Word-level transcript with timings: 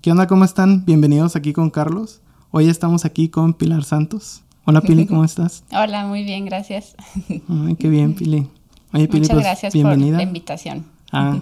¿Qué 0.00 0.10
onda? 0.10 0.26
¿Cómo 0.26 0.46
están? 0.46 0.86
Bienvenidos 0.86 1.36
aquí 1.36 1.52
con 1.52 1.68
Carlos. 1.68 2.22
Hoy 2.52 2.70
estamos 2.70 3.04
aquí 3.04 3.28
con 3.28 3.52
Pilar 3.52 3.84
Santos. 3.84 4.40
Hola 4.64 4.80
Pili, 4.80 5.04
¿cómo 5.04 5.24
estás? 5.24 5.62
Hola, 5.72 6.06
muy 6.06 6.24
bien, 6.24 6.46
gracias. 6.46 6.94
Ay, 7.28 7.76
qué 7.78 7.90
bien, 7.90 8.14
Pili. 8.14 8.48
Oye, 8.94 9.08
Pili, 9.08 9.20
Muchas 9.20 9.34
pues, 9.34 9.44
gracias 9.44 9.74
bienvenida. 9.74 10.12
por 10.12 10.16
la 10.16 10.22
invitación. 10.22 10.86
Ah, 11.12 11.38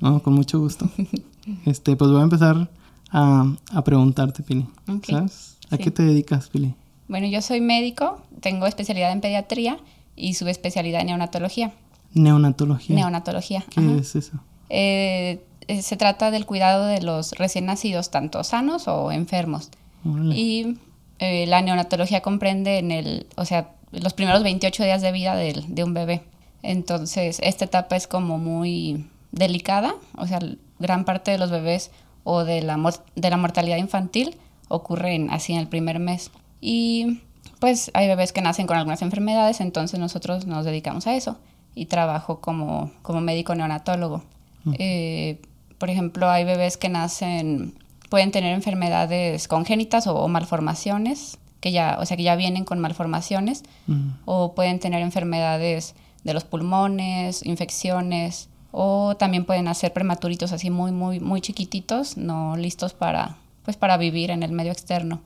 no, 0.00 0.22
con 0.22 0.34
mucho 0.34 0.58
gusto. 0.60 0.90
Este, 1.64 1.96
pues 1.96 2.10
voy 2.10 2.20
a 2.20 2.24
empezar 2.24 2.68
a, 3.10 3.56
preguntarte, 3.82 4.42
Pili. 4.42 4.66
¿Sabes? 5.08 5.56
¿A 5.70 5.78
qué 5.78 5.90
te 5.90 6.02
dedicas, 6.02 6.50
Pili? 6.50 6.74
Bueno, 7.08 7.26
yo 7.28 7.40
soy 7.40 7.62
médico, 7.62 8.22
tengo 8.40 8.66
especialidad 8.66 9.10
en 9.10 9.22
pediatría 9.22 9.78
y 10.16 10.34
subespecialidad 10.34 11.00
en 11.00 11.06
neonatología. 11.06 11.72
Neonatología. 12.12 12.94
Neonatología. 12.94 13.64
¿Qué 13.70 13.96
es 13.96 14.14
eso? 14.16 14.34
Eh, 14.68 15.42
eh, 15.68 15.82
se 15.82 15.96
trata 15.96 16.30
del 16.30 16.46
cuidado 16.46 16.86
de 16.86 17.02
los 17.02 17.32
recién 17.32 17.66
nacidos, 17.66 18.10
tanto 18.10 18.42
sanos 18.44 18.88
o 18.88 19.12
enfermos. 19.12 19.70
Y 20.34 20.78
eh, 21.20 21.46
la 21.46 21.62
neonatología 21.62 22.22
comprende 22.22 22.78
en 22.78 22.90
el, 22.90 23.26
o 23.36 23.44
sea, 23.44 23.70
los 23.92 24.14
primeros 24.14 24.42
28 24.42 24.82
días 24.82 25.00
de 25.02 25.12
vida 25.12 25.36
de, 25.36 25.64
de, 25.68 25.84
un 25.84 25.94
bebé. 25.94 26.22
Entonces, 26.62 27.38
esta 27.42 27.66
etapa 27.66 27.94
es 27.94 28.08
como 28.08 28.38
muy 28.38 29.06
delicada, 29.30 29.94
o 30.16 30.26
sea, 30.26 30.40
gran 30.80 31.04
parte 31.04 31.30
de 31.30 31.38
los 31.38 31.50
bebés 31.50 31.92
o 32.24 32.44
de 32.44 32.62
la, 32.62 32.78
de 33.14 33.30
la 33.30 33.36
mortalidad 33.36 33.76
infantil 33.76 34.36
ocurren 34.68 35.30
así 35.30 35.52
en 35.52 35.60
el 35.60 35.68
primer 35.68 35.98
mes. 35.98 36.30
Y 36.60 37.20
pues 37.60 37.90
hay 37.94 38.08
bebés 38.08 38.32
que 38.32 38.42
nacen 38.42 38.66
con 38.66 38.76
algunas 38.76 39.02
enfermedades, 39.02 39.60
entonces 39.60 40.00
nosotros 40.00 40.46
nos 40.46 40.64
dedicamos 40.64 41.06
a 41.06 41.14
eso 41.14 41.38
y 41.74 41.86
trabajo 41.86 42.40
como, 42.40 42.90
como 43.02 43.20
médico 43.20 43.54
neonatólogo. 43.54 44.24
Eh, 44.78 45.40
por 45.82 45.90
ejemplo, 45.90 46.30
hay 46.30 46.44
bebés 46.44 46.76
que 46.76 46.88
nacen, 46.88 47.74
pueden 48.08 48.30
tener 48.30 48.54
enfermedades 48.54 49.48
congénitas 49.48 50.06
o, 50.06 50.28
malformaciones, 50.28 51.38
que 51.58 51.72
ya, 51.72 51.98
o 52.00 52.06
sea, 52.06 52.16
que 52.16 52.22
ya 52.22 52.36
vienen 52.36 52.64
con 52.64 52.78
malformaciones, 52.78 53.64
o 54.24 54.54
pueden 54.54 54.78
tener 54.78 55.02
enfermedades 55.02 55.96
de 56.22 56.34
los 56.34 56.44
pulmones, 56.44 57.44
infecciones, 57.44 58.48
o 58.70 59.16
también 59.16 59.44
pueden 59.44 59.64
nacer 59.64 59.92
prematuritos 59.92 60.52
así 60.52 60.70
muy, 60.70 60.92
muy, 60.92 61.18
muy 61.18 61.40
chiquititos, 61.40 62.16
no 62.16 62.56
listos 62.56 62.94
para, 62.94 63.38
pues, 63.64 63.76
para 63.76 63.96
vivir 63.96 64.30
en 64.30 64.44
el 64.44 64.52
medio 64.52 64.70
externo. 64.70 65.20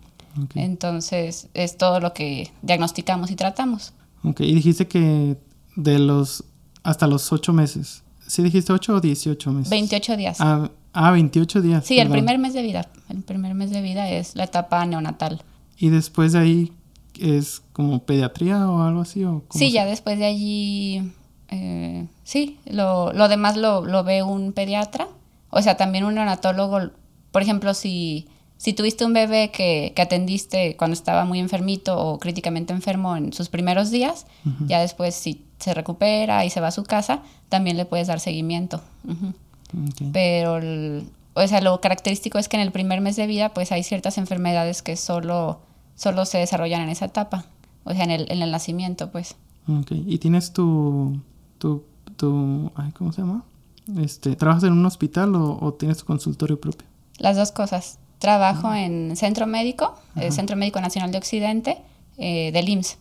Entonces, 0.55 1.49
es 1.53 1.77
todo 1.77 2.01
lo 2.01 2.15
que 2.15 2.51
diagnosticamos 2.63 3.31
y 3.31 3.37
tratamos. 3.37 3.93
Ok, 4.25 4.41
y 4.41 4.55
dijiste 4.55 4.89
que 4.89 5.37
de 5.75 5.99
los 5.99 6.45
hasta 6.83 7.07
los 7.07 7.31
ocho 7.31 7.53
meses. 7.53 8.05
¿Sí 8.27 8.43
dijiste 8.43 8.73
8 8.73 8.97
o 8.97 9.01
18 9.01 9.53
meses? 9.53 9.71
28 9.71 10.17
días. 10.17 10.41
Ah, 10.41 10.71
ah 10.93 11.11
28 11.13 11.63
días. 11.63 11.85
Sí, 11.85 11.99
el 11.99 12.11
primer 12.11 12.39
mes 12.39 12.55
de 12.55 12.63
vida. 12.63 12.89
El 13.09 13.23
primer 13.23 13.55
mes 13.55 13.71
de 13.71 13.83
vida 13.83 14.11
es 14.11 14.35
la 14.35 14.45
etapa 14.45 14.85
neonatal. 14.87 15.43
¿Y 15.79 15.91
después 15.91 16.33
de 16.33 16.39
ahí 16.39 16.73
es 17.19 17.63
como 17.73 18.05
pediatría 18.05 18.69
o 18.69 18.83
algo 18.83 19.03
así? 19.03 19.25
O 19.25 19.45
sí, 19.51 19.71
ya 19.71 19.85
después 19.85 20.19
de 20.19 20.25
allí, 20.25 21.13
eh, 21.49 22.07
sí, 22.25 22.59
lo, 22.67 23.13
lo 23.13 23.29
demás 23.29 23.57
lo, 23.57 23.85
lo, 23.85 24.05
ve 24.05 24.23
un 24.23 24.53
pediatra. 24.53 25.09
O 25.51 25.63
sea, 25.63 25.77
también 25.77 26.05
un 26.05 26.15
neonatólogo, 26.15 26.91
por 27.31 27.43
ejemplo, 27.43 27.75
si, 27.75 28.27
si 28.57 28.73
tuviste 28.73 29.05
un 29.05 29.13
bebé 29.13 29.51
que, 29.51 29.93
que 29.95 30.03
atendiste 30.03 30.77
cuando 30.77 30.95
estaba 30.95 31.25
muy 31.25 31.39
enfermito 31.39 31.99
o 31.99 32.19
críticamente 32.19 32.73
enfermo 32.73 33.17
en 33.17 33.33
sus 33.33 33.49
primeros 33.49 33.91
días, 33.91 34.27
ya 34.67 34.81
después 34.81 35.15
si 35.15 35.45
se 35.59 35.75
recupera 35.75 36.45
y 36.45 36.51
se 36.51 36.61
va 36.61 36.69
a 36.69 36.73
su 36.73 36.85
casa, 36.85 37.23
también 37.49 37.77
le 37.77 37.85
puedes 37.85 38.07
dar 38.07 38.21
seguimiento. 38.21 38.81
Pero, 40.13 40.61
o 41.35 41.47
sea, 41.47 41.61
lo 41.61 41.81
característico 41.81 42.39
es 42.39 42.49
que 42.49 42.57
en 42.57 42.63
el 42.63 42.73
primer 42.73 43.01
mes 43.01 43.17
de 43.17 43.27
vida, 43.27 43.53
pues 43.53 43.73
hay 43.73 43.83
ciertas 43.83 44.19
enfermedades 44.19 44.83
que 44.83 44.97
solo, 44.97 45.61
solo 45.95 46.25
se 46.25 46.39
desarrollan 46.39 46.83
en 46.83 46.89
esa 46.89 47.07
etapa, 47.07 47.45
o 47.85 47.93
sea, 47.93 48.05
en 48.05 48.11
el, 48.11 48.31
en 48.31 48.43
el 48.43 48.51
nacimiento, 48.51 49.11
pues. 49.11 49.37
Okay. 49.83 50.05
¿Y 50.07 50.19
tienes 50.19 50.53
tu, 50.53 51.21
tu, 51.59 51.85
tu 52.17 52.71
ay, 52.77 52.93
¿cómo 52.93 53.13
se 53.13 53.23
llama? 53.23 53.45
Este, 53.99 54.35
¿Trabajas 54.37 54.65
en 54.65 54.73
un 54.73 54.85
hospital 54.87 55.35
o, 55.35 55.75
tienes 55.75 55.99
tu 55.99 56.07
consultorio 56.07 56.61
propio? 56.61 56.87
Las 57.19 57.37
dos 57.37 57.53
cosas. 57.53 57.99
Trabajo 58.27 58.75
en 58.75 59.15
Centro 59.15 59.47
Médico, 59.47 59.95
el 60.17 60.33
Centro 60.33 60.57
Médico 60.57 60.81
Nacional 60.81 61.13
de 61.13 61.19
Occidente, 61.19 61.79
eh, 62.19 62.51
del 62.51 62.69
IMSS. 62.69 62.99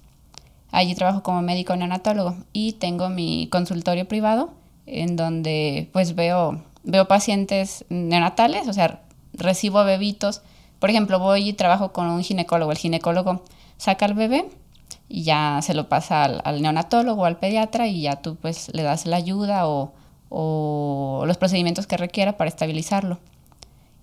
Allí 0.71 0.93
trabajo 0.93 1.23
como 1.23 1.41
médico 1.41 1.75
neonatólogo 1.75 2.35
y 2.53 2.73
tengo 2.73 3.09
mi 3.09 3.47
consultorio 3.51 4.07
privado 4.07 4.53
en 4.85 5.15
donde 5.15 5.89
pues 5.93 6.13
veo, 6.13 6.61
veo 6.83 7.07
pacientes 7.07 7.85
neonatales, 7.89 8.67
o 8.67 8.73
sea, 8.73 9.01
recibo 9.33 9.83
bebitos. 9.83 10.43
Por 10.77 10.91
ejemplo, 10.91 11.17
voy 11.17 11.49
y 11.49 11.53
trabajo 11.53 11.91
con 11.91 12.05
un 12.05 12.21
ginecólogo. 12.21 12.71
El 12.71 12.77
ginecólogo 12.77 13.43
saca 13.77 14.05
al 14.05 14.13
bebé 14.13 14.47
y 15.09 15.23
ya 15.23 15.59
se 15.63 15.73
lo 15.73 15.89
pasa 15.89 16.23
al, 16.25 16.61
neonatólogo 16.61 17.23
o 17.23 17.25
al 17.25 17.39
pediatra 17.39 17.87
y 17.87 18.01
ya 18.01 18.17
tú 18.17 18.35
pues 18.35 18.69
le 18.75 18.83
das 18.83 19.07
la 19.07 19.15
ayuda 19.15 19.67
o, 19.67 19.91
o 20.29 21.23
los 21.25 21.37
procedimientos 21.37 21.87
que 21.87 21.97
requiera 21.97 22.37
para 22.37 22.47
estabilizarlo. 22.47 23.17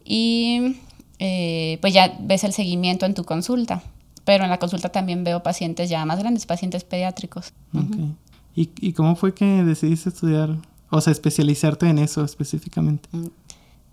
Y 0.05 0.81
eh, 1.25 1.79
pues 1.81 1.95
ya 1.95 2.17
ves 2.19 2.43
el 2.43 2.53
seguimiento 2.53 3.07
en 3.07 3.15
tu 3.15 3.23
consulta 3.23 3.83
pero 4.25 4.45
en 4.45 4.51
la 4.51 4.59
consulta 4.59 4.91
también 4.91 5.25
veo 5.25 5.43
pacientes 5.43 5.91
ya 5.91 6.05
más 6.05 6.19
grandes, 6.19 6.47
pacientes 6.47 6.85
pediátricos. 6.85 7.53
¿Y, 8.55 8.71
¿Y, 8.81 8.93
cómo 8.93 9.17
fue 9.17 9.35
que 9.35 9.45
decidiste 9.45 10.11
estudiar, 10.11 10.57
o 10.91 11.01
sea, 11.01 11.13
especializarte 11.13 11.89
en 11.89 11.99
eso 11.99 12.25
específicamente? 12.25 13.09
Mm, 13.13 13.29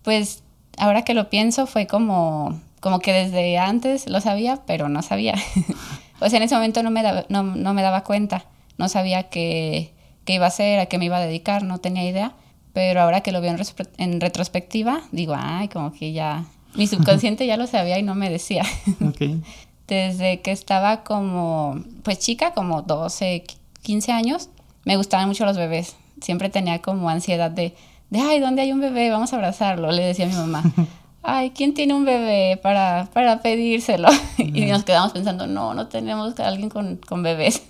pues 0.03 0.44
ahora 0.78 1.03
que 1.03 1.13
lo 1.13 1.29
pienso 1.29 1.66
fue 1.66 1.88
como, 1.88 2.59
como 2.79 3.00
que 3.00 3.13
desde 3.13 3.57
antes 3.57 4.07
lo 4.07 4.22
sabía, 4.22 4.61
pero 4.67 4.90
no 4.90 5.01
sabía. 5.01 5.35
o 6.19 6.29
sea, 6.29 6.38
en 6.38 6.44
ese 6.44 6.56
momento 6.56 6.84
no 6.84 6.91
me, 6.91 7.03
daba, 7.03 7.25
no, 7.29 7.44
no 7.44 7.73
me 7.73 7.81
daba 7.81 8.03
cuenta, 8.03 8.46
no 8.78 8.90
sabía 8.90 9.29
qué, 9.29 9.94
qué, 10.25 10.34
iba 10.34 10.46
a 10.46 10.50
hacer, 10.50 10.79
a 10.79 10.85
qué 10.88 10.97
me 10.97 11.06
iba 11.06 11.17
a 11.17 11.22
dedicar, 11.22 11.63
no 11.63 11.79
tenía 11.79 12.07
idea, 12.07 12.34
pero 12.73 13.01
ahora 13.01 13.22
que 13.22 13.31
lo 13.31 13.41
veo 13.41 13.56
en, 13.56 13.59
en 13.97 14.22
retrospectiva, 14.22 15.01
digo, 15.11 15.34
ay, 15.38 15.69
como 15.69 15.91
que 15.91 16.11
ya, 16.11 16.46
mi 16.75 16.88
subconsciente 16.88 17.46
ya 17.47 17.57
lo 17.57 17.68
sabía 17.68 18.00
y 18.00 18.03
no 18.03 18.16
me 18.16 18.30
decía. 18.30 18.63
Okay 19.09 19.41
desde 19.90 20.41
que 20.41 20.52
estaba 20.52 21.03
como, 21.03 21.84
pues 22.03 22.19
chica, 22.19 22.53
como 22.53 22.84
12, 22.84 23.44
15 23.81 24.12
años, 24.12 24.50
me 24.85 24.96
gustaban 24.96 25.28
mucho 25.28 25.46
los 25.46 25.58
bebés. 25.58 25.97
Siempre 26.22 26.50
tenía 26.50 26.81
como 26.81 27.09
ansiedad 27.09 27.52
de, 27.52 27.75
de 28.09 28.19
ay, 28.19 28.40
¿dónde 28.40 28.62
hay 28.62 28.72
un 28.72 28.79
bebé? 28.79 29.09
Vamos 29.09 29.34
a 29.34 29.38
abrazarlo, 29.38 29.91
le 29.91 30.06
decía 30.06 30.25
a 30.25 30.29
mi 30.29 30.35
mamá. 30.35 30.63
Ay, 31.22 31.50
¿quién 31.50 31.74
tiene 31.74 31.94
un 31.94 32.06
bebé 32.06 32.58
para, 32.63 33.09
para 33.12 33.41
pedírselo? 33.41 34.08
y 34.38 34.66
nos 34.68 34.85
quedamos 34.85 35.12
pensando, 35.12 35.47
no, 35.47 35.74
no 35.74 35.88
tenemos 35.88 36.40
a 36.40 36.47
alguien 36.47 36.69
con, 36.69 36.96
con 36.96 37.24
bebés. 37.24 37.63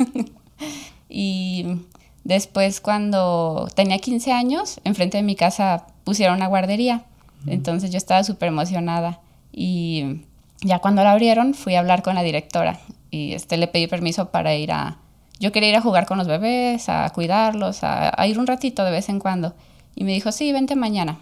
y 1.09 1.65
después 2.23 2.79
cuando 2.79 3.67
tenía 3.73 3.97
15 3.97 4.31
años, 4.33 4.79
enfrente 4.83 5.17
de 5.17 5.23
mi 5.23 5.35
casa 5.35 5.87
pusieron 6.03 6.35
una 6.35 6.45
guardería. 6.45 7.05
Entonces 7.47 7.91
yo 7.91 7.97
estaba 7.97 8.23
súper 8.23 8.49
emocionada. 8.49 9.21
Y 9.51 10.21
ya 10.61 10.79
cuando 10.79 11.03
la 11.03 11.11
abrieron 11.11 11.53
fui 11.53 11.75
a 11.75 11.79
hablar 11.79 12.01
con 12.01 12.15
la 12.15 12.23
directora 12.23 12.79
y 13.11 13.33
este, 13.33 13.57
le 13.57 13.67
pedí 13.67 13.87
permiso 13.87 14.29
para 14.29 14.55
ir 14.55 14.71
a... 14.71 14.97
Yo 15.39 15.51
quería 15.51 15.69
ir 15.69 15.75
a 15.75 15.81
jugar 15.81 16.05
con 16.05 16.17
los 16.17 16.27
bebés, 16.27 16.89
a 16.89 17.09
cuidarlos, 17.11 17.79
a, 17.83 18.27
ir 18.27 18.39
un 18.39 18.47
ratito 18.47 18.83
de 18.83 18.91
vez 18.91 19.07
en 19.07 19.19
cuando. 19.19 19.55
Y 19.95 20.03
me 20.03 20.11
dijo, 20.11 20.31
sí, 20.33 20.51
vente 20.51 20.75
mañana. 20.75 21.19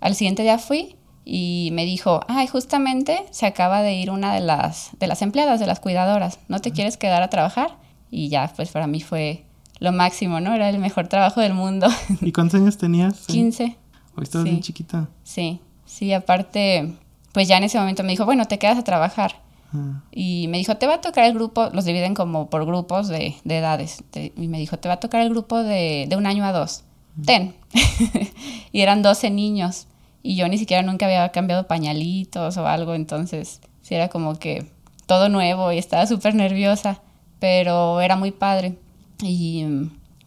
Al 0.00 0.16
siguiente 0.16 0.42
día 0.42 0.58
fui 0.58 0.96
y 1.24 1.70
me 1.72 1.84
dijo, 1.84 2.20
ay, 2.26 2.48
justamente 2.48 3.24
se 3.30 3.46
acaba 3.46 3.82
de 3.82 3.94
ir 3.94 4.10
una 4.10 4.34
de 4.34 4.40
las, 4.40 4.90
de 4.98 5.06
las 5.06 5.22
empleadas, 5.22 5.60
de 5.60 5.66
las 5.66 5.78
cuidadoras. 5.78 6.40
¿No 6.48 6.60
te 6.60 6.72
quieres 6.72 6.96
quedar 6.96 7.22
a 7.22 7.30
trabajar? 7.30 7.76
Y 8.10 8.28
ya, 8.28 8.52
pues 8.56 8.70
para 8.70 8.88
mí 8.88 9.00
fue 9.00 9.44
lo 9.78 9.92
máximo, 9.92 10.40
¿no? 10.40 10.54
Era 10.54 10.68
el 10.68 10.78
mejor 10.78 11.06
trabajo 11.06 11.40
del 11.40 11.54
mundo. 11.54 11.88
¿Y 12.20 12.32
cuántos 12.32 12.60
años 12.60 12.76
tenías? 12.76 13.20
15. 13.26 13.76
Hoy 14.18 14.24
estabas 14.24 14.44
bien 14.44 14.60
chiquita. 14.60 15.08
Sí, 15.22 15.60
sí, 15.86 16.12
aparte 16.12 16.94
pues 17.32 17.46
ya 17.46 17.56
en 17.58 17.64
ese 17.64 17.78
momento 17.78 18.02
me 18.02 18.10
dijo, 18.10 18.24
bueno, 18.24 18.46
te 18.46 18.58
quedas 18.58 18.78
a 18.78 18.82
trabajar. 18.84 19.36
Ah. 19.72 20.02
Y 20.10 20.48
me 20.48 20.58
dijo, 20.58 20.76
te 20.76 20.88
va 20.88 20.94
a 20.94 21.00
tocar 21.00 21.24
el 21.24 21.34
grupo, 21.34 21.68
los 21.72 21.84
dividen 21.84 22.14
como 22.14 22.50
por 22.50 22.66
grupos 22.66 23.08
de, 23.08 23.36
edades. 23.44 24.02
y 24.14 24.48
me 24.48 24.58
dijo, 24.58 24.78
te 24.78 24.88
va 24.88 24.94
a 24.94 25.00
tocar 25.00 25.22
el 25.22 25.30
grupo 25.30 25.62
de, 25.62 26.08
un 26.16 26.26
año 26.26 26.44
a 26.44 26.52
dos. 26.52 26.82
Mm. 27.16 27.22
Ten. 27.22 27.54
y 28.72 28.80
eran 28.80 29.02
12 29.02 29.30
niños. 29.30 29.86
Y 30.22 30.34
yo 30.34 30.48
ni 30.48 30.58
siquiera 30.58 30.82
nunca 30.82 31.06
había 31.06 31.28
cambiado 31.30 31.66
pañalitos 31.66 32.56
o 32.56 32.66
algo, 32.66 32.94
entonces 32.94 33.60
sí 33.82 33.94
era 33.94 34.08
como 34.08 34.38
que 34.38 34.66
todo 35.06 35.28
nuevo 35.28 35.70
y 35.70 35.78
estaba 35.78 36.06
súper 36.06 36.34
nerviosa, 36.34 37.00
pero 37.38 38.00
era 38.00 38.16
muy 38.16 38.32
padre. 38.32 38.78
Y 39.22 39.64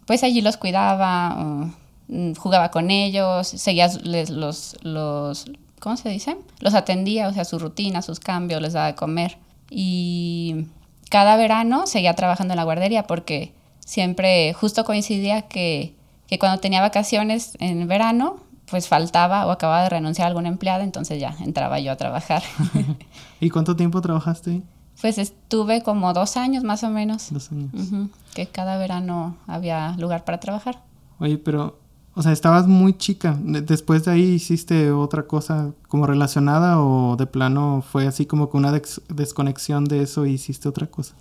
pues 0.06 0.24
allí 0.24 0.42
los 0.42 0.56
cuidaba, 0.56 1.32
mm, 1.32 1.74
jugaba 2.38 2.72
con 2.72 2.92
ellos, 2.92 3.48
seguía 3.48 3.90
los, 4.04 4.78
los, 4.84 5.46
¿cómo 5.80 5.98
se 5.98 6.10
dice? 6.10 6.38
Los 6.60 6.74
atendía, 6.74 7.28
o 7.28 7.34
sea, 7.34 7.46
su 7.46 7.60
rutina, 7.60 8.02
sus 8.02 8.20
cambios, 8.20 8.62
les 8.62 8.74
daba 8.74 8.88
de 8.88 8.96
comer. 8.96 9.38
Y 9.70 10.68
cada 11.10 11.38
verano 11.38 11.88
seguía 11.88 12.14
trabajando 12.16 12.54
en 12.54 12.58
la 12.58 12.64
guardería 12.64 13.04
porque 13.04 13.54
siempre 13.80 14.54
justo 14.54 14.84
coincidía 14.84 15.44
que, 15.44 15.96
que 16.28 16.40
cuando 16.40 16.60
tenía 16.60 16.82
vacaciones 16.82 17.58
en 17.60 17.88
verano, 17.88 18.38
pues 18.70 18.88
faltaba 18.88 19.46
o 19.46 19.52
acababa 19.52 19.84
de 19.84 19.90
renunciar 19.90 20.26
a 20.26 20.28
alguna 20.30 20.50
empleada, 20.50 20.84
entonces 20.84 21.20
ya 21.20 21.36
entraba 21.42 21.80
yo 21.80 21.92
a 21.92 21.98
trabajar. 21.98 22.44
¿Y 23.40 23.50
cuánto 23.50 23.76
tiempo 23.76 24.02
trabajaste? 24.02 24.62
Pues 25.02 25.18
estuve 25.18 25.82
como 25.82 26.14
dos 26.14 26.38
años 26.38 26.64
más 26.64 26.84
o 26.84 26.90
menos. 26.90 27.32
Dos 27.32 27.52
años. 27.52 27.72
que 28.34 28.48
cada 28.48 28.78
verano 28.78 29.36
había 29.48 29.96
lugar 29.98 30.24
para 30.24 30.40
trabajar. 30.40 30.80
Oye, 31.20 31.38
pero, 31.38 31.81
o 32.14 32.22
sea, 32.22 32.32
estabas 32.32 32.68
muy 32.68 32.98
chica. 32.98 33.38
Después 33.40 34.06
de 34.06 34.12
ahí 34.12 34.24
hiciste 34.24 34.92
otra 34.92 35.24
cosa 35.24 35.72
como 35.88 36.08
relacionada 36.08 36.82
o 36.82 37.16
de 37.16 37.26
plano 37.26 37.84
fue 37.90 38.08
así 38.08 38.26
como 38.26 38.50
que 38.50 38.58
una 38.58 38.72
desconexión 39.10 39.86
de 39.86 40.04
eso 40.04 40.26
y 40.26 40.34
hiciste 40.34 40.68
otra 40.68 40.88
cosa. 40.88 41.16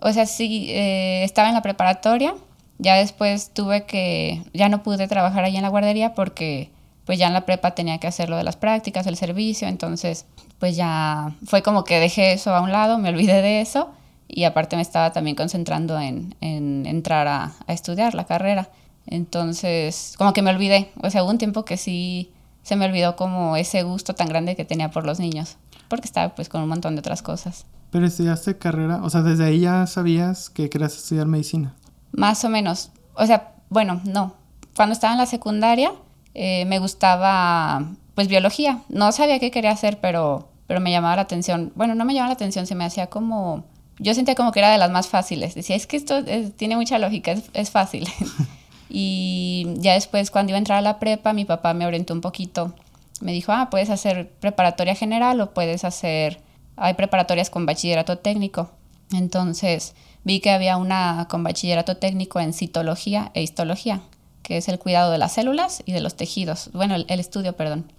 O 0.00 0.12
sea, 0.12 0.26
sí, 0.26 0.66
eh, 0.70 1.24
estaba 1.24 1.48
en 1.48 1.54
la 1.54 1.62
preparatoria. 1.62 2.34
Ya 2.78 2.96
después 2.96 3.50
tuve 3.52 3.84
que, 3.84 4.42
ya 4.54 4.70
no 4.70 4.82
pude 4.82 5.06
trabajar 5.06 5.44
ahí 5.44 5.56
en 5.56 5.62
la 5.62 5.68
guardería 5.68 6.14
porque 6.14 6.70
pues 7.04 7.18
ya 7.18 7.26
en 7.26 7.32
la 7.32 7.44
prepa 7.44 7.72
tenía 7.72 7.98
que 7.98 8.06
hacer 8.06 8.30
lo 8.30 8.36
de 8.36 8.44
las 8.44 8.56
prácticas, 8.56 9.06
el 9.06 9.16
servicio, 9.16 9.68
entonces 9.68 10.26
pues 10.58 10.76
ya 10.76 11.34
fue 11.44 11.62
como 11.62 11.84
que 11.84 11.98
dejé 11.98 12.32
eso 12.32 12.54
a 12.54 12.60
un 12.60 12.70
lado, 12.70 12.98
me 12.98 13.08
olvidé 13.08 13.42
de 13.42 13.60
eso 13.60 13.90
y 14.28 14.44
aparte 14.44 14.76
me 14.76 14.82
estaba 14.82 15.12
también 15.12 15.34
concentrando 15.34 15.98
en, 15.98 16.36
entrar 16.40 17.26
a, 17.26 17.52
estudiar 17.66 18.14
la 18.14 18.26
carrera. 18.26 18.68
Entonces, 19.06 20.14
como 20.18 20.32
que 20.32 20.42
me 20.42 20.50
olvidé, 20.50 20.90
o 21.02 21.10
sea, 21.10 21.22
hubo 21.22 21.30
un 21.30 21.38
tiempo 21.38 21.64
que 21.64 21.76
sí 21.76 22.32
se 22.62 22.76
me 22.76 22.84
olvidó 22.84 23.16
como 23.16 23.56
ese 23.56 23.82
gusto 23.82 24.14
tan 24.14 24.28
grande 24.28 24.56
que 24.56 24.64
tenía 24.64 24.90
por 24.90 25.06
los 25.06 25.18
niños, 25.18 25.56
porque 25.88 26.06
estaba 26.06 26.34
pues 26.34 26.48
con 26.48 26.62
un 26.62 26.68
montón 26.68 26.94
de 26.94 27.00
otras 27.00 27.22
cosas. 27.22 27.66
Pero 27.90 28.06
estudiaste 28.06 28.58
carrera, 28.58 29.00
o 29.02 29.10
sea, 29.10 29.22
desde 29.22 29.44
ahí 29.44 29.60
ya 29.60 29.86
sabías 29.86 30.50
que 30.50 30.70
querías 30.70 30.94
estudiar 30.94 31.26
medicina. 31.26 31.74
Más 32.12 32.44
o 32.44 32.48
menos, 32.48 32.90
o 33.14 33.26
sea, 33.26 33.54
bueno, 33.68 34.00
no. 34.04 34.34
Cuando 34.76 34.92
estaba 34.92 35.12
en 35.12 35.18
la 35.18 35.26
secundaria 35.26 35.92
eh, 36.34 36.64
me 36.66 36.78
gustaba 36.78 37.84
pues 38.14 38.28
biología. 38.28 38.82
No 38.88 39.12
sabía 39.12 39.38
qué 39.38 39.50
quería 39.50 39.70
hacer, 39.70 39.98
pero, 40.00 40.48
pero 40.66 40.80
me 40.80 40.90
llamaba 40.90 41.16
la 41.16 41.22
atención. 41.22 41.72
Bueno, 41.74 41.94
no 41.94 42.04
me 42.04 42.14
llamaba 42.14 42.28
la 42.30 42.34
atención, 42.34 42.66
se 42.66 42.74
me 42.74 42.84
hacía 42.84 43.08
como... 43.08 43.64
Yo 43.98 44.14
sentía 44.14 44.34
como 44.34 44.52
que 44.52 44.60
era 44.60 44.70
de 44.70 44.78
las 44.78 44.90
más 44.90 45.08
fáciles. 45.08 45.54
Decía, 45.54 45.76
es 45.76 45.86
que 45.86 45.96
esto 45.96 46.24
tiene 46.56 46.76
mucha 46.76 46.98
lógica, 46.98 47.32
es, 47.32 47.50
es 47.52 47.70
fácil. 47.70 48.08
y 48.92 49.66
ya 49.76 49.94
después, 49.94 50.32
cuando 50.32 50.50
iba 50.50 50.56
a 50.56 50.58
entrar 50.58 50.78
a 50.78 50.82
la 50.82 50.98
prepa, 50.98 51.32
mi 51.32 51.44
papá 51.44 51.74
me 51.74 51.86
orientó 51.86 52.12
un 52.12 52.20
poquito. 52.20 52.74
Me 53.20 53.32
dijo, 53.32 53.52
ah, 53.52 53.68
puedes 53.70 53.88
hacer 53.88 54.30
preparatoria 54.40 54.94
general 54.94 55.40
o 55.40 55.54
puedes 55.54 55.84
hacer... 55.84 56.40
Hay 56.76 56.94
preparatorias 56.94 57.50
con 57.50 57.66
bachillerato 57.66 58.18
técnico. 58.18 58.70
Entonces 59.12 59.94
vi 60.24 60.40
que 60.40 60.50
había 60.50 60.76
una 60.76 61.26
con 61.30 61.44
bachillerato 61.44 61.98
técnico 61.98 62.40
en 62.40 62.52
citología 62.52 63.30
e 63.34 63.42
histología, 63.42 64.00
que 64.42 64.56
es 64.56 64.68
el 64.68 64.78
cuidado 64.78 65.12
de 65.12 65.18
las 65.18 65.32
células 65.32 65.82
y 65.86 65.92
de 65.92 66.00
los 66.00 66.16
tejidos. 66.16 66.70
Bueno, 66.72 66.96
el, 66.96 67.20
estudio, 67.20 67.54
perdón. 67.54 67.92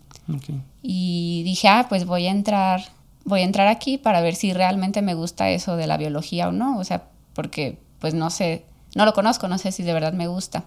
Y 0.81 1.43
dije, 1.43 1.67
ah, 1.69 1.85
pues 1.87 2.05
voy 2.05 2.27
a 2.27 2.31
entrar, 2.31 2.83
voy 3.23 3.41
a 3.41 3.45
entrar 3.45 3.67
aquí 3.67 3.97
para 3.97 4.21
ver 4.21 4.35
si 4.35 4.51
realmente 4.51 5.01
me 5.01 5.13
gusta 5.13 5.49
eso 5.51 5.77
de 5.77 5.87
la 5.87 5.97
biología 5.97 6.49
o 6.49 6.51
no. 6.51 6.77
O 6.79 6.83
sea, 6.83 7.03
porque 7.33 7.77
pues 7.99 8.13
no 8.13 8.29
sé, 8.29 8.65
no 8.95 9.05
lo 9.05 9.13
conozco, 9.13 9.47
no 9.47 9.57
sé 9.57 9.71
si 9.71 9.83
de 9.83 9.93
verdad 9.93 10.13
me 10.13 10.27
gusta. 10.27 10.65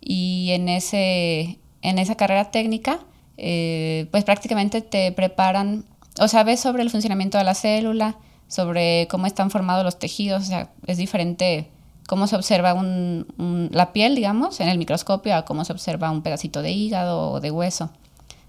Y 0.00 0.50
en, 0.52 0.68
ese, 0.68 1.58
en 1.82 1.98
esa 1.98 2.14
carrera 2.16 2.50
técnica, 2.50 3.00
eh, 3.36 4.06
pues 4.10 4.24
prácticamente 4.24 4.80
te 4.80 5.12
preparan, 5.12 5.84
o 6.18 6.28
sabes 6.28 6.60
sobre 6.60 6.82
el 6.82 6.90
funcionamiento 6.90 7.38
de 7.38 7.44
la 7.44 7.54
célula, 7.54 8.16
sobre 8.48 9.06
cómo 9.08 9.26
están 9.26 9.50
formados 9.50 9.84
los 9.84 9.98
tejidos, 9.98 10.42
o 10.42 10.46
sea, 10.46 10.70
es 10.86 10.98
diferente 10.98 11.68
cómo 12.10 12.26
se 12.26 12.34
observa 12.34 12.74
la 12.74 13.92
piel, 13.92 14.16
digamos, 14.16 14.58
en 14.58 14.68
el 14.68 14.78
microscopio 14.78 15.36
a 15.36 15.44
cómo 15.44 15.64
se 15.64 15.72
observa 15.72 16.10
un 16.10 16.22
pedacito 16.22 16.60
de 16.60 16.72
hígado 16.72 17.30
o 17.30 17.40
de 17.40 17.52
hueso. 17.52 17.90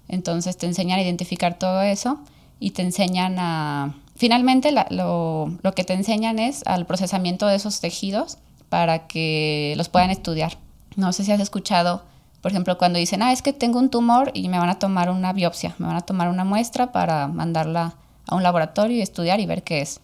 Entonces 0.08 0.56
te 0.56 0.66
enseñan 0.66 0.98
a 0.98 1.02
identificar 1.02 1.60
todo 1.60 1.80
eso 1.80 2.18
y 2.58 2.72
te 2.72 2.82
enseñan 2.82 3.36
a... 3.38 3.94
Finalmente 4.16 4.72
lo, 4.72 5.56
lo 5.62 5.74
que 5.76 5.84
te 5.84 5.92
enseñan 5.92 6.40
es 6.40 6.62
al 6.66 6.86
procesamiento 6.86 7.46
de 7.46 7.54
esos 7.54 7.80
tejidos 7.80 8.38
para 8.68 9.06
que 9.06 9.74
los 9.76 9.88
puedan 9.88 10.10
estudiar. 10.10 10.58
No 10.96 11.12
sé 11.12 11.24
si 11.24 11.32
has 11.32 11.40
escuchado, 11.40 12.02
por 12.40 12.50
ejemplo, 12.50 12.76
cuando 12.76 12.98
dicen, 12.98 13.22
ah, 13.22 13.32
es 13.32 13.40
que 13.40 13.52
tengo 13.52 13.78
un 13.78 13.88
tumor 13.88 14.30
y 14.34 14.48
me 14.48 14.58
van 14.58 14.68
a 14.68 14.78
tomar 14.78 15.10
una 15.10 15.32
biopsia, 15.32 15.74
me 15.78 15.86
van 15.86 15.96
a 15.96 16.00
tomar 16.02 16.28
una 16.28 16.44
muestra 16.44 16.92
para 16.92 17.28
mandarla 17.28 17.94
a 18.26 18.34
un 18.34 18.42
laboratorio 18.42 18.96
y 18.96 19.00
estudiar 19.00 19.40
y 19.40 19.46
ver 19.46 19.62
qué 19.62 19.80
es. 19.80 20.00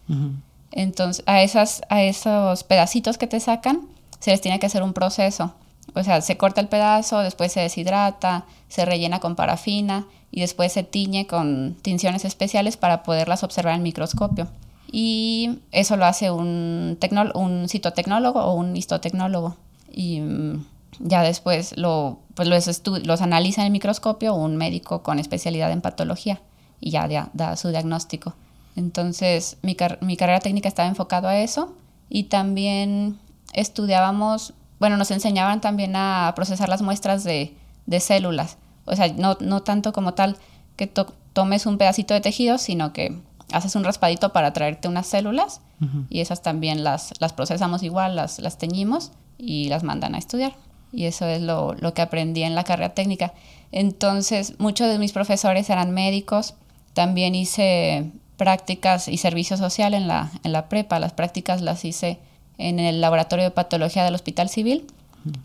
Entonces, 0.73 1.25
a, 1.27 1.43
esas, 1.43 1.83
a 1.89 2.03
esos 2.03 2.65
pedacitos 2.65 3.19
que 3.19 3.27
te 3.27 3.41
sacan, 3.41 3.81
se 4.21 4.31
les 4.31 4.41
tiene 4.41 4.59
que 4.59 4.67
hacer 4.67 4.83
un 4.83 4.93
proceso. 4.93 5.55
O 5.95 6.03
sea, 6.03 6.21
se 6.21 6.37
corta 6.37 6.61
el 6.61 6.69
pedazo, 6.69 7.21
después 7.21 7.53
se 7.53 7.61
deshidrata, 7.61 8.45
se 8.69 8.85
rellena 8.85 9.21
con 9.21 9.35
parafina 9.35 10.07
y 10.31 10.41
después 10.41 10.73
se 10.73 10.83
tiñe 10.83 11.27
con 11.27 11.77
tinciones 11.83 12.25
especiales 12.25 12.77
para 12.77 13.03
poderlas 13.03 13.43
observar 13.43 13.75
en 13.75 13.83
microscopio. 13.83 14.49
Y 14.91 15.61
eso 15.73 15.97
lo 15.97 16.05
hace 16.05 16.31
un, 16.31 16.99
un 17.35 17.69
citotecnólogo 17.69 18.41
o 18.41 18.55
un 18.55 18.77
histotecnólogo. 18.77 19.57
Y 19.91 20.21
mm, 20.21 20.65
ya 21.01 21.23
después 21.23 21.77
lo, 21.77 22.21
pues 22.35 22.49
los, 22.49 22.83
los 23.05 23.21
analiza 23.23 23.63
en 23.63 23.67
el 23.67 23.73
microscopio 23.73 24.35
un 24.35 24.57
médico 24.57 25.03
con 25.03 25.19
especialidad 25.19 25.71
en 25.73 25.81
patología 25.81 26.41
y 26.81 26.91
ya 26.91 27.31
da 27.33 27.57
su 27.57 27.69
diagnóstico. 27.69 28.35
Entonces, 28.77 29.57
mi, 29.63 29.77
mi 30.01 30.17
carrera 30.17 30.41
técnica 30.41 30.69
estaba 30.69 30.89
enfocado 30.89 31.29
a 31.29 31.39
eso 31.39 31.75
y 32.09 32.25
también 32.25 33.19
estudiábamos, 33.53 34.55
bueno, 34.79 34.97
nos 34.97 35.11
enseñaban 35.11 35.61
también 35.61 35.97
a 35.97 36.33
procesar 36.37 36.69
las 36.69 36.83
muestras 36.83 37.25
de, 37.25 37.57
de 37.87 38.01
células. 38.01 38.57
O 38.85 38.95
sea, 38.95 39.09
no, 39.09 39.37
no, 39.41 39.63
tanto 39.63 39.93
como 39.93 40.15
tal 40.15 40.37
que 40.77 40.87
tomes 40.87 41.67
un 41.67 41.77
pedacito 41.79 42.15
de 42.15 42.21
tejido, 42.21 42.59
sino 42.59 42.93
que 42.93 43.21
haces 43.53 43.75
un 43.75 43.85
raspadito 43.85 44.33
para 44.33 44.53
traerte 44.53 44.89
unas 44.89 45.07
células 45.07 45.61
y 46.09 46.21
esas 46.21 46.43
también 46.43 46.83
las, 46.83 47.15
las 47.21 47.33
procesamos 47.33 47.83
igual, 47.83 48.17
las, 48.17 48.41
las 48.41 48.59
teñimos 48.59 49.13
y 49.39 49.69
las 49.69 49.85
mandan 49.85 50.15
a 50.15 50.19
estudiar. 50.19 50.55
Y 50.93 51.05
eso 51.05 51.27
es 51.27 51.43
lo, 51.43 51.75
lo 51.75 51.95
que 51.95 52.03
aprendí 52.03 52.43
en 52.43 52.55
la 52.55 52.65
carrera 52.65 52.95
técnica. 52.95 53.35
Entonces, 53.73 54.55
muchos 54.59 54.89
de 54.89 54.99
mis 54.99 55.13
profesores 55.13 55.69
eran 55.69 55.91
médicos, 55.91 56.55
también 56.95 57.35
hice 57.35 58.11
prácticas 58.37 59.09
y 59.09 59.19
servicio 59.19 59.57
social 59.57 59.93
en 59.93 60.09
la, 60.09 60.31
en 60.45 60.53
la 60.53 60.69
prepa. 60.69 60.99
Las 60.99 61.13
prácticas 61.13 61.61
las 61.61 61.85
hice 61.85 62.19
en 62.57 62.79
el 62.79 63.01
laboratorio 63.01 63.45
de 63.45 63.51
patología 63.51 64.05
del 64.05 64.15
Hospital 64.15 64.49
Civil 64.49 64.87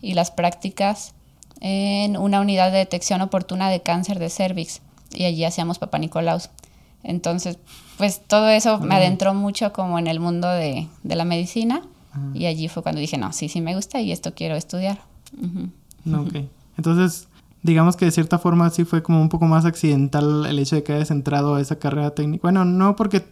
y 0.00 0.14
las 0.14 0.30
prácticas 0.30 1.12
en 1.60 2.16
una 2.16 2.40
unidad 2.40 2.72
de 2.72 2.78
detección 2.78 3.20
oportuna 3.20 3.70
de 3.70 3.82
cáncer 3.82 4.18
de 4.18 4.30
cervix 4.30 4.80
y 5.12 5.24
allí 5.24 5.44
hacíamos 5.44 5.78
Papa 5.78 5.98
Nicolaus. 5.98 6.50
Entonces, 7.02 7.58
pues 7.98 8.20
todo 8.26 8.48
eso 8.48 8.80
me 8.80 8.94
adentró 8.94 9.34
mucho 9.34 9.72
como 9.72 9.98
en 9.98 10.06
el 10.06 10.20
mundo 10.20 10.48
de, 10.48 10.88
de 11.02 11.16
la 11.16 11.24
medicina 11.24 11.82
y 12.32 12.46
allí 12.46 12.68
fue 12.68 12.82
cuando 12.82 13.00
dije, 13.00 13.18
no, 13.18 13.32
sí, 13.32 13.48
sí 13.48 13.60
me 13.60 13.74
gusta 13.74 14.00
y 14.00 14.12
esto 14.12 14.34
quiero 14.34 14.56
estudiar. 14.56 15.00
Ok. 16.12 16.36
Entonces, 16.76 17.28
digamos 17.62 17.96
que 17.96 18.04
de 18.04 18.10
cierta 18.10 18.38
forma 18.38 18.68
sí 18.70 18.84
fue 18.84 19.02
como 19.02 19.20
un 19.20 19.28
poco 19.28 19.46
más 19.46 19.64
accidental 19.64 20.46
el 20.46 20.58
hecho 20.58 20.76
de 20.76 20.82
que 20.82 20.92
hayas 20.92 21.10
entrado 21.10 21.54
a 21.54 21.60
esa 21.60 21.76
carrera 21.78 22.10
técnica. 22.10 22.42
Bueno, 22.42 22.64
no 22.64 22.96
porque, 22.96 23.24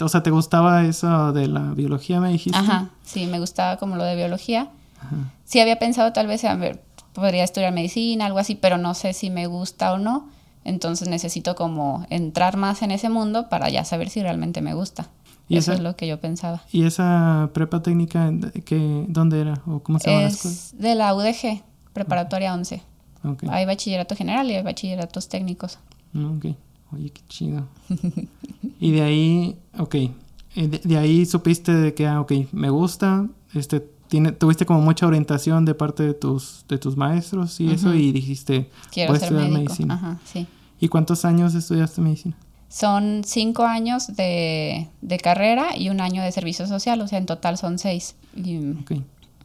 o 0.00 0.08
sea, 0.08 0.22
¿te 0.22 0.30
gustaba 0.30 0.84
eso 0.84 1.32
de 1.32 1.48
la 1.48 1.72
biología, 1.74 2.20
me 2.20 2.30
dijiste? 2.30 2.58
Ajá, 2.58 2.90
sí, 3.04 3.26
me 3.26 3.40
gustaba 3.40 3.76
como 3.76 3.96
lo 3.96 4.04
de 4.04 4.16
biología. 4.16 4.70
Ajá. 5.00 5.16
Sí 5.44 5.60
había 5.60 5.78
pensado 5.78 6.12
tal 6.12 6.26
vez, 6.26 6.44
a 6.44 6.54
ver, 6.54 6.82
podría 7.12 7.44
estudiar 7.44 7.72
medicina, 7.72 8.26
algo 8.26 8.38
así, 8.38 8.54
pero 8.54 8.78
no 8.78 8.94
sé 8.94 9.12
si 9.12 9.28
me 9.30 9.46
gusta 9.46 9.92
o 9.92 9.98
no. 9.98 10.28
Entonces 10.64 11.08
necesito 11.08 11.56
como 11.56 12.06
entrar 12.08 12.56
más 12.56 12.82
en 12.82 12.92
ese 12.92 13.08
mundo 13.08 13.48
para 13.48 13.68
ya 13.68 13.84
saber 13.84 14.08
si 14.10 14.22
realmente 14.22 14.62
me 14.62 14.74
gusta. 14.74 15.08
Y 15.52 15.58
eso 15.58 15.72
es 15.72 15.80
lo 15.80 15.96
que 15.96 16.06
yo 16.06 16.18
pensaba. 16.20 16.62
¿Y 16.72 16.84
esa 16.84 17.50
prepa 17.52 17.82
técnica, 17.82 18.32
que, 18.64 19.04
dónde 19.08 19.40
era? 19.40 19.62
¿O 19.66 19.80
cómo 19.80 19.98
se 19.98 20.10
llama 20.10 20.22
la 20.22 20.28
escuela? 20.28 20.56
de 20.72 20.94
la 20.94 21.14
UDG, 21.14 21.62
preparatoria 21.92 22.54
11. 22.54 22.82
Hay 23.48 23.66
bachillerato 23.66 24.16
general 24.16 24.50
y 24.50 24.54
hay 24.54 24.62
bachilleratos 24.62 25.28
técnicos. 25.28 25.78
Ok. 26.14 26.56
Oye, 26.92 27.10
qué 27.10 27.22
chido. 27.28 27.68
y 28.80 28.92
de 28.92 29.02
ahí, 29.02 29.56
ok. 29.78 29.96
De, 30.54 30.98
ahí 30.98 31.24
supiste 31.24 31.72
de 31.72 31.94
que, 31.94 32.06
ah, 32.06 32.20
ok, 32.20 32.32
me 32.52 32.68
gusta, 32.68 33.26
este, 33.54 33.80
tiene, 34.08 34.32
tuviste 34.32 34.66
como 34.66 34.82
mucha 34.82 35.06
orientación 35.06 35.64
de 35.64 35.74
parte 35.74 36.02
de 36.02 36.14
tus, 36.14 36.66
de 36.68 36.78
tus 36.78 36.96
maestros 36.96 37.58
y 37.60 37.70
eso, 37.70 37.94
y 37.94 38.12
dijiste, 38.12 38.68
Quiero 38.90 39.14
ser 39.14 39.24
estudiar 39.24 39.50
medicina. 39.50 39.94
Ajá, 39.94 40.18
sí. 40.24 40.46
¿Y 40.80 40.88
cuántos 40.88 41.24
años 41.24 41.54
estudiaste 41.54 42.00
medicina? 42.00 42.36
Son 42.72 43.22
cinco 43.24 43.64
años 43.64 44.16
de, 44.16 44.88
de, 45.02 45.18
carrera 45.18 45.76
y 45.76 45.90
un 45.90 46.00
año 46.00 46.22
de 46.22 46.32
servicio 46.32 46.66
social, 46.66 47.00
o 47.02 47.06
sea, 47.06 47.18
en 47.18 47.26
total 47.26 47.58
son 47.58 47.78
seis. 47.78 48.16
ok. 48.34 48.92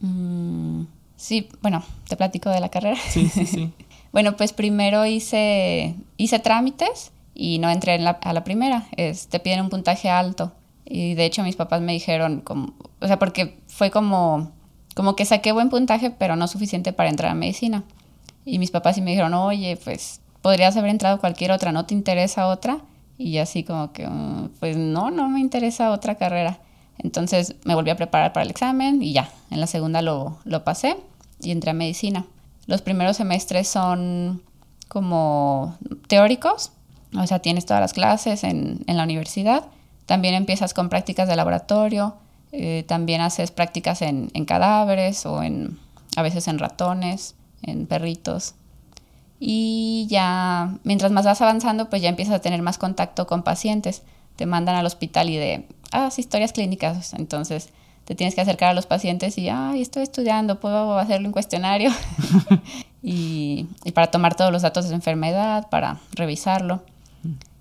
Mm, 0.00 0.84
Sí, 1.18 1.48
bueno, 1.62 1.82
te 2.08 2.16
platico 2.16 2.48
de 2.48 2.60
la 2.60 2.68
carrera. 2.68 2.96
Sí, 3.10 3.28
sí, 3.28 3.44
sí. 3.44 3.72
bueno, 4.12 4.36
pues 4.36 4.52
primero 4.52 5.04
hice, 5.04 5.96
hice 6.16 6.38
trámites 6.38 7.10
y 7.34 7.58
no 7.58 7.68
entré 7.68 7.94
a 7.94 8.32
la 8.32 8.44
primera. 8.44 8.86
Es, 8.96 9.26
te 9.26 9.40
piden 9.40 9.60
un 9.62 9.68
puntaje 9.68 10.08
alto. 10.08 10.52
Y 10.84 11.14
de 11.14 11.24
hecho 11.26 11.42
mis 11.42 11.56
papás 11.56 11.82
me 11.82 11.92
dijeron, 11.92 12.40
como, 12.40 12.72
o 13.00 13.06
sea, 13.08 13.18
porque 13.18 13.58
fue 13.66 13.90
como, 13.90 14.52
como 14.94 15.16
que 15.16 15.24
saqué 15.24 15.50
buen 15.50 15.70
puntaje, 15.70 16.10
pero 16.10 16.36
no 16.36 16.46
suficiente 16.46 16.92
para 16.92 17.10
entrar 17.10 17.32
a 17.32 17.34
medicina. 17.34 17.82
Y 18.44 18.60
mis 18.60 18.70
papás 18.70 18.94
sí 18.94 19.02
me 19.02 19.10
dijeron, 19.10 19.34
oye, 19.34 19.76
pues 19.82 20.20
podrías 20.40 20.76
haber 20.76 20.90
entrado 20.90 21.18
cualquier 21.18 21.50
otra, 21.50 21.72
¿no 21.72 21.84
te 21.84 21.94
interesa 21.94 22.46
otra? 22.46 22.78
Y 23.18 23.38
así 23.38 23.64
como 23.64 23.92
que, 23.92 24.06
mm, 24.06 24.50
pues 24.60 24.76
no, 24.76 25.10
no 25.10 25.28
me 25.28 25.40
interesa 25.40 25.90
otra 25.90 26.14
carrera. 26.14 26.60
Entonces 26.98 27.56
me 27.64 27.74
volví 27.74 27.90
a 27.90 27.96
preparar 27.96 28.32
para 28.32 28.44
el 28.44 28.50
examen 28.50 29.02
y 29.02 29.12
ya, 29.12 29.30
en 29.50 29.60
la 29.60 29.66
segunda 29.66 30.02
lo, 30.02 30.38
lo 30.44 30.64
pasé 30.64 30.96
y 31.40 31.50
entré 31.50 31.70
a 31.70 31.74
medicina. 31.74 32.24
Los 32.66 32.82
primeros 32.82 33.16
semestres 33.16 33.68
son 33.68 34.42
como 34.88 35.76
teóricos, 36.06 36.72
o 37.16 37.26
sea, 37.26 37.38
tienes 37.38 37.66
todas 37.66 37.80
las 37.80 37.92
clases 37.92 38.44
en, 38.44 38.80
en 38.86 38.96
la 38.96 39.04
universidad. 39.04 39.64
También 40.06 40.34
empiezas 40.34 40.74
con 40.74 40.88
prácticas 40.88 41.28
de 41.28 41.36
laboratorio, 41.36 42.16
eh, 42.52 42.84
también 42.88 43.20
haces 43.20 43.50
prácticas 43.50 44.02
en, 44.02 44.30
en, 44.34 44.44
cadáveres 44.44 45.26
o 45.26 45.42
en, 45.42 45.78
a 46.16 46.22
veces 46.22 46.48
en 46.48 46.58
ratones, 46.58 47.34
en 47.62 47.86
perritos. 47.86 48.54
Y 49.40 50.06
ya, 50.08 50.78
mientras 50.84 51.12
más 51.12 51.24
vas 51.24 51.40
avanzando, 51.40 51.88
pues 51.88 52.02
ya 52.02 52.08
empiezas 52.08 52.34
a 52.34 52.40
tener 52.40 52.62
más 52.62 52.78
contacto 52.78 53.26
con 53.26 53.42
pacientes. 53.42 54.02
Te 54.36 54.46
mandan 54.46 54.76
al 54.76 54.86
hospital 54.86 55.30
y 55.30 55.36
de, 55.36 55.66
ah, 55.92 56.10
historias 56.16 56.52
clínicas. 56.52 57.14
Entonces, 57.14 57.70
te 58.04 58.14
tienes 58.14 58.34
que 58.34 58.40
acercar 58.40 58.70
a 58.70 58.74
los 58.74 58.86
pacientes 58.86 59.38
y, 59.38 59.48
ay, 59.48 59.82
estoy 59.82 60.02
estudiando, 60.02 60.60
puedo 60.60 60.98
hacerle 60.98 61.28
un 61.28 61.32
cuestionario. 61.32 61.90
y, 63.02 63.66
y, 63.84 63.92
para 63.92 64.10
tomar 64.10 64.34
todos 64.34 64.50
los 64.50 64.62
datos 64.62 64.88
de 64.88 64.94
enfermedad, 64.94 65.68
para 65.68 66.00
revisarlo. 66.12 66.82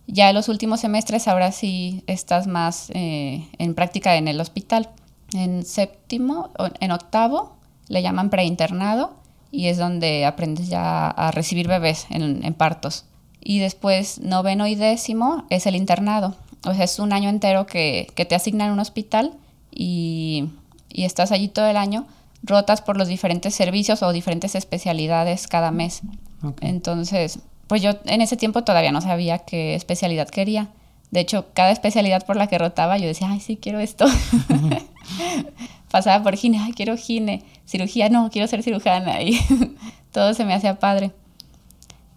Ya 0.07 0.29
en 0.29 0.35
los 0.35 0.47
últimos 0.47 0.79
semestres, 0.79 1.27
ahora 1.27 1.51
sí 1.51 2.03
estás 2.07 2.47
más 2.47 2.89
eh, 2.93 3.45
en 3.57 3.75
práctica 3.75 4.15
en 4.15 4.29
el 4.29 4.39
hospital. 4.39 4.89
En 5.33 5.65
séptimo, 5.65 6.51
en 6.79 6.91
octavo, 6.91 7.57
le 7.89 8.01
llaman 8.01 8.29
preinternado 8.29 9.13
y 9.51 9.67
es 9.67 9.77
donde 9.77 10.25
aprendes 10.25 10.67
ya 10.67 11.09
a 11.09 11.31
recibir 11.31 11.67
bebés 11.67 12.07
en, 12.09 12.43
en, 12.43 12.53
partos. 12.53 13.05
Y 13.41 13.59
después, 13.59 14.19
noveno 14.19 14.67
y 14.67 14.75
décimo, 14.75 15.45
es 15.49 15.65
el 15.67 15.75
internado. 15.75 16.35
O 16.65 16.73
sea, 16.73 16.83
es 16.83 16.99
un 16.99 17.13
año 17.13 17.29
entero 17.29 17.65
que, 17.65 18.07
que 18.15 18.25
te 18.25 18.35
asignan 18.35 18.71
un 18.71 18.79
hospital 18.79 19.33
y, 19.71 20.49
y, 20.89 21.05
estás 21.05 21.31
allí 21.31 21.47
todo 21.47 21.67
el 21.67 21.77
año. 21.77 22.07
Rotas 22.43 22.81
por 22.81 22.97
los 22.97 23.07
diferentes 23.07 23.55
servicios 23.55 24.03
o 24.03 24.11
diferentes 24.11 24.55
especialidades 24.55 25.47
cada 25.47 25.71
mes. 25.71 26.01
Okay. 26.43 26.69
Entonces, 26.69 27.39
pues 27.67 27.81
yo 27.81 27.91
en 28.05 28.21
ese 28.21 28.37
tiempo 28.37 28.63
todavía 28.63 28.91
no 28.91 29.01
sabía 29.01 29.39
qué 29.39 29.75
especialidad 29.75 30.27
quería. 30.29 30.69
De 31.11 31.21
hecho, 31.21 31.47
cada 31.53 31.71
especialidad 31.71 32.25
por 32.25 32.35
la 32.35 32.47
que 32.47 32.57
rotaba, 32.57 32.97
yo 32.97 33.07
decía, 33.07 33.29
ay, 33.29 33.39
sí, 33.39 33.57
quiero 33.57 33.79
esto. 33.79 34.05
Pasaba 35.91 36.23
por 36.23 36.35
gine, 36.35 36.59
ay, 36.59 36.73
quiero 36.73 36.97
gine. 36.97 37.43
Cirugía, 37.65 38.09
no, 38.09 38.29
quiero 38.29 38.47
ser 38.47 38.63
cirujana. 38.63 39.21
Y 39.21 39.39
todo 40.11 40.33
se 40.33 40.45
me 40.45 40.53
hacía 40.53 40.79
padre. 40.79 41.13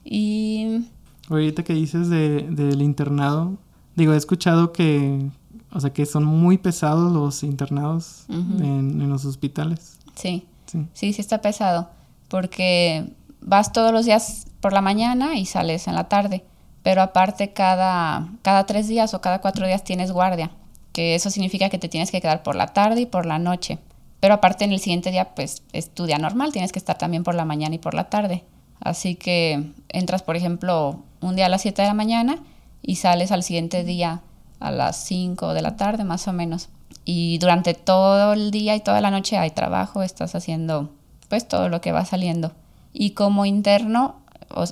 Y... 0.05 0.87
Ahorita 1.29 1.63
que 1.63 1.75
dices 1.75 2.09
de, 2.09 2.43
del 2.51 2.83
internado, 2.83 3.57
digo, 3.95 4.13
he 4.13 4.17
escuchado 4.17 4.73
que, 4.73 5.29
o 5.71 5.79
sea, 5.79 5.93
que 5.93 6.05
son 6.07 6.25
muy 6.25 6.59
pesados 6.59 7.13
los 7.13 7.45
internados 7.45 8.25
uh 8.29 8.35
-huh. 8.35 8.65
en, 8.65 9.01
en, 9.01 9.09
los 9.09 9.25
hospitales. 9.25 9.99
Sí. 10.17 10.45
sí, 10.67 10.87
sí, 10.93 11.13
sí 11.13 11.21
está 11.21 11.41
pesado. 11.41 11.91
Porque 12.29 13.13
vas 13.41 13.73
todos 13.73 13.93
los 13.93 14.05
días 14.07 14.47
por 14.61 14.73
la 14.73 14.81
mañana 14.81 15.37
y 15.37 15.47
sales 15.47 15.87
en 15.87 15.95
la 15.95 16.09
tarde. 16.09 16.45
Pero 16.83 17.03
aparte 17.03 17.53
cada, 17.53 18.29
cada 18.43 18.65
tres 18.65 18.89
días 18.89 19.13
o 19.15 19.21
cada 19.21 19.41
cuatro 19.41 19.67
días 19.67 19.85
tienes 19.85 20.13
guardia, 20.13 20.51
que 20.93 21.15
eso 21.15 21.31
significa 21.31 21.69
que 21.69 21.79
te 21.79 21.89
tienes 21.89 22.11
que 22.11 22.21
quedar 22.21 22.43
por 22.43 22.57
la 22.57 22.69
tarde 22.69 23.03
y 23.03 23.07
por 23.07 23.27
la 23.27 23.39
noche. 23.39 23.79
Pero 24.21 24.35
aparte 24.35 24.65
en 24.65 24.73
el 24.73 24.81
siguiente 24.81 25.11
día 25.11 25.35
pues 25.35 25.63
es 25.73 25.91
tu 25.91 26.07
día 26.07 26.19
normal, 26.19 26.53
tienes 26.53 26.73
que 26.73 26.79
estar 26.79 26.99
también 26.99 27.25
por 27.25 27.35
la 27.35 27.45
mañana 27.45 27.75
y 27.75 27.79
por 27.79 27.95
la 27.95 28.11
tarde. 28.11 28.45
Así 28.81 29.15
que 29.15 29.73
entras, 29.89 30.23
por 30.23 30.37
ejemplo, 30.37 31.01
un 31.21 31.37
día 31.37 31.47
a 31.47 31.49
las 31.51 31.63
7 31.63 31.83
de 31.83 31.89
la 31.89 31.95
mañana 31.95 32.39
y 32.83 32.97
sales 32.97 33.31
al 33.33 33.43
siguiente 33.43 33.85
día 33.85 34.23
a 34.59 34.71
las 34.71 34.97
5 35.05 35.55
de 35.55 35.63
la 35.63 35.77
tarde 35.77 36.05
más 36.05 36.29
o 36.29 36.33
menos. 36.33 36.69
Y 37.05 37.39
durante 37.39 37.75
todo 37.75 38.33
el 38.33 38.51
día 38.51 38.77
y 38.77 38.81
toda 38.81 39.01
la 39.01 39.11
noche 39.11 39.39
hay 39.39 39.51
trabajo, 39.51 40.03
estás 40.03 40.35
haciendo 40.35 40.91
pues 41.29 41.47
todo 41.47 41.69
lo 41.69 41.81
que 41.81 41.93
va 41.93 42.05
saliendo. 42.05 42.53
Y 42.93 43.11
como 43.11 43.47
interno, 43.47 44.17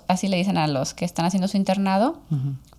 así 0.09 0.29
le 0.29 0.37
dicen 0.37 0.59
a 0.59 0.67
los 0.67 0.95
que 0.95 1.05
están 1.05 1.25
haciendo 1.25 1.49
su 1.49 1.57
internado. 1.57 2.19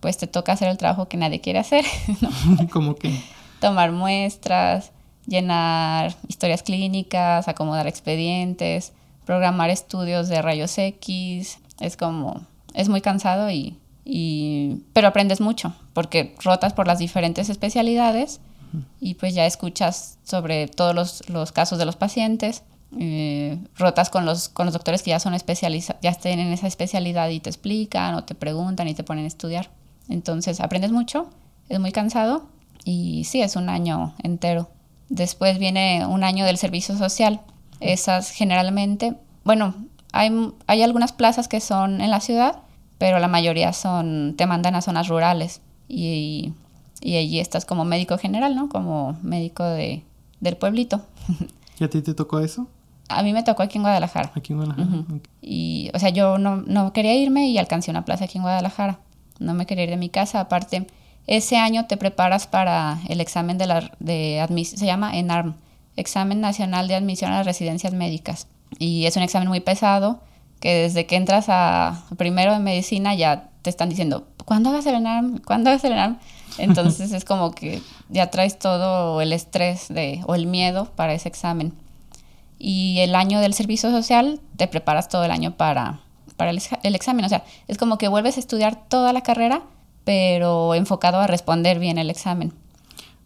Pues 0.00 0.16
te 0.18 0.26
toca 0.26 0.52
hacer 0.52 0.68
el 0.68 0.78
trabajo 0.78 1.08
que 1.08 1.16
nadie 1.16 1.40
quiere 1.40 1.58
hacer. 1.58 1.84
¿no? 2.20 2.30
¿Cómo 2.70 2.94
que? 2.94 3.20
Tomar 3.60 3.92
muestras, 3.92 4.92
llenar 5.26 6.14
historias 6.28 6.62
clínicas, 6.62 7.48
acomodar 7.48 7.86
expedientes, 7.86 8.92
programar 9.24 9.70
estudios 9.70 10.28
de 10.28 10.42
rayos 10.42 10.76
X. 10.78 11.58
Es 11.78 11.96
como, 11.96 12.46
es 12.74 12.88
muy 12.88 13.00
cansado 13.00 13.50
y, 13.50 13.76
y 14.04 14.82
pero 14.92 15.08
aprendes 15.08 15.40
mucho 15.40 15.74
porque 15.92 16.34
rotas 16.42 16.72
por 16.72 16.86
las 16.86 16.98
diferentes 16.98 17.48
especialidades 17.48 18.40
uh 18.72 18.78
-huh. 18.78 18.84
y 19.00 19.14
pues 19.14 19.34
ya 19.34 19.46
escuchas 19.46 20.18
sobre 20.24 20.68
todos 20.68 20.94
los, 20.94 21.28
los 21.28 21.52
casos 21.52 21.78
de 21.78 21.84
los 21.84 21.96
pacientes 21.96 22.62
eh, 22.98 23.58
rotas 23.76 24.10
con 24.10 24.26
los, 24.26 24.48
con 24.48 24.66
los 24.66 24.72
doctores 24.72 25.02
que 25.02 25.10
ya 25.10 25.20
son 25.20 25.34
especializados, 25.34 26.00
ya 26.02 26.10
estén 26.10 26.40
en 26.40 26.52
esa 26.52 26.66
especialidad 26.66 27.28
y 27.28 27.38
te 27.38 27.48
explican 27.48 28.14
o 28.14 28.24
te 28.24 28.34
preguntan 28.34 28.88
y 28.88 28.94
te 28.94 29.04
ponen 29.04 29.24
a 29.24 29.28
estudiar. 29.28 29.70
Entonces 30.08 30.60
aprendes 30.60 30.92
mucho, 30.92 31.30
es 31.68 31.78
muy 31.80 31.92
cansado 31.92 32.46
y 32.84 33.24
sí, 33.24 33.42
es 33.42 33.56
un 33.56 33.68
año 33.68 34.14
entero. 34.22 34.68
Después 35.08 35.58
viene 35.58 36.06
un 36.06 36.24
año 36.24 36.44
del 36.44 36.56
servicio 36.56 36.96
social. 36.96 37.40
Esas 37.80 38.30
generalmente, 38.30 39.14
bueno, 39.44 39.74
hay, 40.12 40.30
hay 40.66 40.82
algunas 40.82 41.12
plazas 41.12 41.48
que 41.48 41.60
son 41.60 42.00
en 42.00 42.10
la 42.10 42.20
ciudad, 42.20 42.62
pero 42.98 43.18
la 43.18 43.28
mayoría 43.28 43.72
son, 43.72 44.34
te 44.36 44.46
mandan 44.46 44.74
a 44.74 44.82
zonas 44.82 45.08
rurales 45.08 45.62
y, 45.88 46.52
y 47.00 47.16
allí 47.16 47.40
estás 47.40 47.64
como 47.64 47.84
médico 47.84 48.18
general, 48.18 48.54
¿no? 48.54 48.68
Como 48.68 49.16
médico 49.22 49.64
de, 49.64 50.04
del 50.40 50.56
pueblito. 50.56 51.02
¿Y 51.80 51.84
a 51.84 51.90
ti 51.90 52.02
te 52.02 52.14
tocó 52.14 52.40
eso? 52.40 52.68
A 53.08 53.22
mí 53.22 53.32
me 53.32 53.42
tocó 53.42 53.62
aquí 53.62 53.78
en 53.78 53.82
Guadalajara. 53.82 54.30
Aquí 54.34 54.52
en 54.52 54.58
Guadalajara. 54.58 54.88
Uh 54.88 55.02
-huh. 55.02 55.16
okay. 55.16 55.20
Y, 55.42 55.90
o 55.94 55.98
sea, 55.98 56.10
yo 56.10 56.38
no, 56.38 56.56
no, 56.56 56.92
quería 56.92 57.14
irme 57.14 57.48
y 57.48 57.58
alcancé 57.58 57.90
una 57.90 58.04
plaza 58.04 58.26
aquí 58.26 58.38
en 58.38 58.42
Guadalajara. 58.42 59.00
No 59.40 59.54
me 59.54 59.66
quería 59.66 59.84
ir 59.84 59.90
de 59.90 59.96
mi 59.96 60.08
casa. 60.08 60.38
Aparte, 60.38 60.86
ese 61.26 61.56
año 61.56 61.86
te 61.86 61.96
preparas 61.96 62.46
para 62.46 62.98
el 63.08 63.20
examen 63.20 63.58
de 63.58 63.66
la 63.66 63.90
de 63.98 64.40
admisión, 64.40 64.78
se 64.78 64.86
llama 64.86 65.16
ENARM, 65.16 65.56
Examen 65.96 66.40
Nacional 66.40 66.86
de 66.86 66.94
Admisión 66.94 67.32
a 67.32 67.38
las 67.38 67.46
Residencias 67.46 67.92
Médicas. 67.92 68.46
Y 68.78 69.06
es 69.06 69.16
un 69.16 69.24
examen 69.24 69.48
muy 69.48 69.60
pesado 69.60 70.20
que 70.60 70.74
desde 70.74 71.06
que 71.06 71.16
entras 71.16 71.46
a 71.48 72.04
primero 72.16 72.52
de 72.52 72.60
medicina 72.60 73.14
ya 73.14 73.48
te 73.62 73.70
están 73.70 73.88
diciendo, 73.88 74.28
¿cuándo 74.44 74.70
hagas 74.70 74.86
el 74.86 74.94
ENARM? 74.94 75.38
¿Cuándo 75.38 75.70
hagas 75.70 75.82
el 75.84 75.92
ENARM? 75.92 76.18
Entonces 76.58 77.12
es 77.12 77.24
como 77.24 77.52
que 77.52 77.82
ya 78.08 78.30
traes 78.30 78.58
todo 78.58 79.20
el 79.20 79.32
estrés 79.32 79.88
de, 79.88 80.20
o 80.26 80.34
el 80.34 80.46
miedo 80.46 80.86
para 80.94 81.14
ese 81.14 81.28
examen 81.28 81.74
y 82.62 83.00
el 83.00 83.14
año 83.14 83.40
del 83.40 83.54
servicio 83.54 83.90
social 83.90 84.38
te 84.56 84.68
preparas 84.68 85.08
todo 85.08 85.24
el 85.24 85.30
año 85.30 85.56
para, 85.56 86.00
para 86.40 86.52
el, 86.52 86.62
el, 86.82 86.94
examen. 86.94 87.26
O 87.26 87.28
sea, 87.28 87.44
es 87.68 87.76
como 87.76 87.98
que 87.98 88.08
vuelves 88.08 88.38
a 88.38 88.40
estudiar 88.40 88.88
toda 88.88 89.12
la 89.12 89.20
carrera, 89.20 89.60
pero 90.04 90.74
enfocado 90.74 91.18
a 91.18 91.26
responder 91.26 91.78
bien 91.78 91.98
el 91.98 92.08
examen. 92.08 92.54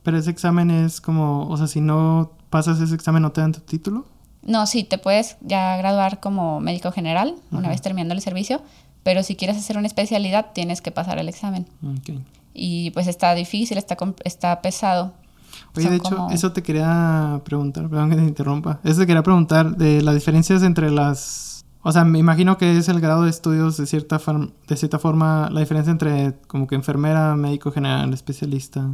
Pero 0.02 0.18
ese 0.18 0.33
examen 0.33 0.73
es 0.73 1.00
como, 1.00 1.49
o 1.49 1.56
sea, 1.56 1.68
si 1.68 1.80
no 1.80 2.33
pasas 2.50 2.80
ese 2.80 2.92
examen, 2.92 3.23
¿no 3.23 3.30
te 3.30 3.40
dan 3.40 3.52
tu 3.52 3.61
título? 3.61 4.04
No, 4.42 4.66
sí, 4.66 4.83
te 4.83 4.99
puedes 4.99 5.37
ya 5.42 5.76
graduar 5.76 6.18
como 6.18 6.59
médico 6.59 6.90
general 6.90 7.37
-huh. 7.37 7.59
una 7.59 7.68
vez 7.68 7.80
terminando 7.83 8.14
el 8.14 8.21
servicio, 8.21 8.62
pero 9.04 9.23
si 9.23 9.37
quieres 9.37 9.56
hacer 9.56 9.78
una 9.78 9.87
especialidad, 9.87 10.47
tienes 10.52 10.80
que 10.80 10.90
pasar 10.90 11.21
el 11.21 11.28
examen. 11.28 11.68
Okay. 12.00 12.21
Y 12.52 12.90
pues 12.90 13.06
está 13.06 13.33
difícil, 13.37 13.78
está, 13.78 13.97
está 14.25 14.61
pesado, 14.61 15.12
Oye, 15.76 15.90
de 15.90 15.97
hecho, 15.97 16.16
como... 16.16 16.30
eso 16.30 16.52
te 16.52 16.62
quería 16.62 17.40
preguntar, 17.44 17.88
perdón 17.88 18.11
que 18.11 18.16
te 18.16 18.23
interrumpa. 18.23 18.80
Eso 18.85 19.00
te 19.00 19.06
quería 19.06 19.23
preguntar 19.23 19.76
de 19.76 20.02
las 20.02 20.14
diferencias 20.14 20.62
entre 20.62 20.90
las... 20.90 21.53
O 21.87 21.93
sea, 21.93 22.05
me 22.05 22.19
imagino 22.19 22.57
que 22.57 22.79
es 22.79 22.88
el 22.88 22.99
grado 22.99 23.25
de 23.25 23.31
estudios 23.31 23.76
de 23.76 23.87
cierta, 23.87 24.19
de 24.67 24.76
cierta 24.76 24.99
forma, 24.99 25.50
la 25.53 25.61
diferencia 25.61 25.91
entre 25.91 26.33
como 26.49 26.67
que 26.67 26.75
enfermera, 26.75 27.37
médico 27.37 27.71
general, 27.71 28.12
especialista. 28.14 28.88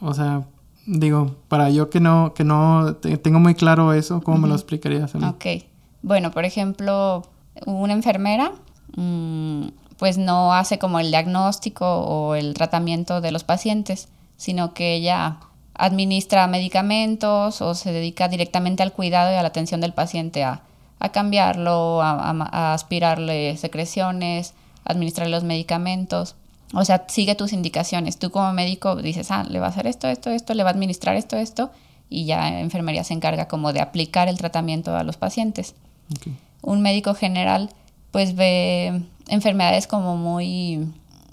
O 0.00 0.14
sea, 0.14 0.44
digo, 0.86 1.34
para 1.48 1.70
yo 1.70 1.90
que 1.90 1.98
no, 1.98 2.34
que 2.34 2.44
no 2.44 2.94
tengo 3.22 3.40
muy 3.40 3.56
claro 3.56 3.92
eso, 3.92 4.20
¿cómo 4.22 4.36
uh 4.36 4.38
-huh. 4.38 4.42
me 4.44 4.48
lo 4.48 4.54
explicarías 4.54 5.12
a 5.16 5.18
mí? 5.18 5.26
Ok. 5.26 5.64
Bueno, 6.02 6.30
por 6.30 6.44
ejemplo, 6.44 7.24
una 7.66 7.94
enfermera, 7.94 8.52
mmm, 8.96 9.66
pues 9.98 10.16
no 10.16 10.54
hace 10.54 10.78
como 10.78 11.00
el 11.00 11.10
diagnóstico 11.10 11.84
o 11.84 12.36
el 12.36 12.54
tratamiento 12.54 13.20
de 13.20 13.32
los 13.32 13.42
pacientes, 13.42 14.08
sino 14.36 14.72
que 14.72 14.94
ella 14.94 15.38
administra 15.74 16.46
medicamentos 16.46 17.60
o 17.60 17.74
se 17.74 17.90
dedica 17.90 18.28
directamente 18.28 18.84
al 18.84 18.92
cuidado 18.92 19.32
y 19.32 19.34
a 19.34 19.42
la 19.42 19.48
atención 19.48 19.80
del 19.80 19.94
paciente, 19.94 20.44
a, 20.44 20.62
a 20.98 21.10
cambiarlo, 21.10 22.02
a, 22.02 22.30
a, 22.30 22.30
a, 22.30 22.74
aspirarle 22.74 23.56
secreciones, 23.56 24.54
administrarle 24.84 25.32
los 25.32 25.44
medicamentos. 25.44 26.36
O 26.72 26.84
sea, 26.84 27.04
sigue 27.08 27.34
tus 27.34 27.52
indicaciones. 27.52 28.18
Tú 28.18 28.30
como 28.30 28.52
médico 28.52 28.96
dices, 28.96 29.30
ah, 29.30 29.44
le 29.48 29.60
va 29.60 29.66
a 29.66 29.70
hacer 29.70 29.86
esto, 29.86 30.08
esto, 30.08 30.30
esto, 30.30 30.54
le 30.54 30.62
va 30.62 30.70
a 30.70 30.72
administrar 30.72 31.16
esto, 31.16 31.36
esto, 31.36 31.70
y 32.08 32.24
ya 32.24 32.60
enfermería 32.60 33.04
se 33.04 33.14
encarga 33.14 33.48
como 33.48 33.72
de 33.72 33.80
aplicar 33.80 34.28
el 34.28 34.38
tratamiento 34.38 34.96
a 34.96 35.04
los 35.04 35.16
pacientes. 35.16 35.74
Okay. 36.18 36.36
Un 36.62 36.82
médico 36.82 37.14
general 37.14 37.70
pues 38.10 38.34
ve 38.34 39.02
enfermedades 39.28 39.86
como 39.86 40.16
muy 40.16 40.86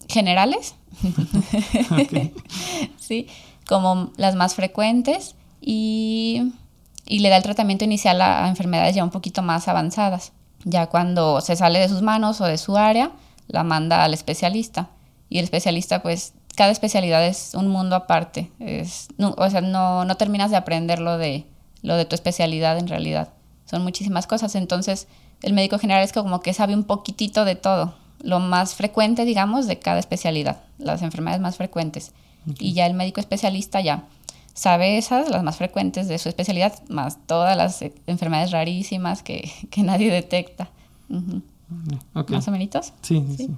generales, 0.09 0.75
sí, 2.99 3.27
como 3.67 4.11
las 4.17 4.35
más 4.35 4.55
frecuentes 4.55 5.35
y, 5.61 6.51
y, 7.05 7.19
le 7.19 7.29
da 7.29 7.37
el 7.37 7.43
tratamiento 7.43 7.85
inicial 7.85 8.21
a, 8.21 8.47
enfermedades 8.47 8.95
ya 8.95 9.03
un 9.03 9.09
poquito 9.09 9.41
más 9.41 9.67
avanzadas. 9.67 10.31
Ya 10.65 10.87
cuando 10.87 11.41
se 11.41 11.55
sale 11.55 11.79
de 11.79 11.89
sus 11.89 12.01
manos 12.01 12.39
o 12.41 12.45
de 12.45 12.57
su 12.57 12.77
área, 12.77 13.11
la 13.47 13.63
manda 13.63 14.03
al 14.03 14.13
especialista. 14.13 14.89
Y 15.29 15.39
el 15.39 15.43
especialista 15.43 16.01
pues 16.01 16.33
cada 16.55 16.71
especialidad 16.71 17.25
es 17.25 17.53
un 17.55 17.67
mundo 17.67 17.95
aparte, 17.95 18.51
es, 18.59 19.07
o 19.17 19.49
sea, 19.49 19.61
no, 19.61 20.05
no 20.05 20.17
terminas 20.17 20.51
de 20.51 20.57
aprender 20.57 20.99
lo 20.99 21.17
de, 21.17 21.45
lo 21.81 21.95
de 21.95 22.05
tu 22.05 22.15
especialidad 22.15 22.77
en 22.77 22.87
realidad, 22.87 23.29
son 23.65 23.83
muchísimas 23.83 24.27
cosas, 24.27 24.55
entonces 24.55 25.07
el 25.41 25.53
médico 25.53 25.79
general 25.79 26.03
es 26.03 26.13
como 26.13 26.41
que 26.41 26.53
sabe 26.53 26.75
un 26.75 26.83
poquitito 26.83 27.45
de 27.45 27.55
todo, 27.55 27.95
lo 28.19 28.39
más 28.39 28.75
frecuente, 28.75 29.25
digamos, 29.25 29.67
de 29.67 29.79
cada 29.79 29.99
especialidad, 29.99 30.61
las 30.77 31.01
enfermedades 31.01 31.41
más 31.41 31.57
frecuentes. 31.57 32.13
Y 32.59 32.73
ya 32.73 32.85
el 32.85 32.93
médico 32.93 33.19
especialista 33.19 33.81
ya 33.81 34.03
sabe 34.53 34.97
esas, 34.97 35.29
las 35.29 35.43
más 35.43 35.57
frecuentes 35.57 36.07
de 36.07 36.17
su 36.17 36.29
especialidad, 36.29 36.73
más 36.89 37.25
todas 37.25 37.57
las 37.57 37.83
enfermedades 38.07 38.51
rarísimas 38.51 39.23
que, 39.23 39.51
que 39.69 39.83
nadie 39.83 40.11
detecta. 40.11 40.69
¿Más 41.09 42.47
o 42.47 42.51
menos? 42.51 42.93
Sí, 43.01 43.23
sí, 43.37 43.49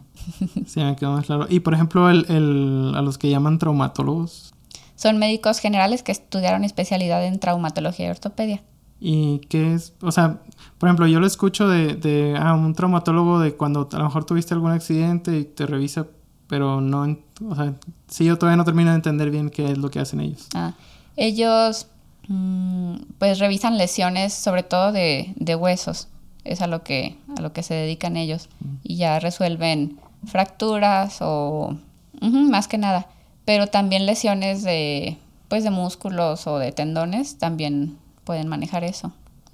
sí. 0.68 0.80
me 0.80 0.96
quedó 0.96 1.14
más 1.14 1.26
claro. 1.26 1.48
Y 1.50 1.60
por 1.60 1.74
ejemplo, 1.74 2.10
el, 2.10 2.26
el, 2.30 2.94
a 2.96 3.02
los 3.02 3.18
que 3.18 3.30
llaman 3.30 3.60
traumatólogos. 3.60 4.54
Son 4.96 5.18
médicos 5.18 5.60
generales 5.60 6.04
que 6.04 6.12
estudiaron 6.14 6.64
especialidad 6.64 7.26
en 7.26 7.40
traumatología 7.40 8.08
y 8.08 8.10
ortopedia. 8.10 8.64
¿Y 9.00 9.40
qué 9.50 9.74
es? 9.74 9.94
O 10.02 10.12
sea, 10.12 10.40
por 10.78 10.88
ejemplo, 10.88 11.06
yo 11.08 11.20
lo 11.20 11.28
escucho 11.28 11.68
de, 11.68 11.96
de 11.96 12.36
ah, 12.40 12.54
un 12.54 12.74
traumatólogo 12.74 13.40
de 13.40 13.56
cuando 13.56 13.90
a 13.92 13.98
lo 13.98 14.06
mejor 14.06 14.24
tuviste 14.24 14.54
algún 14.54 14.72
accidente 14.72 15.38
y 15.38 15.44
te 15.44 15.66
revisa, 15.66 16.08
pero 16.48 16.82
no, 16.82 17.18
o 17.48 17.56
sea, 17.56 17.74
sí 18.08 18.26
yo 18.26 18.38
todavía 18.38 18.58
no 18.58 18.66
termino 18.66 18.90
de 18.92 18.96
entender 18.96 19.32
bien 19.32 19.50
qué 19.50 19.72
es 19.72 19.78
lo 19.78 19.90
que 19.90 20.00
hacen 20.00 20.20
ellos. 20.20 20.48
Ah, 20.54 20.74
ellos 21.16 21.88
mm, 22.28 22.96
pues 23.18 23.40
revisan 23.40 23.78
lesiones 23.78 24.34
sobre 24.34 24.64
todo 24.64 24.92
de, 24.92 25.34
de 25.38 25.56
huesos 25.56 26.08
es 26.46 26.62
a 26.62 26.68
lo 26.68 26.84
que, 26.84 27.18
a 27.36 27.42
lo 27.42 27.52
que 27.52 27.64
se 27.64 27.74
dedican 27.74 28.16
ellos. 28.16 28.48
Y 28.84 28.96
ya 28.96 29.20
resuelven 29.20 30.00
fracturas 30.26 31.18
o 31.22 31.76
más 32.22 32.68
que 32.68 32.78
nada. 32.78 33.08
Pero 33.44 33.68
también 33.68 34.06
lesiones 34.06 34.64
de, 34.64 35.18
pues 35.50 35.64
de 35.64 35.72
músculos 35.72 36.48
o 36.48 36.58
de 36.58 36.72
tendones 36.72 37.38
también 37.38 37.98
pueden 38.24 38.48
manejar 38.48 38.84
eso, 38.84 39.12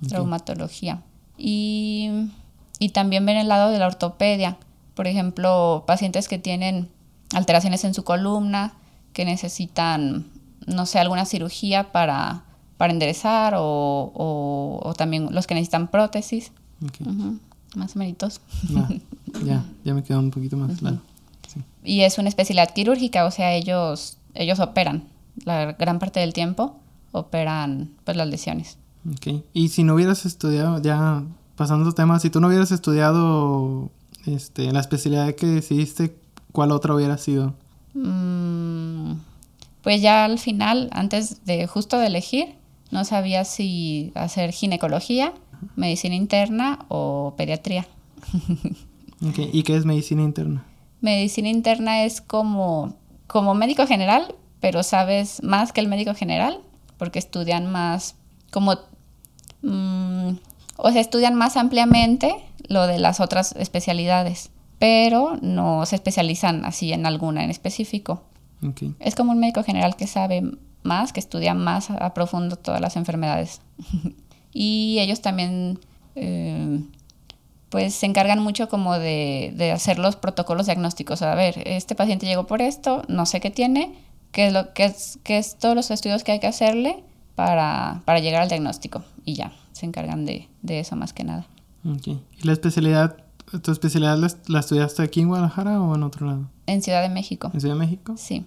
traumatología. 0.07 1.01
Y, 1.37 2.09
y 2.77 2.89
también 2.89 3.25
ven 3.25 3.37
el 3.37 3.47
lado 3.47 3.71
de 3.71 3.79
la 3.79 3.87
ortopedia. 3.87 4.57
Por 4.93 5.07
ejemplo, 5.07 5.83
pacientes 5.87 6.27
que 6.27 6.37
tienen 6.37 6.89
alteraciones 7.33 7.83
en 7.83 7.93
su 7.93 8.03
columna, 8.03 8.73
que 9.13 9.25
necesitan, 9.25 10.27
no 10.65 10.85
sé, 10.85 10.99
alguna 10.99 11.25
cirugía 11.25 11.91
para, 11.91 12.43
para 12.77 12.93
enderezar 12.93 13.55
o, 13.57 14.11
o, 14.83 14.93
también 14.95 15.29
los 15.31 15.47
que 15.47 15.55
necesitan 15.55 15.87
prótesis. 15.87 16.51
Más 17.75 17.95
o 17.95 17.99
menos. 17.99 18.41
ya, 19.45 19.63
ya 19.83 19.93
me 19.93 20.03
quedó 20.03 20.19
un 20.19 20.31
poquito 20.31 20.57
más 20.57 20.77
claro. 20.79 20.99
Y 21.83 22.01
es 22.01 22.17
una 22.17 22.29
especialidad 22.29 22.73
quirúrgica, 22.73 23.25
o 23.25 23.31
sea, 23.31 23.53
ellos, 23.53 24.17
ellos 24.33 24.59
operan 24.59 25.03
la 25.45 25.73
gran 25.73 25.99
parte 25.99 26.19
del 26.19 26.33
tiempo, 26.33 26.79
operan 27.11 27.91
pues 28.03 28.17
las 28.17 28.27
lesiones. 28.27 28.77
Ok. 29.09 29.43
Y 29.53 29.69
si 29.69 29.83
no 29.83 29.95
hubieras 29.95 30.25
estudiado, 30.25 30.81
ya 30.81 31.23
pasando 31.55 31.91
temas, 31.91 32.21
si 32.21 32.29
tú 32.29 32.39
no 32.39 32.47
hubieras 32.47 32.71
estudiado 32.71 33.89
este, 34.25 34.71
la 34.71 34.79
especialidad 34.79 35.33
que 35.35 35.47
decidiste, 35.47 36.15
¿cuál 36.51 36.71
otra 36.71 36.95
hubiera 36.95 37.17
sido? 37.17 37.53
Mm, 37.93 39.13
pues 39.81 40.01
ya 40.01 40.25
al 40.25 40.39
final, 40.39 40.89
antes 40.91 41.45
de 41.45 41.67
justo 41.67 41.97
de 41.97 42.07
elegir, 42.07 42.55
no 42.91 43.05
sabía 43.05 43.45
si 43.45 44.11
hacer 44.15 44.51
ginecología 44.51 45.33
medicina 45.75 46.15
interna 46.15 46.79
o 46.87 47.33
pediatría. 47.37 47.87
¿Y 49.21 49.63
qué 49.63 49.75
es 49.75 49.85
medicina 49.85 50.23
interna? 50.23 50.65
Medicina 51.01 51.49
interna 51.49 52.03
es 52.03 52.21
como, 52.21 52.95
como 53.27 53.53
médico 53.53 53.87
general, 53.87 54.35
pero 54.59 54.83
sabes 54.83 55.43
más 55.43 55.71
que 55.73 55.81
el 55.81 55.87
médico 55.87 56.13
general, 56.13 56.59
porque 56.97 57.19
estudian 57.19 57.71
más, 57.71 58.15
como, 58.51 58.77
mm, 59.61 60.31
o 60.83 60.91
sea, 60.91 61.01
estudian 61.01 61.35
más 61.35 61.57
ampliamente 61.57 62.35
lo 62.67 62.87
de 62.87 62.99
las 62.99 63.19
otras 63.19 63.53
especialidades, 63.57 64.51
pero 64.79 65.37
no 65.41 65.85
se 65.85 65.95
especializan 65.95 66.65
así 66.65 66.91
en 66.93 67.05
alguna 67.05 67.43
en 67.43 67.49
específico. 67.49 68.23
Es 68.99 69.15
como 69.15 69.31
un 69.31 69.39
médico 69.39 69.63
general 69.63 69.95
que 69.95 70.05
sabe 70.05 70.43
más, 70.83 71.13
que 71.13 71.19
estudia 71.19 71.53
más 71.53 71.89
a 71.89 72.13
profundo 72.13 72.57
todas 72.57 72.79
las 72.79 72.95
enfermedades. 72.95 73.61
y 74.53 74.97
ellos 74.99 75.21
también 75.21 75.79
eh, 76.15 76.81
pues 77.71 77.95
se 77.95 78.05
encargan 78.05 78.39
mucho 78.39 78.67
como 78.67 78.99
de, 78.99 79.71
hacer 79.73 79.97
los 79.97 80.17
protocolos 80.17 80.65
diagnósticos. 80.65 81.21
A 81.21 81.35
ver, 81.35 81.63
este 81.65 81.95
paciente 81.95 82.25
llegó 82.25 82.45
por 82.45 82.61
esto, 82.61 83.03
no 83.07 83.25
sé 83.25 83.39
qué 83.39 83.49
tiene, 83.49 83.93
qué 84.33 84.47
es, 84.47 84.53
lo, 84.53 84.73
qué 84.73 84.85
es, 84.85 85.19
qué 85.23 85.37
es 85.37 85.57
todos 85.57 85.73
los 85.73 85.89
estudios 85.89 86.23
que 86.23 86.33
hay 86.33 86.39
que 86.39 86.47
hacerle 86.47 87.01
para, 87.35 88.03
llegar 88.19 88.41
al 88.41 88.49
diagnóstico. 88.49 89.03
Y 89.23 89.35
ya, 89.35 89.53
se 89.81 89.87
encargan 89.87 90.25
de, 90.25 90.47
eso 90.67 90.95
más 90.95 91.11
que 91.11 91.23
nada. 91.23 91.47
¿Y 91.83 92.19
la 92.43 92.53
especialidad, 92.53 93.17
tu 93.63 93.71
especialidad 93.71 94.15
la, 94.47 94.59
estudiaste 94.59 95.01
aquí 95.01 95.21
en 95.21 95.27
Guadalajara 95.27 95.81
o 95.81 95.95
en 95.95 96.03
otro 96.03 96.27
lado? 96.27 96.49
En 96.67 96.83
Ciudad 96.83 97.01
de 97.01 97.09
México. 97.09 97.49
¿En 97.51 97.59
Ciudad 97.59 97.73
de 97.73 97.79
México? 97.79 98.13
Sí. 98.15 98.45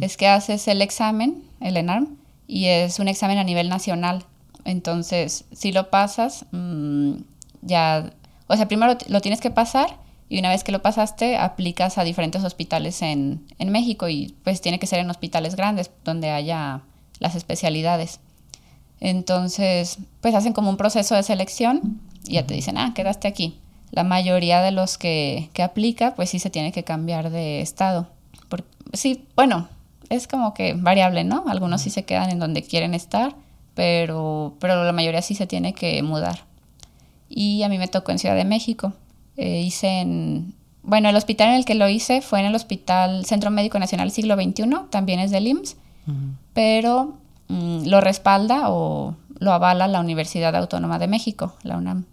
Es 0.00 0.16
que 0.16 0.28
haces 0.28 0.68
el 0.68 0.80
examen, 0.80 1.42
el 1.60 1.76
ENARM, 1.76 2.16
y 2.46 2.66
es 2.66 3.00
un 3.00 3.08
examen 3.08 3.38
a 3.38 3.44
nivel 3.44 3.68
nacional. 3.68 4.24
Entonces, 4.64 5.46
si 5.50 5.72
lo 5.72 5.90
pasas, 5.90 6.46
mm, 6.52 7.14
ya, 7.62 8.12
o 8.46 8.56
sea, 8.56 8.68
primero 8.68 8.96
lo 9.08 9.20
tienes 9.20 9.40
que 9.40 9.50
pasar 9.50 9.98
y 10.28 10.38
una 10.38 10.50
vez 10.50 10.62
que 10.62 10.70
lo 10.70 10.80
pasaste, 10.80 11.36
aplicas 11.36 11.98
a 11.98 12.04
diferentes 12.04 12.44
hospitales 12.44 13.02
en, 13.02 13.44
en 13.58 13.72
México 13.72 14.08
y 14.08 14.36
pues 14.44 14.60
tiene 14.60 14.78
que 14.78 14.86
ser 14.86 15.00
en 15.00 15.10
hospitales 15.10 15.56
grandes 15.56 15.90
donde 16.04 16.30
haya 16.30 16.82
las 17.18 17.34
especialidades. 17.34 18.20
Entonces, 19.00 19.98
pues 20.20 20.34
hacen 20.34 20.52
como 20.52 20.70
un 20.70 20.76
proceso 20.76 21.14
de 21.14 21.22
selección 21.22 22.00
y 22.26 22.34
ya 22.34 22.46
te 22.46 22.54
dicen, 22.54 22.78
ah, 22.78 22.92
quedaste 22.94 23.28
aquí. 23.28 23.58
La 23.90 24.04
mayoría 24.04 24.60
de 24.60 24.70
los 24.70 24.98
que, 24.98 25.50
que 25.52 25.62
aplica, 25.62 26.14
pues 26.14 26.30
sí 26.30 26.38
se 26.38 26.50
tiene 26.50 26.72
que 26.72 26.84
cambiar 26.84 27.30
de 27.30 27.60
estado. 27.60 28.08
sí, 28.92 29.24
bueno, 29.36 29.68
es 30.10 30.26
como 30.26 30.54
que 30.54 30.74
variable, 30.74 31.24
¿no? 31.24 31.44
Algunos 31.48 31.82
sí 31.82 31.90
se 31.90 32.04
quedan 32.04 32.30
en 32.30 32.38
donde 32.38 32.62
quieren 32.62 32.94
estar 32.94 33.34
pero, 33.78 34.56
pero 34.58 34.82
la 34.82 34.92
mayoría 34.92 35.22
sí 35.22 35.36
se 35.36 35.46
tiene 35.46 35.72
que 35.72 36.02
mudar. 36.02 36.40
Y 37.28 37.62
a 37.62 37.68
mí 37.68 37.78
me 37.78 37.86
tocó 37.86 38.10
en 38.10 38.18
Ciudad 38.18 38.34
de 38.34 38.44
México. 38.44 38.92
Eh, 39.36 39.60
hice 39.60 40.00
en, 40.00 40.52
bueno, 40.82 41.08
el 41.08 41.14
hospital 41.14 41.50
en 41.50 41.54
el 41.54 41.64
que 41.64 41.76
lo 41.76 41.88
hice 41.88 42.20
fue 42.20 42.40
en 42.40 42.46
el 42.46 42.56
Hospital 42.56 43.24
Centro 43.24 43.52
Médico 43.52 43.78
Nacional 43.78 44.10
Siglo 44.10 44.34
XXI, 44.34 44.64
también 44.90 45.20
es 45.20 45.30
del 45.30 45.46
IMSS, 45.46 45.76
pero 46.54 47.18
mm, 47.48 47.86
lo 47.86 48.00
respalda 48.00 48.70
o 48.70 49.14
lo 49.38 49.52
avala 49.52 49.88
la 49.88 50.00
Universidad 50.00 50.54
Autónoma 50.56 50.98
de 50.98 51.08
México, 51.08 51.54
la 51.62 51.76
UNAM. 51.76 52.04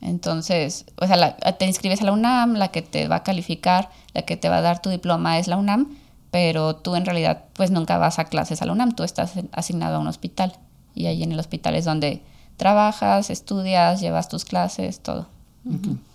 Entonces, 0.00 0.84
o 1.00 1.06
sea, 1.06 1.36
te 1.36 1.66
inscribes 1.66 2.02
a 2.02 2.04
la 2.04 2.12
UNAM, 2.12 2.54
la 2.54 2.68
que 2.68 2.82
te 2.82 3.08
va 3.08 3.16
a 3.16 3.22
calificar, 3.22 3.90
la 4.12 4.22
que 4.22 4.36
te 4.36 4.48
va 4.48 4.58
a 4.58 4.60
dar 4.60 4.82
tu 4.82 4.90
diploma 4.90 5.38
es 5.38 5.48
la 5.48 5.56
UNAM, 5.56 5.96
pero 6.30 6.76
tú 6.76 6.94
en 6.94 7.06
realidad 7.06 7.44
pues 7.54 7.70
nunca 7.70 7.96
vas 7.96 8.18
a 8.18 8.24
clases 8.24 8.60
a 8.60 8.66
la 8.66 8.72
UNAM, 8.72 8.92
tú 8.92 9.02
estás 9.02 9.32
asignado 9.52 9.96
a 9.96 9.98
un 10.00 10.06
hospital 10.06 10.52
y 10.94 11.06
ahí 11.06 11.22
en 11.22 11.32
el 11.32 11.40
hospital 11.40 11.74
es 11.74 11.84
donde 11.84 12.22
trabajas, 12.56 13.30
estudias, 13.30 14.00
llevas 14.00 14.28
tus 14.28 14.44
clases, 14.44 15.00
todo. 15.00 15.26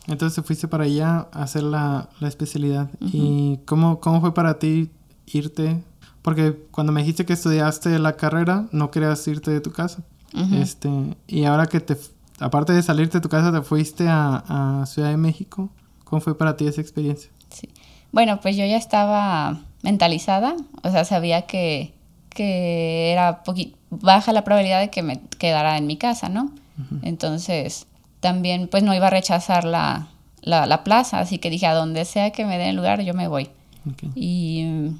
Entonces 0.08 0.46
fuiste 0.46 0.68
para 0.68 0.84
allá 0.84 1.28
a 1.32 1.44
hacer 1.44 1.64
la, 1.64 2.10
especialidad. 2.22 2.90
¿Y 3.00 3.58
cómo, 3.66 4.00
cómo 4.00 4.22
fue 4.22 4.34
para 4.34 4.60
ti 4.60 4.92
irte? 5.26 5.82
Porque 6.22 6.56
cuando 6.72 6.92
me 6.92 7.02
dijiste 7.02 7.26
que 7.26 7.34
estudiaste 7.34 7.98
la 8.00 8.18
carrera, 8.18 8.68
no 8.72 8.92
querías 8.92 9.26
irte 9.28 9.52
de 9.52 9.62
tu 9.62 9.72
casa. 9.72 10.04
este, 10.54 10.90
y 11.28 11.46
ahora 11.46 11.66
que 11.66 11.80
te, 11.80 11.98
aparte 12.40 12.74
de 12.74 12.84
salirte 12.84 13.18
de 13.18 13.22
tu 13.22 13.30
casa, 13.30 13.52
te 13.52 13.62
fuiste 13.62 14.08
a, 14.08 14.82
a 14.82 14.86
Ciudad 14.86 15.10
de 15.10 15.18
México. 15.18 15.70
¿Cómo 16.04 16.22
fue 16.22 16.38
para 16.38 16.58
ti 16.58 16.68
esa 16.68 16.82
experiencia? 16.82 17.30
Sí. 17.50 17.70
Bueno, 18.12 18.40
pues 18.42 18.58
yo 18.58 18.66
ya 18.66 18.78
estaba 18.78 19.60
mentalizada, 19.84 20.56
o 20.84 20.90
sea, 20.90 21.06
sabía 21.06 21.44
que, 21.44 21.94
que 22.30 23.12
era 23.12 23.44
baja 23.90 24.34
la 24.34 24.44
probabilidad 24.44 24.80
de 24.80 24.90
que 24.90 25.04
me 25.04 25.22
quedara 25.38 25.78
en 25.78 25.88
mi 25.88 25.98
casa, 25.98 26.30
¿no? 26.30 26.52
Entonces, 27.02 27.88
también 28.22 28.70
pues 28.70 28.84
no 28.84 28.96
iba 28.96 29.08
a 29.08 29.10
rechazar 29.10 29.66
la, 29.66 30.08
la, 30.42 30.84
plaza, 30.86 31.20
así 31.20 31.38
que 31.38 31.50
dije, 31.50 31.68
a 31.68 31.74
donde 31.74 32.06
sea 32.06 32.32
que 32.32 32.46
me 32.46 32.58
den 32.58 32.70
el 32.70 32.76
lugar, 32.78 33.02
yo 33.02 33.14
me 33.14 33.28
voy. 33.28 33.50
Y 34.16 34.92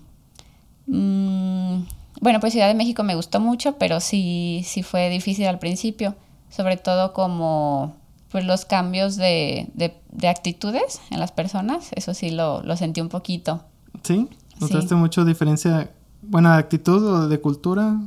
mm, 0.90 1.84
bueno, 2.22 2.40
pues 2.40 2.54
Ciudad 2.54 2.68
de 2.68 2.74
México 2.74 3.04
me 3.04 3.16
gustó 3.16 3.40
mucho, 3.40 3.78
pero 3.78 4.00
sí, 4.00 4.64
sí 4.66 4.84
fue 4.84 5.10
difícil 5.10 5.48
al 5.48 5.60
principio, 5.60 6.16
sobre 6.50 6.78
todo 6.78 7.14
como 7.14 7.96
pues 8.30 8.46
los 8.46 8.66
cambios 8.66 9.16
de, 9.16 9.70
de, 9.74 10.28
actitudes 10.28 11.02
en 11.10 11.20
las 11.20 11.32
personas, 11.32 11.90
eso 11.96 12.14
sí 12.14 12.30
lo, 12.30 12.62
lo 12.62 12.78
sentí 12.78 13.02
un 13.02 13.10
poquito. 13.10 13.64
¿Sí? 14.04 14.28
¿Notaste 14.60 14.94
mucho 14.96 15.26
diferencia, 15.26 15.90
buena 16.22 16.54
de 16.54 16.60
actitud 16.60 17.04
o 17.04 17.28
de 17.28 17.42
cultura? 17.42 18.00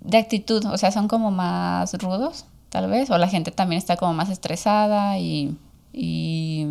De 0.00 0.18
actitud, 0.18 0.64
o 0.66 0.78
sea, 0.78 0.92
son 0.92 1.08
como 1.08 1.30
más 1.32 1.94
rudos, 1.94 2.44
tal 2.68 2.88
vez, 2.88 3.10
o 3.10 3.18
la 3.18 3.28
gente 3.28 3.50
también 3.50 3.78
está 3.78 3.96
como 3.96 4.14
más 4.14 4.30
estresada 4.30 5.18
y, 5.18 5.56
y 5.92 6.66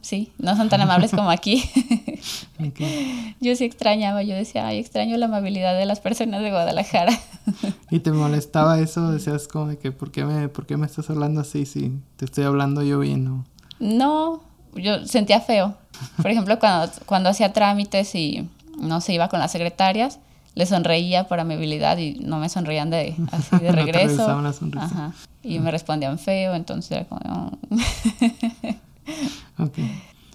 sí, 0.00 0.32
no 0.38 0.56
son 0.56 0.68
tan 0.68 0.80
amables 0.80 1.10
como 1.10 1.30
aquí. 1.30 1.64
Yo 3.40 3.54
sí 3.56 3.64
extrañaba, 3.64 4.22
yo 4.22 4.34
decía, 4.34 4.66
ay, 4.66 4.78
extraño 4.78 5.16
la 5.16 5.26
amabilidad 5.26 5.78
de 5.78 5.86
las 5.86 6.00
personas 6.00 6.42
de 6.42 6.50
Guadalajara. 6.50 7.12
¿Y 7.90 8.00
te 8.00 8.12
molestaba 8.12 8.78
eso? 8.80 9.10
Decías 9.10 9.48
como 9.48 9.68
de 9.68 9.78
que, 9.78 9.92
¿por 9.92 10.10
qué 10.10 10.24
me, 10.24 10.48
por 10.48 10.66
qué 10.66 10.76
me 10.76 10.86
estás 10.86 11.10
hablando 11.10 11.40
así 11.40 11.66
si 11.66 11.92
te 12.16 12.24
estoy 12.24 12.44
hablando 12.44 12.82
yo 12.82 12.98
bien? 12.98 13.24
No, 13.24 13.44
no 13.80 14.40
yo 14.74 15.06
sentía 15.06 15.40
feo. 15.40 15.76
Por 16.16 16.30
ejemplo, 16.30 16.58
cuando, 16.58 16.92
cuando 17.06 17.30
hacía 17.30 17.52
trámites 17.52 18.14
y 18.14 18.48
no 18.80 19.00
se 19.00 19.14
iba 19.14 19.28
con 19.28 19.40
las 19.40 19.52
secretarias, 19.52 20.18
le 20.54 20.66
sonreía 20.66 21.28
por 21.28 21.40
amabilidad 21.40 21.98
y 21.98 22.14
no 22.14 22.38
me 22.38 22.48
sonreían 22.48 22.90
de, 22.90 23.14
así 23.30 23.56
de 23.58 23.72
regreso. 23.72 24.28
Ajá. 24.76 25.12
Y 25.42 25.60
me 25.60 25.70
respondían 25.70 26.18
feo, 26.18 26.54
entonces 26.54 26.90
era 26.92 27.04
como... 27.04 27.58
Oh". 29.08 29.62
ok. 29.64 29.78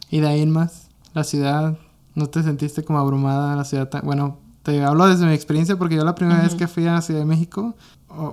¿Y 0.10 0.20
de 0.20 0.28
ahí 0.28 0.42
en 0.42 0.52
más? 0.52 0.90
La 1.14 1.24
ciudad, 1.24 1.78
¿no 2.16 2.28
te 2.28 2.44
sentiste 2.44 2.84
como 2.84 3.00
abrumada 3.00 3.56
la 3.56 3.64
ciudad? 3.64 3.90
Bueno, 4.04 4.38
te 4.64 4.84
hablo 4.84 5.08
desde 5.08 5.26
mi 5.26 5.34
experiencia 5.34 5.78
porque 5.78 5.96
yo 5.96 6.04
la 6.04 6.16
primera 6.16 6.42
vez 6.42 6.56
que 6.56 6.68
fui 6.68 6.88
a 6.88 7.02
Ciudad 7.02 7.20
de 7.20 7.26
México, 7.26 7.76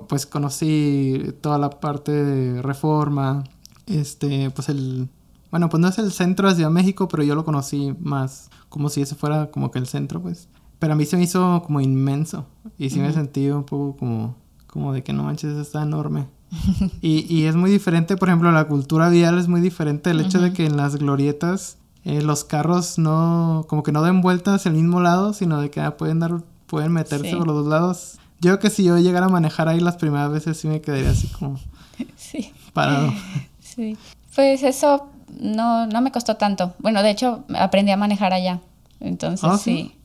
pues 0.07 0.25
conocí 0.25 1.33
toda 1.41 1.57
la 1.57 1.69
parte 1.69 2.11
de 2.11 2.61
reforma, 2.61 3.43
este, 3.85 4.49
pues 4.51 4.69
el... 4.69 5.09
Bueno, 5.51 5.67
pues 5.67 5.81
no 5.81 5.89
es 5.89 5.97
el 5.99 6.11
centro 6.11 6.47
de 6.47 6.55
Ciudad 6.55 6.69
de 6.69 6.73
México, 6.75 7.09
pero 7.09 7.23
yo 7.23 7.35
lo 7.35 7.43
conocí 7.43 7.93
más 7.99 8.49
como 8.69 8.87
si 8.87 9.01
ese 9.01 9.15
fuera 9.15 9.51
como 9.51 9.69
que 9.69 9.79
el 9.79 9.87
centro, 9.87 10.21
pues. 10.21 10.47
Pero 10.79 10.93
a 10.93 10.95
mí 10.95 11.05
se 11.05 11.17
me 11.17 11.23
hizo 11.23 11.61
como 11.65 11.81
inmenso 11.81 12.45
y 12.77 12.89
sí 12.89 12.99
me 12.99 13.11
sentí 13.11 13.49
un 13.49 13.65
poco 13.65 13.97
como, 13.97 14.35
como 14.65 14.93
de 14.93 15.03
que 15.03 15.11
no 15.11 15.23
manches, 15.23 15.57
está 15.57 15.83
enorme. 15.83 16.27
y, 17.01 17.33
y, 17.33 17.45
es 17.45 17.55
muy 17.55 17.71
diferente, 17.71 18.17
por 18.17 18.29
ejemplo, 18.29 18.51
la 18.51 18.65
cultura 18.65 19.09
vial 19.09 19.39
es 19.39 19.47
muy 19.47 19.61
diferente. 19.61 20.11
El 20.11 20.21
hecho 20.21 20.41
de 20.41 20.53
que 20.53 20.65
en 20.65 20.77
las 20.77 20.97
glorietas 20.97 21.77
eh, 22.03 22.21
los 22.21 22.43
carros 22.43 22.97
no, 22.97 23.65
como 23.67 23.83
que 23.83 23.91
no 23.91 24.01
den 24.01 24.21
vueltas 24.21 24.65
el 24.65 24.73
mismo 24.73 25.01
lado, 25.01 25.33
sino 25.33 25.61
de 25.61 25.69
que 25.69 25.81
ah, 25.81 25.97
pueden 25.97 26.19
dar, 26.19 26.41
pueden 26.65 26.91
meterse 26.91 27.35
por 27.35 27.45
los 27.45 27.55
dos 27.57 27.67
lados. 27.67 28.17
Yo 28.39 28.59
que 28.59 28.71
si 28.71 28.83
yo 28.83 28.97
llegara 28.97 29.27
a 29.27 29.29
manejar 29.29 29.69
ahí 29.69 29.79
las 29.79 29.97
primeras 29.97 30.31
veces 30.31 30.57
sí 30.57 30.67
me 30.67 30.81
quedaría 30.81 31.11
así 31.11 31.27
como 31.27 31.59
sí. 32.15 32.53
parado. 32.73 33.13
Sí. 33.61 33.97
Pues 34.35 34.63
eso 34.63 35.07
no, 35.39 35.87
no 35.87 36.01
me 36.01 36.11
costó 36.11 36.35
tanto. 36.35 36.73
Bueno, 36.79 37.01
de 37.03 37.11
hecho 37.11 37.45
aprendí 37.55 37.93
a 37.93 37.95
manejar 37.95 38.33
allá. 38.33 38.59
Entonces 38.99 39.49
ah, 39.49 39.57
sí. 39.57 39.95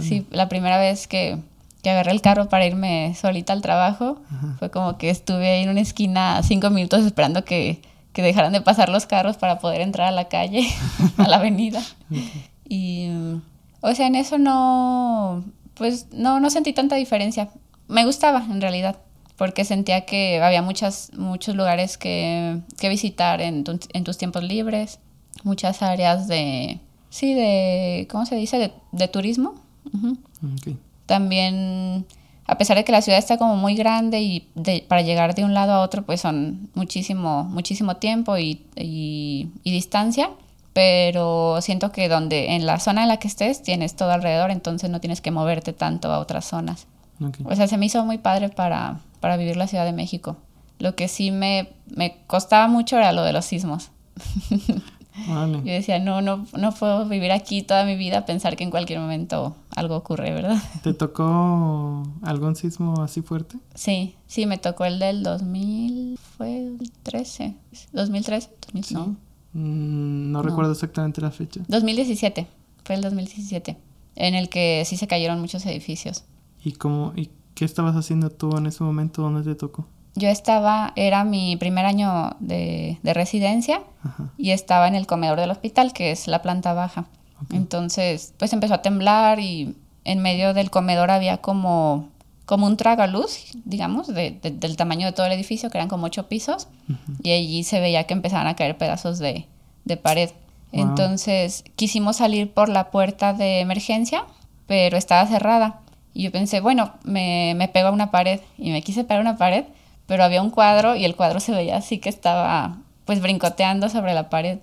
Sí, 0.00 0.26
la 0.30 0.50
primera 0.50 0.78
vez 0.78 1.08
que 1.08 1.38
que 1.84 1.90
agarré 1.90 2.12
el 2.12 2.22
carro 2.22 2.48
para 2.48 2.66
irme 2.66 3.14
solita 3.14 3.52
al 3.52 3.62
trabajo. 3.62 4.16
Fue 4.58 4.70
como 4.70 4.96
que 4.96 5.10
estuve 5.10 5.48
ahí 5.48 5.62
en 5.62 5.68
una 5.68 5.82
esquina 5.82 6.42
cinco 6.42 6.70
minutos 6.70 7.04
esperando 7.04 7.44
que, 7.44 7.82
que, 8.12 8.22
dejaran 8.22 8.52
de 8.52 8.62
pasar 8.62 8.88
los 8.88 9.04
carros 9.06 9.36
para 9.36 9.58
poder 9.58 9.82
entrar 9.82 10.08
a 10.08 10.10
la 10.10 10.28
calle, 10.28 10.66
a 11.18 11.28
la 11.28 11.36
avenida. 11.36 11.82
Y, 12.66 13.10
o 13.82 13.94
sea, 13.94 14.06
en 14.06 14.14
eso 14.14 14.38
no, 14.38 15.44
pues 15.74 16.06
no, 16.10 16.40
no 16.40 16.48
sentí 16.48 16.72
tanta 16.72 16.96
diferencia. 16.96 17.50
Me 17.86 18.06
gustaba 18.06 18.42
en 18.50 18.62
realidad, 18.62 18.96
porque 19.36 19.66
sentía 19.66 20.06
que 20.06 20.42
había 20.42 20.62
muchas, 20.62 21.12
muchos 21.14 21.54
lugares 21.54 21.98
que, 21.98 22.60
que 22.80 22.88
visitar 22.88 23.42
en, 23.42 23.62
en, 23.92 24.04
tus 24.04 24.16
tiempos 24.16 24.42
libres, 24.42 25.00
muchas 25.42 25.82
áreas 25.82 26.28
de, 26.28 26.80
sí, 27.10 27.34
de, 27.34 28.08
¿cómo 28.10 28.24
se 28.24 28.36
dice? 28.36 28.56
De, 28.58 28.72
de 28.92 29.06
turismo. 29.06 29.56
También, 31.06 32.06
a 32.46 32.58
pesar 32.58 32.76
de 32.76 32.84
que 32.84 32.92
la 32.92 33.02
ciudad 33.02 33.18
está 33.18 33.36
como 33.38 33.56
muy 33.56 33.74
grande 33.74 34.20
y 34.20 34.48
para 34.88 35.02
llegar 35.02 35.34
de 35.34 35.44
un 35.44 35.54
lado 35.54 35.72
a 35.72 35.80
otro, 35.80 36.02
pues 36.02 36.20
son 36.20 36.70
muchísimo, 36.74 37.44
muchísimo 37.44 37.96
tiempo 37.96 38.38
y, 38.38 38.62
y, 38.76 39.50
distancia, 39.64 40.30
pero 40.72 41.60
siento 41.60 41.92
que 41.92 42.08
donde, 42.08 42.54
en 42.54 42.66
la 42.66 42.80
zona 42.80 43.02
en 43.02 43.08
la 43.08 43.18
que 43.18 43.28
estés, 43.28 43.62
tienes 43.62 43.96
todo 43.96 44.12
alrededor, 44.12 44.50
entonces 44.50 44.90
no 44.90 45.00
tienes 45.00 45.20
que 45.20 45.30
moverte 45.30 45.72
tanto 45.72 46.12
a 46.12 46.18
otras 46.18 46.44
zonas. 46.44 46.86
O 47.44 47.54
sea, 47.54 47.68
se 47.68 47.78
me 47.78 47.86
hizo 47.86 48.04
muy 48.04 48.18
padre 48.18 48.48
para, 48.48 49.00
para 49.20 49.36
vivir 49.36 49.56
la 49.56 49.68
Ciudad 49.68 49.84
de 49.84 49.92
México. 49.92 50.36
Lo 50.80 50.96
que 50.96 51.06
sí 51.06 51.30
me, 51.30 51.68
me 51.86 52.16
costaba 52.26 52.66
mucho 52.66 52.98
era 52.98 53.12
lo 53.12 53.22
de 53.22 53.32
los 53.32 53.44
sismos. 53.44 53.90
Yo 55.16 55.72
decía, 55.72 56.00
no, 56.00 56.22
no, 56.22 56.44
no 56.58 56.72
puedo 56.72 57.08
vivir 57.08 57.30
aquí 57.30 57.62
toda 57.62 57.84
mi 57.84 57.94
vida, 57.94 58.26
pensar 58.26 58.56
que 58.56 58.64
en 58.64 58.70
cualquier 58.70 58.98
momento 58.98 59.54
algo 59.76 59.96
ocurre, 59.96 60.32
¿verdad? 60.32 60.60
¿Te 60.82 60.92
tocó 60.92 62.02
algún 62.22 62.56
sismo 62.56 63.00
así 63.00 63.22
fuerte? 63.22 63.58
Sí, 63.74 64.16
sí, 64.26 64.46
me 64.46 64.58
tocó 64.58 64.84
el 64.84 64.98
del 64.98 65.22
2000, 65.22 66.18
fue 66.18 66.66
el 66.66 66.92
13, 67.04 67.54
2013, 67.92 68.50
no. 68.90 69.16
Mm, 69.52 70.32
no, 70.32 70.42
recuerdo 70.42 70.72
exactamente 70.72 71.20
la 71.20 71.30
fecha. 71.30 71.60
2017, 71.68 72.48
fue 72.84 72.96
el 72.96 73.02
2017, 73.02 73.76
en 74.16 74.34
el 74.34 74.48
que 74.48 74.82
sí 74.84 74.96
se 74.96 75.06
cayeron 75.06 75.40
muchos 75.40 75.64
edificios. 75.66 76.24
¿Y 76.64 76.72
cómo, 76.72 77.12
y 77.14 77.30
qué 77.54 77.64
estabas 77.64 77.94
haciendo 77.94 78.30
tú 78.30 78.56
en 78.56 78.66
ese 78.66 78.82
momento? 78.82 79.22
¿Dónde 79.22 79.44
te 79.44 79.54
tocó? 79.54 79.86
Yo 80.14 80.28
estaba, 80.28 80.92
era 80.96 81.24
mi 81.24 81.56
primer 81.56 81.84
año 81.86 82.36
de, 82.38 82.98
residencia 83.02 83.82
y 84.36 84.50
estaba 84.50 84.86
en 84.88 84.94
el 84.94 85.06
comedor 85.06 85.40
del 85.40 85.50
hospital, 85.50 85.92
que 85.92 86.10
es 86.10 86.28
la 86.28 86.42
planta 86.42 86.72
baja. 86.72 87.06
Entonces, 87.52 88.32
pues 88.38 88.52
empezó 88.52 88.74
a 88.74 88.82
temblar 88.82 89.40
y 89.40 89.74
en 90.04 90.20
medio 90.20 90.54
del 90.54 90.70
comedor 90.70 91.10
había 91.10 91.38
como, 91.38 92.08
como 92.46 92.66
un 92.66 92.76
tragaluz, 92.76 93.46
digamos, 93.64 94.06
de, 94.06 94.38
del 94.40 94.76
tamaño 94.76 95.06
de 95.06 95.12
todo 95.12 95.26
el 95.26 95.32
edificio, 95.32 95.68
que 95.68 95.78
eran 95.78 95.88
como 95.88 96.06
ocho 96.06 96.28
pisos, 96.28 96.68
y 97.22 97.32
allí 97.32 97.64
se 97.64 97.80
veía 97.80 98.04
que 98.04 98.14
empezaban 98.14 98.46
a 98.46 98.56
caer 98.56 98.78
pedazos 98.78 99.18
de, 99.18 99.46
pared. 100.02 100.30
Entonces, 100.72 101.64
quisimos 101.76 102.16
salir 102.16 102.52
por 102.52 102.68
la 102.68 102.90
puerta 102.90 103.32
de 103.32 103.60
emergencia, 103.60 104.24
pero 104.66 104.96
estaba 104.96 105.26
cerrada. 105.26 105.80
Y 106.12 106.22
yo 106.24 106.32
pensé, 106.32 106.60
bueno, 106.60 106.94
me, 107.04 107.54
me 107.56 107.68
pego 107.68 107.88
a 107.88 107.92
una 107.92 108.10
pared. 108.10 108.40
Y 108.58 108.70
me 108.70 108.82
quise 108.82 109.04
pegar 109.04 109.18
a 109.18 109.20
una 109.20 109.36
pared, 109.36 109.64
pero 110.06 110.24
había 110.24 110.42
un 110.42 110.50
cuadro 110.50 110.96
y 110.96 111.04
el 111.04 111.16
cuadro 111.16 111.40
se 111.40 111.52
veía 111.52 111.76
así 111.76 111.98
que 111.98 112.08
estaba 112.08 112.78
pues 113.04 113.20
brincoteando 113.20 113.88
sobre 113.88 114.14
la 114.14 114.30
pared. 114.30 114.58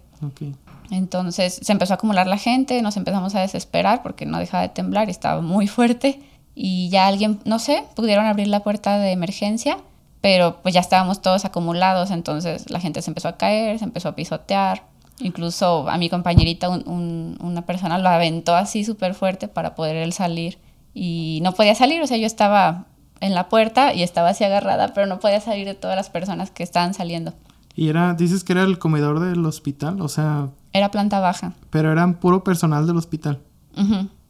Entonces 0.91 1.59
se 1.61 1.71
empezó 1.71 1.93
a 1.93 1.95
acumular 1.95 2.27
la 2.27 2.37
gente, 2.37 2.81
nos 2.81 2.97
empezamos 2.97 3.33
a 3.35 3.41
desesperar 3.41 4.03
porque 4.03 4.25
no 4.25 4.39
dejaba 4.39 4.63
de 4.63 4.69
temblar 4.69 5.07
y 5.07 5.11
estaba 5.11 5.41
muy 5.41 5.67
fuerte 5.67 6.19
y 6.53 6.89
ya 6.89 7.07
alguien, 7.07 7.39
no 7.45 7.59
sé, 7.59 7.85
pudieron 7.95 8.25
abrir 8.25 8.47
la 8.47 8.61
puerta 8.61 8.97
de 8.97 9.11
emergencia, 9.11 9.77
pero 10.19 10.57
pues 10.61 10.73
ya 10.73 10.81
estábamos 10.81 11.21
todos 11.21 11.45
acumulados, 11.45 12.11
entonces 12.11 12.69
la 12.69 12.79
gente 12.79 13.01
se 13.01 13.09
empezó 13.09 13.29
a 13.29 13.37
caer, 13.37 13.79
se 13.79 13.85
empezó 13.85 14.09
a 14.09 14.15
pisotear. 14.15 14.83
Incluso 15.19 15.87
a 15.87 15.97
mi 15.97 16.09
compañerita 16.09 16.67
una 16.69 17.61
persona 17.65 17.99
lo 17.99 18.09
aventó 18.09 18.55
así 18.55 18.83
súper 18.83 19.13
fuerte 19.13 19.47
para 19.47 19.75
poder 19.75 19.95
él 19.95 20.13
salir 20.13 20.57
y 20.93 21.39
no 21.43 21.53
podía 21.53 21.75
salir, 21.75 22.01
o 22.01 22.07
sea, 22.07 22.17
yo 22.17 22.25
estaba 22.25 22.85
en 23.21 23.33
la 23.33 23.47
puerta 23.47 23.93
y 23.93 24.03
estaba 24.03 24.29
así 24.29 24.43
agarrada, 24.43 24.93
pero 24.93 25.07
no 25.07 25.19
podía 25.19 25.39
salir 25.39 25.65
de 25.65 25.75
todas 25.75 25.95
las 25.95 26.09
personas 26.09 26.51
que 26.51 26.63
estaban 26.63 26.93
saliendo. 26.93 27.33
¿Y 27.75 27.87
era, 27.87 28.13
dices 28.15 28.43
que 28.43 28.53
era 28.53 28.63
el 28.63 28.79
comedor 28.79 29.19
del 29.19 29.45
hospital? 29.45 30.01
O 30.01 30.09
sea... 30.09 30.49
Era 30.73 30.91
planta 30.91 31.19
baja. 31.19 31.53
Pero 31.69 31.91
eran 31.91 32.15
puro 32.15 32.43
personal 32.43 32.85
del 32.87 32.97
hospital. 32.97 33.39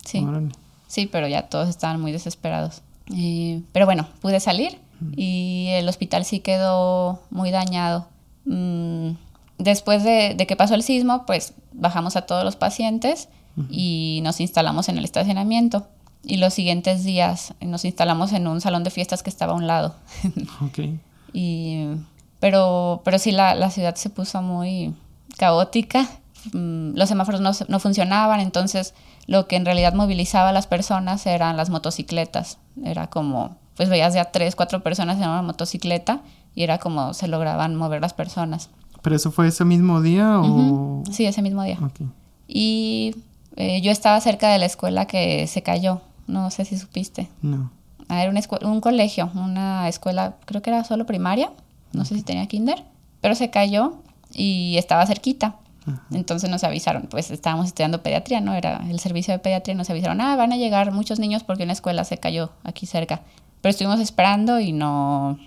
sí. 0.06 0.26
Sí, 0.88 1.06
pero 1.06 1.26
ya 1.26 1.44
todos 1.44 1.70
estaban 1.70 2.02
muy 2.02 2.12
desesperados. 2.12 2.82
pero 3.72 3.86
bueno, 3.86 4.08
pude 4.20 4.42
salir 4.42 4.78
y 5.16 5.68
el 5.70 5.88
hospital 5.88 6.26
sí 6.26 6.42
quedó 6.42 7.22
muy 7.32 7.50
dañado. 7.50 8.08
Mm, 8.46 9.12
después 9.58 10.04
de, 10.04 10.36
que 10.48 10.56
pasó 10.56 10.76
el 10.76 10.84
sismo, 10.84 11.26
pues 11.26 11.54
bajamos 11.72 12.16
a 12.18 12.24
todos 12.24 12.44
los 12.44 12.56
pacientes 12.56 13.30
y 13.70 14.20
nos 14.24 14.40
instalamos 14.40 14.90
en 14.90 14.98
el 14.98 15.06
estacionamiento 15.06 15.88
y 16.24 16.38
los 16.38 16.54
siguientes 16.54 17.04
días 17.04 17.54
nos 17.62 17.86
instalamos 17.86 18.34
en 18.34 18.48
un 18.48 18.62
salón 18.62 18.84
de 18.84 18.92
fiestas 18.92 19.24
que 19.24 19.30
estaba 19.30 19.54
a 19.54 19.56
un 19.56 19.68
lado. 19.68 19.96
Ok. 20.62 20.80
y, 21.34 21.88
pero, 22.40 23.02
pero 23.04 23.20
sí, 23.20 23.32
la, 23.32 23.56
la, 23.56 23.70
ciudad 23.70 23.96
se 23.96 24.10
puso 24.10 24.42
muy 24.42 24.94
caótica. 25.38 26.08
Mm, 26.54 26.96
los 26.96 27.10
semáforos 27.10 27.42
no, 27.42 27.52
no, 27.68 27.80
funcionaban, 27.80 28.40
entonces 28.40 28.94
lo 29.28 29.48
que 29.48 29.56
en 29.56 29.66
realidad 29.66 29.94
movilizaba 29.94 30.50
a 30.50 30.54
las 30.54 30.68
personas 30.68 31.26
eran 31.26 31.58
las 31.58 31.70
motocicletas. 31.70 32.58
Era 32.84 33.08
como, 33.08 33.58
pues 33.76 33.90
veías 33.90 34.14
ya 34.14 34.26
tres, 34.26 34.56
cuatro 34.56 34.82
personas 34.84 35.18
en 35.18 35.24
una 35.24 35.42
motocicleta 35.42 36.22
y 36.56 36.64
era 36.64 36.78
como 36.80 37.14
se 37.14 37.28
lograban 37.28 37.76
mover 37.76 38.02
las 38.02 38.14
personas. 38.14 38.70
¿Pero 39.02 39.16
eso 39.16 39.32
fue 39.32 39.48
ese 39.48 39.66
mismo 39.66 40.02
día 40.02 40.40
o...? 40.40 41.04
Sí, 41.12 41.26
ese 41.26 41.42
mismo 41.42 41.64
día. 41.64 41.80
Okay. 41.82 42.08
Y 42.48 43.16
eh, 43.56 43.82
yo 43.82 43.92
estaba 43.92 44.20
cerca 44.22 44.52
de 44.52 44.60
la 44.60 44.66
escuela 44.66 45.06
que 45.06 45.48
se 45.48 45.64
cayó. 45.64 46.02
No 46.28 46.50
sé 46.52 46.66
si 46.66 46.78
supiste. 46.78 47.30
No. 47.42 47.72
Ah, 48.10 48.24
era 48.24 48.34
un 48.64 48.82
colegio, 48.82 49.32
una 49.36 49.88
escuela, 49.88 50.36
creo 50.46 50.62
que 50.62 50.70
era 50.70 50.84
solo 50.84 51.06
primaria, 51.06 51.52
no 51.94 52.04
sé 52.06 52.16
si 52.16 52.24
tenía 52.24 52.46
kinder. 52.48 52.84
pero 53.22 53.36
se 53.36 53.50
cayó 53.50 53.94
y 54.34 54.76
estaba 54.78 55.06
cerquita. 55.06 55.56
Entonces 56.12 56.50
nos 56.50 56.64
avisaron, 56.64 57.08
pues 57.10 57.32
estábamos 57.32 57.68
estudiando 57.68 58.04
pediatría, 58.04 58.40
¿no? 58.40 58.54
Era 58.54 58.86
el 58.88 59.00
servicio 59.00 59.34
de 59.34 59.40
pediatría, 59.40 59.76
nos 59.76 59.90
avisaron, 59.90 60.22
ah, 60.22 60.36
van 60.36 60.54
a 60.54 60.58
llegar 60.58 60.92
muchos 60.92 61.20
niños 61.20 61.44
porque 61.44 61.64
una 61.64 61.74
escuela 61.74 62.04
se 62.04 62.18
cayó 62.18 62.52
aquí 62.64 62.86
cerca. 62.86 63.22
Pero 63.62 63.72
estuvimos 63.72 64.00
esperando 64.00 64.60
y 64.60 64.74
no, 64.74 65.40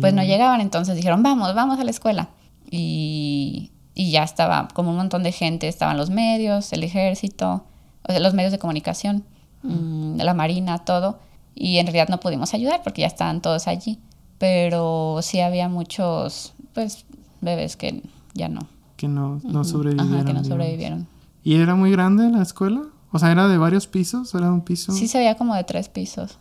pues 0.00 0.14
no 0.14 0.22
llegaban, 0.22 0.60
entonces 0.60 0.94
dijeron, 0.96 1.22
vamos, 1.22 1.54
vamos 1.54 1.80
a 1.80 1.84
la 1.84 1.90
escuela. 1.90 2.28
Y, 2.70 3.72
y 3.94 4.12
ya 4.12 4.22
estaba 4.22 4.68
como 4.72 4.90
un 4.90 4.96
montón 4.96 5.24
de 5.24 5.32
gente, 5.32 5.66
estaban 5.66 5.96
los 5.96 6.10
medios, 6.10 6.72
el 6.72 6.84
ejército, 6.84 7.64
o 8.04 8.12
sea, 8.12 8.20
los 8.20 8.34
medios 8.34 8.52
de 8.52 8.58
comunicación, 8.58 9.24
mm, 9.62 10.16
la 10.16 10.34
marina, 10.34 10.78
todo. 10.84 11.18
Y 11.54 11.78
en 11.78 11.86
realidad 11.86 12.08
no 12.08 12.20
pudimos 12.20 12.54
ayudar 12.54 12.82
porque 12.82 13.02
ya 13.02 13.06
estaban 13.06 13.40
todos 13.40 13.68
allí. 13.68 13.98
Pero 14.38 15.20
sí 15.22 15.40
había 15.40 15.68
muchos, 15.68 16.52
pues, 16.74 17.04
bebés 17.40 17.76
que 17.76 18.02
ya 18.34 18.48
no. 18.48 18.60
Que 18.96 19.08
no, 19.08 19.40
no 19.44 19.64
sobrevivieron. 19.64 20.14
Ajá, 20.14 20.24
que 20.24 20.32
no 20.32 20.44
sobrevivieron. 20.44 21.06
¿Y 21.44 21.56
era 21.56 21.74
muy 21.74 21.90
grande 21.90 22.28
la 22.30 22.42
escuela? 22.42 22.82
O 23.10 23.18
sea, 23.18 23.30
¿era 23.30 23.46
de 23.48 23.58
varios 23.58 23.86
pisos? 23.86 24.34
¿Era 24.34 24.50
un 24.50 24.62
piso? 24.62 24.92
Sí, 24.92 25.06
se 25.06 25.18
veía 25.18 25.36
como 25.36 25.54
de 25.54 25.64
tres 25.64 25.88
pisos. 25.88 26.38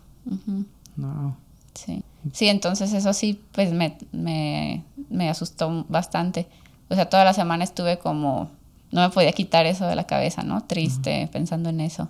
No. 0.96 1.36
Sí. 1.74 2.04
Sí, 2.34 2.48
entonces 2.48 2.94
eso 2.94 3.14
sí, 3.14 3.42
pues 3.52 3.74
me, 3.74 3.98
me, 4.12 4.84
me 5.10 5.30
asustó 5.30 5.86
bastante. 5.90 6.48
O 6.90 6.96
sea, 6.96 7.10
toda 7.10 7.26
la 7.26 7.34
semana 7.34 7.64
estuve 7.64 7.98
como, 7.98 8.50
no 8.92 9.02
me 9.02 9.10
podía 9.10 9.32
quitar 9.32 9.66
eso 9.66 9.86
de 9.86 9.96
la 9.96 10.06
cabeza, 10.06 10.44
¿no? 10.44 10.62
Triste, 10.64 11.30
pensando 11.32 11.70
en 11.70 11.82
eso. 11.82 12.10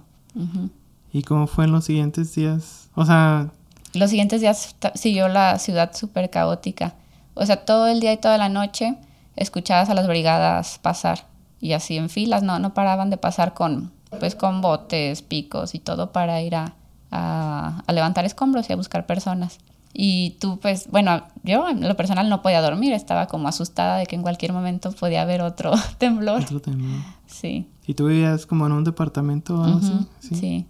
¿Y 1.13 1.23
cómo 1.23 1.47
fue 1.47 1.65
en 1.65 1.71
los 1.71 1.85
siguientes 1.85 2.35
días? 2.35 2.89
O 2.95 3.05
sea... 3.05 3.51
Los 3.93 4.09
siguientes 4.09 4.39
días 4.41 4.75
siguió 4.95 5.27
la 5.27 5.59
ciudad 5.59 5.93
súper 5.93 6.29
caótica. 6.29 6.95
O 7.33 7.45
sea, 7.45 7.65
todo 7.65 7.87
el 7.87 7.99
día 7.99 8.13
y 8.13 8.17
toda 8.17 8.37
la 8.37 8.49
noche 8.49 8.95
escuchabas 9.35 9.89
a 9.89 9.93
las 9.93 10.07
brigadas 10.07 10.79
pasar. 10.79 11.27
Y 11.59 11.73
así 11.73 11.97
en 11.97 12.09
filas, 12.09 12.43
no, 12.43 12.59
no 12.59 12.73
paraban 12.73 13.09
de 13.09 13.17
pasar 13.17 13.53
con, 13.53 13.91
pues, 14.19 14.35
con 14.35 14.61
botes, 14.61 15.21
picos 15.21 15.75
y 15.75 15.79
todo 15.79 16.11
para 16.11 16.41
ir 16.41 16.55
a, 16.55 16.75
a, 17.11 17.83
levantar 17.91 18.25
escombros 18.25 18.69
y 18.69 18.73
a 18.73 18.75
buscar 18.75 19.05
personas. 19.05 19.59
Y 19.93 20.37
tú, 20.39 20.59
pues, 20.59 20.89
bueno, 20.89 21.23
yo 21.43 21.67
en 21.67 21.85
lo 21.87 21.95
personal 21.97 22.29
no 22.29 22.41
podía 22.41 22.61
dormir, 22.61 22.93
estaba 22.93 23.27
como 23.27 23.49
asustada 23.49 23.97
de 23.97 24.05
que 24.05 24.15
en 24.15 24.21
cualquier 24.21 24.53
momento 24.53 24.91
podía 24.93 25.21
haber 25.21 25.41
otro 25.41 25.73
temblor. 25.97 26.41
Otro 26.41 26.61
temblor. 26.61 27.01
Sí. 27.27 27.67
¿Y 27.85 27.93
tú 27.93 28.07
vivías 28.07 28.45
como 28.45 28.65
en 28.65 28.71
un 28.71 28.83
departamento 28.83 29.59
o 29.59 29.63
algo 29.63 29.79
así? 29.79 30.07
Sí. 30.19 30.35
Sí. 30.35 30.65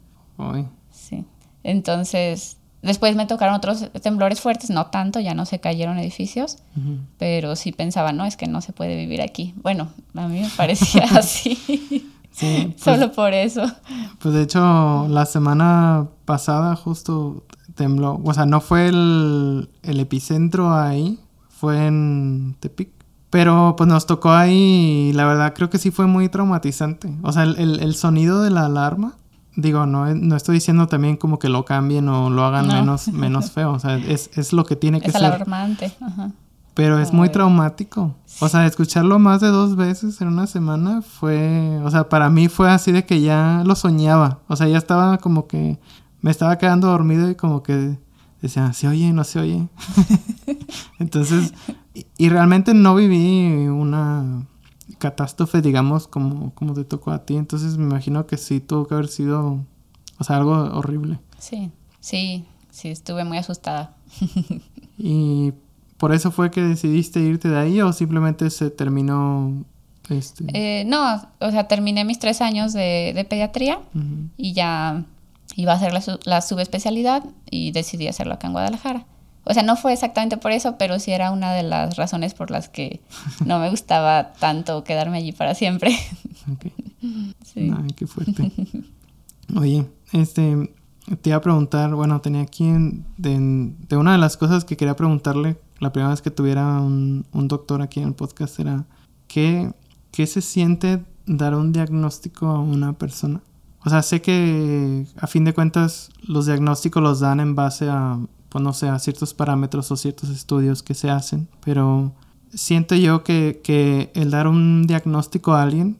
Sí. 0.91 1.25
Entonces, 1.63 2.57
después 2.81 3.15
me 3.15 3.25
tocaron 3.25 3.55
otros 3.55 3.91
temblores 4.01 4.41
fuertes, 4.41 4.69
no 4.69 4.87
tanto, 4.87 5.19
ya 5.19 5.33
no 5.33 5.45
se 5.45 5.59
cayeron 5.59 5.99
edificios, 5.99 6.57
pero 7.17 7.55
sí 7.55 7.71
pensaba, 7.71 8.11
no, 8.13 8.25
es 8.25 8.37
que 8.37 8.47
no 8.47 8.61
se 8.61 8.73
puede 8.73 8.95
vivir 8.95 9.21
aquí. 9.21 9.53
Bueno, 9.61 9.89
a 10.15 10.27
mí 10.27 10.41
me 10.41 10.49
parecía 10.49 11.03
así. 11.15 12.07
Sí, 12.31 12.73
pues 12.73 12.81
Solo 12.81 13.11
por 13.11 13.33
eso. 13.33 13.65
Pues 14.19 14.33
de 14.33 14.43
hecho, 14.43 15.07
la 15.09 15.25
semana 15.25 16.07
pasada 16.25 16.75
justo 16.75 17.43
tembló. 17.75 18.21
O 18.23 18.33
sea, 18.33 18.45
no 18.45 18.61
fue 18.61 18.87
el, 18.87 19.69
epicentro 19.83 20.73
ahí, 20.73 21.19
fue 21.49 21.87
en 21.87 22.55
Tepic. 22.59 22.89
Pero 23.29 23.75
pues 23.77 23.87
nos 23.87 24.07
tocó 24.07 24.31
ahí 24.31 25.09
y 25.09 25.13
la 25.13 25.25
verdad 25.25 25.53
creo 25.53 25.69
que 25.69 25.77
sí 25.77 25.89
fue 25.89 26.05
muy 26.05 26.27
traumatizante. 26.27 27.13
O 27.23 27.31
sea, 27.31 27.43
el, 27.43 27.95
sonido 27.95 28.41
de 28.41 28.49
la 28.49 28.65
alarma, 28.65 29.15
digo, 29.55 29.85
no, 29.85 30.13
no 30.13 30.35
estoy 30.35 30.55
diciendo 30.55 30.87
también 30.87 31.17
como 31.17 31.39
que 31.39 31.49
lo 31.49 31.65
cambien 31.65 32.07
o 32.09 32.29
lo 32.29 32.43
hagan 32.43 32.67
menos, 32.67 33.07
menos 33.13 33.51
feo. 33.51 33.71
O 33.73 33.79
sea, 33.79 33.97
es, 33.97 34.53
lo 34.53 34.65
que 34.65 34.75
tiene 34.75 35.01
que 35.01 35.11
ser. 35.11 35.21
Es 35.21 35.27
alarmante. 35.27 35.91
Ajá. 36.01 36.31
Pero 36.73 36.99
es 36.99 37.11
muy 37.11 37.29
traumático. 37.29 38.15
O 38.39 38.47
sea, 38.47 38.65
escucharlo 38.65 39.19
más 39.19 39.41
de 39.41 39.47
dos 39.47 39.75
veces 39.75 40.21
en 40.21 40.29
una 40.29 40.47
semana 40.47 41.01
fue, 41.01 41.79
o 41.83 41.91
sea, 41.91 42.07
para 42.07 42.29
mí 42.29 42.47
fue 42.47 42.69
así 42.71 42.93
de 42.93 43.05
que 43.05 43.21
ya 43.21 43.63
lo 43.65 43.75
soñaba. 43.75 44.39
O 44.47 44.55
sea, 44.55 44.67
ya 44.67 44.77
estaba 44.77 45.17
como 45.17 45.47
que 45.47 45.79
me 46.21 46.31
estaba 46.31 46.57
quedando 46.57 46.87
dormido 46.87 47.29
y 47.29 47.35
como 47.35 47.61
que 47.61 47.97
decía, 48.41 48.71
¿se 48.71 48.87
oye? 48.87 49.11
¿No 49.11 49.25
se 49.25 49.39
oye? 49.39 49.67
Entonces, 50.99 51.53
y, 51.93 52.29
realmente 52.29 52.73
no 52.73 52.95
viví 52.95 53.67
una 53.67 54.47
catástrofe, 55.01 55.61
digamos, 55.61 56.07
como, 56.07 56.53
como 56.55 56.73
te 56.73 56.85
tocó 56.85 57.11
a 57.11 57.25
ti. 57.25 57.35
Entonces 57.35 57.77
me 57.77 57.83
imagino 57.83 58.25
que 58.25 58.37
sí 58.37 58.61
tuvo 58.61 58.87
que 58.87 58.93
haber 58.93 59.09
sido, 59.09 59.65
o 60.17 60.23
sea, 60.23 60.37
algo 60.37 60.53
horrible. 60.53 61.19
Sí, 61.39 61.71
sí, 61.99 62.45
sí, 62.69 62.89
estuve 62.89 63.25
muy 63.25 63.37
asustada. 63.37 63.97
y 64.97 65.51
¿Por 66.01 66.15
eso 66.15 66.31
fue 66.31 66.49
que 66.49 66.61
decidiste 66.61 67.19
irte 67.19 67.47
de 67.47 67.59
ahí 67.59 67.79
o 67.79 67.93
simplemente 67.93 68.49
se 68.49 68.71
terminó? 68.71 69.63
Este? 70.09 70.45
Eh, 70.51 70.83
no, 70.85 71.21
o 71.39 71.51
sea, 71.51 71.67
terminé 71.67 72.03
mis 72.05 72.17
tres 72.17 72.41
años 72.41 72.73
de, 72.73 73.23
pediatría 73.29 73.79
y 74.35 74.53
ya 74.53 75.05
iba 75.55 75.73
a 75.73 75.75
hacer 75.75 75.93
la, 76.25 76.41
subespecialidad 76.41 77.23
y 77.51 77.71
decidí 77.71 78.07
hacerlo 78.07 78.33
acá 78.33 78.47
en 78.47 78.53
Guadalajara. 78.53 79.05
O 79.43 79.53
sea, 79.53 79.63
no 79.63 79.75
fue 79.75 79.93
exactamente 79.93 80.37
por 80.37 80.51
eso, 80.51 80.77
pero 80.77 80.99
sí 80.99 81.11
era 81.11 81.31
una 81.31 81.53
de 81.53 81.63
las 81.63 81.97
razones 81.97 82.33
por 82.33 82.51
las 82.51 82.69
que 82.69 83.01
no 83.45 83.59
me 83.59 83.69
gustaba 83.69 84.33
tanto 84.33 84.83
quedarme 84.83 85.17
allí 85.17 85.31
para 85.31 85.55
siempre. 85.55 85.95
Sí. 87.43 87.71
Ay, 87.75 87.87
qué 87.95 88.07
fuerte. 88.07 88.51
Oye, 89.57 89.85
este, 90.13 90.73
te 91.21 91.29
iba 91.29 91.37
a 91.37 91.41
preguntar, 91.41 91.93
bueno, 91.93 92.21
tenía 92.21 92.41
aquí 92.41 92.71
de, 93.17 93.73
de, 93.89 93.97
una 93.97 94.13
de 94.13 94.17
las 94.17 94.37
cosas 94.37 94.63
que 94.63 94.77
quería 94.77 94.95
preguntarle 94.95 95.57
la 95.79 95.91
primera 95.91 96.11
vez 96.11 96.21
que 96.21 96.31
tuviera 96.31 96.79
un, 96.79 97.25
doctor 97.33 97.81
aquí 97.81 97.99
en 97.99 98.07
el 98.07 98.13
podcast 98.13 98.59
era, 98.59 98.85
¿qué, 99.27 99.73
¿qué 100.11 100.27
se 100.27 100.41
siente 100.41 101.03
dar 101.25 101.55
un 101.55 101.73
diagnóstico 101.73 102.47
a 102.47 102.59
una 102.59 102.93
persona? 102.93 103.41
O 103.83 103.89
sea, 103.89 104.03
sé 104.03 104.21
que 104.21 105.07
a 105.17 105.27
fin 105.27 105.43
de 105.43 105.53
cuentas 105.53 106.11
los 106.21 106.45
diagnósticos 106.45 107.01
los 107.01 107.19
dan 107.19 107.39
en 107.39 107.55
base 107.55 107.89
a, 107.89 108.19
pues 108.51 108.61
no 108.61 108.73
sé, 108.73 108.89
a 108.89 108.99
ciertos 108.99 109.33
parámetros 109.33 109.89
o 109.91 109.95
ciertos 109.95 110.29
estudios 110.29 110.83
que 110.83 110.93
se 110.93 111.09
hacen, 111.09 111.47
pero 111.63 112.11
siento 112.53 112.95
yo 112.95 113.23
que, 113.23 113.61
que 113.63 114.11
el 114.13 114.29
dar 114.29 114.47
un 114.47 114.85
diagnóstico 114.85 115.53
a 115.53 115.63
alguien, 115.63 115.97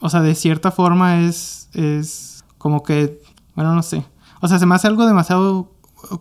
o 0.00 0.08
sea, 0.08 0.20
de 0.20 0.36
cierta 0.36 0.70
forma 0.70 1.22
es, 1.22 1.68
es 1.74 2.44
como 2.56 2.84
que, 2.84 3.20
bueno, 3.56 3.74
no 3.74 3.82
sé, 3.82 4.04
o 4.40 4.46
sea, 4.46 4.60
se 4.60 4.66
me 4.66 4.76
hace 4.76 4.86
algo 4.86 5.06
demasiado 5.06 5.72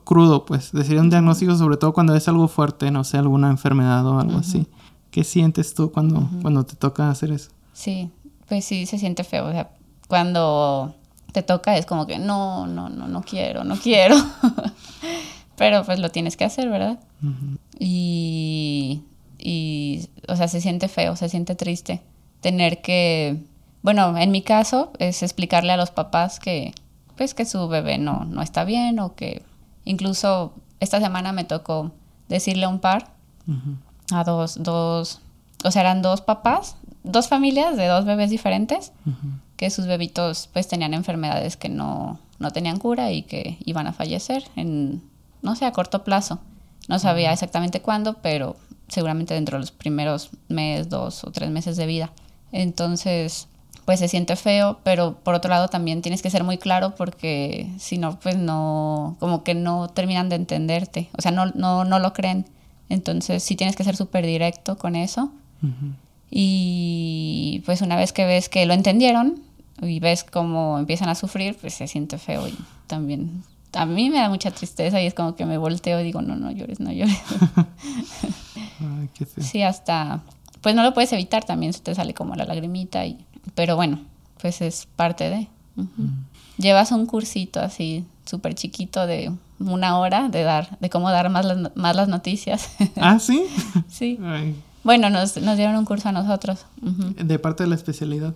crudo, 0.03 0.45
pues, 0.45 0.71
decir 0.71 0.99
un 0.99 1.11
diagnóstico, 1.11 1.55
sobre 1.55 1.77
todo 1.77 1.93
cuando 1.93 2.15
es 2.15 2.27
algo 2.27 2.47
fuerte, 2.47 2.89
no 2.89 3.03
sé, 3.03 3.17
alguna 3.17 3.51
enfermedad 3.51 4.03
o 4.07 4.19
algo 4.19 4.39
así. 4.39 4.65
¿Qué 5.11 5.23
sientes 5.23 5.75
tú 5.75 5.91
cuando, 5.91 6.27
cuando 6.41 6.65
te 6.65 6.75
toca 6.75 7.11
hacer 7.11 7.31
eso? 7.31 7.51
Sí, 7.73 8.09
pues 8.47 8.65
sí, 8.65 8.87
se 8.87 8.97
siente 8.97 9.23
feo. 9.23 9.45
O 9.45 9.51
sea, 9.51 9.69
cuando 10.07 10.95
te 11.31 11.43
toca 11.43 11.77
es 11.77 11.85
como 11.85 12.07
que 12.07 12.17
no, 12.17 12.65
no, 12.65 12.89
no, 12.89 13.07
no 13.07 13.21
quiero, 13.21 13.63
no 13.63 13.75
quiero. 13.75 14.15
Pero 15.57 15.83
pues 15.83 15.99
lo 15.99 16.09
tienes 16.09 16.37
que 16.37 16.45
hacer, 16.45 16.69
¿verdad? 16.69 16.99
y, 17.79 19.01
y, 19.37 20.07
o 20.27 20.35
sea, 20.35 20.47
se 20.47 20.61
siente 20.61 20.87
feo, 20.87 21.15
se 21.15 21.29
siente 21.29 21.55
triste. 21.55 22.01
Tener 22.41 22.81
que, 22.81 23.37
bueno, 23.81 24.17
en 24.17 24.31
mi 24.31 24.41
caso 24.41 24.93
es 24.99 25.23
explicarle 25.23 25.73
a 25.73 25.77
los 25.77 25.91
papás 25.91 26.39
que, 26.39 26.73
pues 27.17 27.33
que 27.33 27.45
su 27.45 27.67
bebé 27.67 27.97
no, 27.97 28.25
no 28.25 28.41
está 28.41 28.63
bien 28.63 28.99
o 28.99 29.15
que 29.15 29.43
Incluso 29.87 30.53
esta 30.81 30.99
semana 30.99 31.31
me 31.31 31.45
tocó 31.45 31.91
decirle 32.27 32.65
a 32.65 32.69
un 32.69 32.79
par, 32.79 33.07
a 34.11 34.25
dos, 34.25 34.61
dos, 34.61 35.21
o 35.63 35.71
sea, 35.71 35.81
eran 35.81 36.01
dos 36.01 36.19
papás, 36.19 36.75
dos 37.05 37.29
familias 37.29 37.77
de 37.77 37.87
dos 37.87 38.03
bebés 38.03 38.29
diferentes, 38.29 38.91
que 39.55 39.69
sus 39.69 39.87
bebitos 39.87 40.49
pues 40.51 40.67
tenían 40.67 40.93
enfermedades 40.93 41.55
que 41.55 41.69
no, 41.69 42.19
no 42.37 42.51
tenían 42.51 42.79
cura 42.79 43.13
y 43.13 43.23
que 43.23 43.57
iban 43.63 43.87
a 43.87 43.93
fallecer 43.93 44.43
en, 44.57 45.01
no 45.41 45.55
sé, 45.55 45.65
a 45.65 45.71
corto 45.71 46.03
plazo. 46.03 46.39
No 46.87 46.99
sabía 46.99 47.33
exactamente 47.33 47.81
cuándo, 47.81 48.15
pero 48.21 48.55
seguramente 48.87 49.33
dentro 49.33 49.57
de 49.57 49.61
los 49.61 49.71
primeros 49.71 50.29
meses, 50.47 50.89
dos 50.89 51.23
o 51.23 51.31
tres 51.31 51.49
meses 51.49 51.77
de 51.77 51.85
vida. 51.85 52.11
Entonces, 52.51 53.47
pues 53.85 53.99
se 53.99 54.07
siente 54.07 54.35
feo, 54.35 54.79
pero 54.83 55.19
por 55.23 55.33
otro 55.33 55.49
lado 55.49 55.67
también 55.67 56.01
tienes 56.01 56.21
que 56.21 56.29
ser 56.29 56.43
muy 56.43 56.57
claro 56.57 56.95
porque 56.95 57.69
si 57.77 57.97
no, 57.97 58.19
pues 58.19 58.37
no, 58.37 59.15
como 59.19 59.43
que 59.43 59.53
no 59.53 59.87
terminan 59.89 60.29
de 60.29 60.35
entenderte, 60.35 61.09
o 61.17 61.21
sea, 61.21 61.31
no, 61.31 61.47
no, 61.47 61.85
no 61.85 61.99
lo 61.99 62.13
creen. 62.13 62.45
Entonces 62.89 63.43
sí 63.43 63.55
tienes 63.55 63.75
que 63.75 63.83
ser 63.83 63.95
súper 63.95 64.25
directo 64.25 64.77
con 64.77 64.95
eso. 64.95 65.31
Y 66.29 67.63
pues 67.65 67.81
una 67.81 67.95
vez 67.95 68.13
que 68.13 68.25
ves 68.25 68.49
que 68.49 68.65
lo 68.65 68.73
entendieron 68.73 69.41
y 69.81 69.99
ves 69.99 70.23
cómo 70.23 70.79
empiezan 70.79 71.09
a 71.09 71.15
sufrir, 71.15 71.57
pues 71.59 71.73
se 71.73 71.87
siente 71.87 72.17
feo 72.17 72.47
y 72.47 72.57
también 72.87 73.43
a 73.77 73.85
mí 73.85 74.09
me 74.09 74.17
da 74.17 74.29
mucha 74.29 74.51
tristeza 74.51 75.01
y 75.01 75.05
es 75.05 75.13
como 75.13 75.35
que 75.35 75.45
me 75.45 75.57
volteo 75.57 75.99
y 75.99 76.03
digo, 76.03 76.21
no, 76.21 76.35
no 76.35 76.51
llores, 76.51 76.79
no 76.79 76.91
llores. 76.91 77.17
Ay, 78.79 79.09
qué 79.13 79.25
sí, 79.41 79.61
hasta, 79.61 80.21
pues 80.61 80.75
no 80.75 80.83
lo 80.83 80.93
puedes 80.93 81.11
evitar, 81.13 81.43
también 81.43 81.73
se 81.73 81.81
te 81.81 81.95
sale 81.95 82.13
como 82.13 82.35
la 82.35 82.45
lagrimita 82.45 83.05
y 83.05 83.25
pero 83.55 83.75
bueno, 83.75 83.99
pues 84.41 84.61
es 84.61 84.87
parte 84.95 85.29
de. 85.29 85.47
Llevas 86.57 86.91
un 86.91 87.05
cursito 87.05 87.59
así 87.59 88.05
súper 88.25 88.55
chiquito 88.55 89.05
de 89.05 89.31
una 89.59 89.97
hora 89.99 90.29
de 90.29 90.43
dar, 90.43 90.77
de 90.79 90.89
cómo 90.89 91.09
dar 91.09 91.29
más 91.29 91.45
las, 91.45 91.75
más 91.75 91.95
las 91.95 92.07
noticias. 92.07 92.69
¿Ah, 92.97 93.19
sí? 93.19 93.45
sí. 93.87 94.19
Bueno, 94.83 95.09
nos, 95.09 95.35
dieron 95.35 95.75
un 95.75 95.83
curso 95.83 96.07
a 96.07 96.11
nosotros. 96.13 96.65
De 96.81 97.39
parte 97.39 97.63
de 97.63 97.69
la 97.69 97.75
especialidad. 97.75 98.35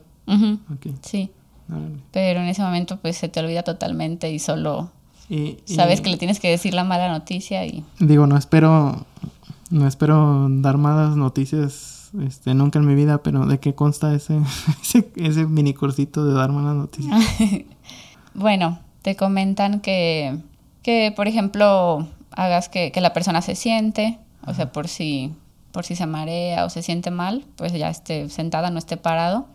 Sí. 1.02 1.32
Pero 2.12 2.42
en 2.42 2.48
ese 2.48 2.62
momento 2.62 2.98
pues 2.98 3.16
se 3.16 3.30
te 3.30 3.40
olvida 3.40 3.64
totalmente 3.64 4.30
y 4.30 4.38
solo 4.38 4.92
sabes 5.66 6.02
que 6.02 6.10
le 6.10 6.18
tienes 6.18 6.40
que 6.40 6.50
decir 6.50 6.74
la 6.74 6.84
mala 6.84 7.10
noticia 7.10 7.66
y... 7.66 7.84
Digo, 8.00 8.28
no 8.28 8.38
espero, 8.38 9.06
no 9.70 9.88
espero 9.88 10.48
dar 10.50 10.78
malas 10.78 11.16
noticias 11.16 12.12
este, 12.20 12.54
nunca 12.54 12.80
en 12.80 12.86
mi 12.86 12.96
vida, 12.96 13.24
pero 13.24 13.46
¿de 13.46 13.60
qué 13.60 13.74
consta 13.74 14.14
ese, 14.14 14.40
ese, 14.82 15.12
ese 15.16 15.46
mini 15.46 15.74
cursito 15.74 16.26
de 16.26 16.34
dar 16.34 16.52
malas 16.52 16.76
noticias? 16.76 17.24
bueno, 18.34 18.80
te 19.02 19.16
comentan 19.16 19.80
que, 19.80 20.38
que 20.84 21.14
por 21.16 21.28
ejemplo, 21.28 22.08
hagas 22.32 22.70
que, 22.70 22.92
que 22.92 23.02
la 23.02 23.14
persona 23.14 23.42
se 23.42 23.56
siente, 23.56 24.20
o 24.46 24.54
sea, 24.54 24.72
por 24.72 24.88
si 24.88 25.34
por 25.72 25.86
si 25.86 25.96
se 25.96 26.06
marea 26.06 26.66
o 26.66 26.70
se 26.70 26.84
siente 26.84 27.12
mal, 27.12 27.46
pues 27.56 27.72
ya 27.72 27.90
esté 27.90 28.30
sentada, 28.30 28.70
no 28.72 28.78
esté 28.78 28.98
parado, 28.98 29.46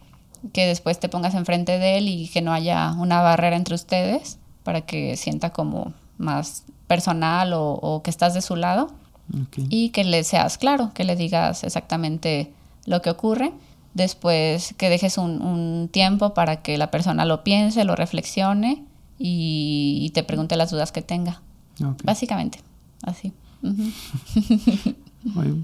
que 0.55 0.67
después 0.67 0.99
te 0.99 1.11
pongas 1.11 1.35
enfrente 1.35 1.79
de 1.79 1.99
él 1.99 2.09
y 2.09 2.29
que 2.29 2.41
no 2.41 2.55
haya 2.55 2.93
una 2.93 3.21
barrera 3.21 3.55
entre 3.55 3.75
ustedes 3.75 4.39
para 4.67 4.81
que 4.81 5.17
sienta 5.17 5.51
como 5.51 5.93
más 6.19 6.65
personal 6.89 7.53
o, 7.55 8.01
que 8.03 8.11
estás 8.11 8.35
de 8.35 8.43
su 8.43 8.57
lado 8.57 8.89
y 9.57 9.91
que 9.91 10.03
le 10.03 10.25
seas 10.25 10.59
claro, 10.59 10.91
que 10.93 11.05
le 11.05 11.15
digas 11.15 11.63
exactamente 11.63 12.53
lo 12.85 13.01
que 13.01 13.11
ocurre. 13.11 13.53
Después 13.95 14.75
que 14.77 14.91
dejes 14.91 15.19
un, 15.19 15.89
tiempo 15.93 16.35
para 16.35 16.63
que 16.63 16.77
la 16.79 16.91
persona 16.91 17.25
lo 17.25 17.45
piense, 17.45 17.85
lo 17.85 17.95
reflexione 17.95 18.83
y, 19.21 20.11
te 20.15 20.25
pregunte 20.25 20.57
las 20.57 20.73
dudas 20.73 20.91
que 20.91 21.01
tenga. 21.01 21.43
Básicamente, 22.03 22.59
así. 23.03 23.33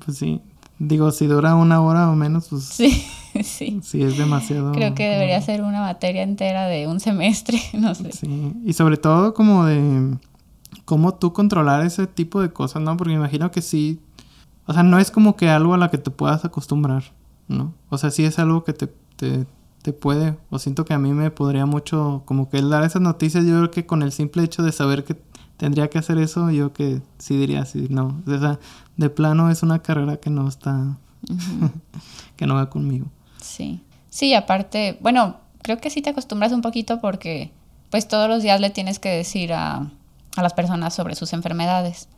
pues 0.04 0.16
sí. 0.16 0.40
Digo, 0.84 1.12
si 1.12 1.28
dura 1.28 1.54
una 1.54 1.80
hora 1.80 2.10
o 2.10 2.16
menos, 2.16 2.48
pues. 2.48 2.64
Sí, 2.64 3.06
sí. 3.44 3.78
Sí, 3.84 4.02
es 4.02 4.18
demasiado. 4.18 4.72
Creo 4.72 4.96
que 4.96 5.08
debería 5.08 5.40
ser 5.40 5.62
una 5.62 5.80
materia 5.80 6.24
entera 6.24 6.66
de 6.66 6.88
un 6.88 6.98
semestre, 6.98 7.60
no 7.74 7.94
sé. 7.94 8.10
Sí, 8.10 8.52
y 8.64 8.72
sobre 8.72 8.96
todo 8.96 9.32
como 9.32 9.64
de 9.64 10.16
cómo 10.84 11.14
tú 11.14 11.32
controlar 11.32 11.86
ese 11.86 12.08
tipo 12.08 12.40
de 12.40 12.52
cosas, 12.52 12.82
¿no? 12.82 12.96
Porque 12.96 13.10
me 13.12 13.18
imagino 13.18 13.52
que 13.52 13.62
sí. 13.62 14.00
O 14.66 14.72
sea, 14.72 14.82
no 14.82 14.98
es 14.98 15.12
como 15.12 15.36
que 15.36 15.48
algo 15.48 15.74
a 15.74 15.78
la 15.78 15.88
que 15.88 15.98
te 15.98 16.10
puedas 16.10 16.44
acostumbrar, 16.44 17.04
¿no? 17.46 17.72
O 17.88 17.96
sea, 17.96 18.10
sí 18.10 18.24
es 18.24 18.40
algo 18.40 18.64
que 18.64 18.72
te, 18.72 18.88
te, 19.14 19.46
te 19.82 19.92
puede, 19.92 20.36
o 20.50 20.58
siento 20.58 20.84
que 20.84 20.94
a 20.94 20.98
mí 20.98 21.12
me 21.12 21.30
podría 21.30 21.64
mucho, 21.64 22.22
como 22.24 22.50
que 22.50 22.58
el 22.58 22.70
dar 22.70 22.82
esas 22.82 23.02
noticias, 23.02 23.44
yo 23.44 23.56
creo 23.56 23.70
que 23.70 23.86
con 23.86 24.02
el 24.02 24.10
simple 24.10 24.42
hecho 24.42 24.64
de 24.64 24.72
saber 24.72 25.04
que 25.04 25.16
tendría 25.62 25.88
que 25.88 25.96
hacer 25.96 26.18
eso, 26.18 26.50
yo 26.50 26.72
que 26.72 27.02
sí 27.18 27.36
diría 27.36 27.64
sí, 27.64 27.86
no. 27.88 28.20
O 28.26 28.38
sea, 28.40 28.58
de 28.96 29.10
plano 29.10 29.48
es 29.48 29.62
una 29.62 29.78
carrera 29.78 30.16
que 30.16 30.28
no 30.28 30.48
está, 30.48 30.96
que 32.36 32.48
no 32.48 32.56
va 32.56 32.68
conmigo. 32.68 33.06
Sí. 33.40 33.80
Sí, 34.10 34.34
aparte, 34.34 34.98
bueno, 35.00 35.36
creo 35.62 35.78
que 35.78 35.88
sí 35.88 36.02
te 36.02 36.10
acostumbras 36.10 36.50
un 36.50 36.62
poquito 36.62 37.00
porque 37.00 37.52
pues 37.90 38.08
todos 38.08 38.28
los 38.28 38.42
días 38.42 38.60
le 38.60 38.70
tienes 38.70 38.98
que 38.98 39.10
decir 39.10 39.52
a, 39.52 39.88
a 40.36 40.42
las 40.42 40.52
personas 40.52 40.94
sobre 40.94 41.14
sus 41.14 41.32
enfermedades. 41.32 42.08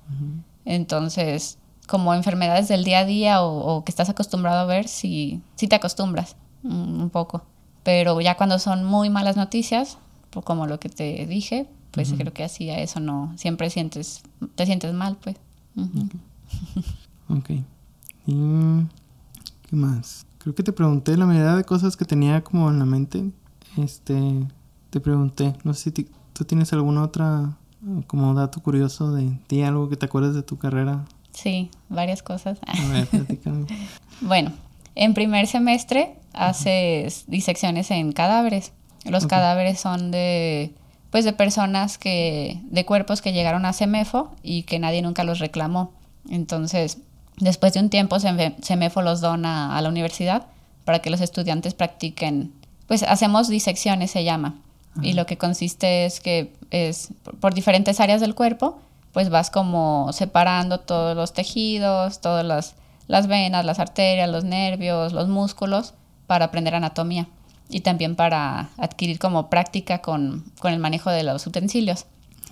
Entonces, 0.64 1.58
como 1.86 2.14
enfermedades 2.14 2.68
del 2.68 2.82
día 2.82 3.00
a 3.00 3.04
día 3.04 3.42
o, 3.42 3.84
que 3.84 3.92
estás 3.92 4.08
acostumbrado 4.08 4.60
a 4.60 4.64
ver, 4.64 4.88
sí, 4.88 5.42
sí 5.56 5.68
te 5.68 5.76
acostumbras 5.76 6.36
un 6.62 7.10
poco. 7.10 7.44
Pero 7.82 8.18
ya 8.22 8.38
cuando 8.38 8.58
son 8.58 8.86
muy 8.86 9.10
malas 9.10 9.36
noticias, 9.36 9.98
como 10.44 10.66
lo 10.66 10.80
que 10.80 10.88
te 10.88 11.26
dije, 11.26 11.68
pues 11.94 12.12
creo 12.12 12.32
que 12.32 12.44
así 12.44 12.70
a 12.70 12.78
eso 12.80 13.00
no, 13.00 13.32
siempre 13.36 13.70
sientes, 13.70 14.22
te 14.54 14.66
sientes 14.66 14.92
mal, 14.92 15.16
pues. 15.22 15.36
ok. 17.28 17.50
¿Y 18.26 18.34
qué 19.68 19.76
más? 19.76 20.26
Creo 20.38 20.54
que 20.54 20.62
te 20.62 20.72
pregunté 20.72 21.16
la 21.16 21.26
mayoría 21.26 21.54
de 21.54 21.64
cosas 21.64 21.96
que 21.96 22.04
tenía 22.04 22.42
como 22.42 22.68
en 22.70 22.78
la 22.78 22.84
mente. 22.84 23.30
Este, 23.76 24.46
te 24.90 25.00
pregunté, 25.00 25.54
no 25.64 25.74
sé 25.74 25.92
si 25.94 26.06
tú 26.32 26.44
tienes 26.44 26.72
alguna 26.72 27.02
otra 27.02 27.56
como 28.06 28.34
dato 28.34 28.60
curioso 28.62 29.12
de 29.12 29.38
ti, 29.46 29.62
algo 29.62 29.88
que 29.88 29.96
te 29.96 30.06
acuerdas 30.06 30.34
de 30.34 30.42
tu 30.42 30.58
carrera. 30.58 31.04
Sí, 31.32 31.70
varias 31.88 32.22
cosas. 32.22 32.58
bueno, 34.20 34.52
en 34.94 35.14
primer 35.14 35.46
semestre 35.46 36.16
haces 36.32 37.24
disecciones 37.26 37.90
en 37.90 38.12
cadáveres. 38.12 38.72
Los 39.04 39.26
cadáveres 39.26 39.80
son 39.80 40.10
de 40.10 40.72
pues 41.14 41.24
de 41.24 41.32
personas 41.32 41.96
que, 41.96 42.58
de 42.64 42.84
cuerpos 42.84 43.22
que 43.22 43.32
llegaron 43.32 43.66
a 43.66 43.72
CEMEFO 43.72 44.34
y 44.42 44.64
que 44.64 44.80
nadie 44.80 45.00
nunca 45.00 45.22
los 45.22 45.38
reclamó. 45.38 45.92
Entonces, 46.28 46.98
después 47.36 47.72
de 47.72 47.78
un 47.78 47.88
tiempo, 47.88 48.16
CEMEFO 48.18 49.00
los 49.00 49.20
dona 49.20 49.78
a 49.78 49.80
la 49.80 49.90
universidad 49.90 50.48
para 50.84 50.98
que 50.98 51.10
los 51.10 51.20
estudiantes 51.20 51.72
practiquen, 51.72 52.52
pues 52.88 53.04
hacemos 53.04 53.46
disecciones, 53.46 54.10
se 54.10 54.24
llama. 54.24 54.56
Y 55.02 55.12
lo 55.12 55.24
que 55.24 55.38
consiste 55.38 56.04
es 56.04 56.18
que 56.18 56.52
es 56.72 57.10
por 57.38 57.54
diferentes 57.54 58.00
áreas 58.00 58.20
del 58.20 58.34
cuerpo, 58.34 58.80
pues 59.12 59.30
vas 59.30 59.52
como 59.52 60.12
separando 60.12 60.80
todos 60.80 61.14
los 61.14 61.32
tejidos, 61.32 62.22
todas 62.22 62.44
las, 62.44 62.74
las 63.06 63.28
venas, 63.28 63.64
las 63.64 63.78
arterias, 63.78 64.28
los 64.28 64.42
nervios, 64.42 65.12
los 65.12 65.28
músculos, 65.28 65.94
para 66.26 66.46
aprender 66.46 66.74
anatomía 66.74 67.28
y 67.68 67.80
también 67.80 68.16
para 68.16 68.70
adquirir 68.76 69.18
como 69.18 69.48
práctica 69.48 69.98
con, 69.98 70.44
el 70.64 70.78
manejo 70.78 71.10
de 71.10 71.22
los 71.22 71.46
utensilios. 71.46 72.06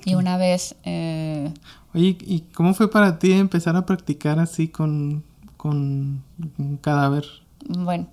Y 0.05 0.14
una 0.14 0.37
vez... 0.37 0.75
Eh, 0.85 1.53
Oye, 1.94 2.16
¿y 2.20 2.40
cómo 2.55 2.75
fue 2.75 2.90
para 2.90 3.18
ti 3.18 3.33
empezar 3.33 3.77
a 3.77 3.85
practicar 3.85 4.38
así 4.38 4.68
con, 4.68 5.22
con 5.57 6.25
un 6.59 6.77
cadáver? 6.79 7.25
Bueno, 7.68 8.07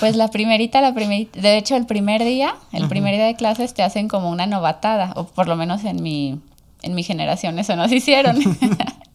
pues 0.00 0.16
la 0.16 0.28
primerita, 0.28 0.80
la 0.80 0.94
primerita, 0.94 1.40
de 1.40 1.58
hecho 1.58 1.76
el 1.76 1.86
primer 1.86 2.24
día, 2.24 2.56
el 2.72 2.88
primer 2.88 3.14
día 3.14 3.26
de 3.26 3.36
clases 3.36 3.74
te 3.74 3.82
hacen 3.82 4.08
como 4.08 4.30
una 4.30 4.46
novatada, 4.46 5.12
o 5.16 5.26
por 5.26 5.46
lo 5.46 5.56
menos 5.56 5.84
en 5.84 6.02
mi, 6.02 6.40
en 6.82 6.94
mi 6.94 7.02
generación 7.02 7.58
eso 7.58 7.76
nos 7.76 7.92
hicieron. 7.92 8.38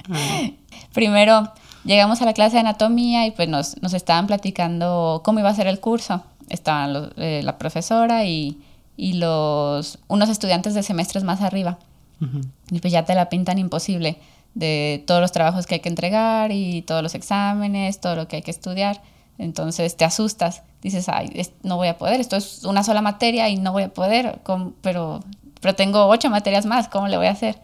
Primero 0.93 1.51
llegamos 1.83 2.21
a 2.21 2.25
la 2.25 2.33
clase 2.33 2.57
de 2.57 2.61
anatomía 2.61 3.25
y 3.25 3.31
pues 3.31 3.49
nos, 3.49 3.81
nos 3.81 3.93
estaban 3.93 4.27
platicando 4.27 5.21
cómo 5.25 5.39
iba 5.39 5.49
a 5.49 5.55
ser 5.55 5.67
el 5.67 5.79
curso 5.79 6.23
estaban 6.51 7.13
eh, 7.17 7.41
la 7.43 7.57
profesora 7.57 8.25
y, 8.25 8.57
los, 8.97 9.97
unos 10.07 10.29
estudiantes 10.29 10.75
de 10.75 10.83
semestres 10.83 11.23
más 11.23 11.41
arriba. 11.41 11.79
Y 12.69 12.79
pues 12.81 12.93
ya 12.93 13.03
te 13.03 13.15
la 13.15 13.29
pintan 13.29 13.57
imposible 13.57 14.19
de 14.53 15.03
todos 15.07 15.21
los 15.21 15.31
trabajos 15.31 15.65
que 15.65 15.75
hay 15.75 15.79
que 15.79 15.89
entregar 15.89 16.51
y 16.51 16.83
todos 16.83 17.01
los 17.01 17.15
exámenes, 17.15 17.99
todo 17.99 18.15
lo 18.15 18.27
que 18.27 18.35
hay 18.35 18.41
que 18.43 18.51
estudiar. 18.51 19.01
Entonces 19.39 19.97
te 19.97 20.05
asustas, 20.05 20.61
dices, 20.83 21.09
ay, 21.09 21.47
no 21.63 21.77
voy 21.77 21.87
a 21.87 21.97
poder, 21.97 22.21
esto 22.21 22.35
es 22.35 22.63
una 22.63 22.83
sola 22.83 23.01
materia 23.01 23.49
y 23.49 23.57
no 23.57 23.71
voy 23.71 23.83
a 23.83 23.93
poder, 23.93 24.39
pero, 24.81 25.23
pero 25.61 25.73
tengo 25.73 26.05
ocho 26.05 26.29
materias 26.29 26.67
más, 26.67 26.89
¿cómo 26.89 27.07
le 27.07 27.17
voy 27.17 27.25
a 27.25 27.31
hacer? 27.31 27.59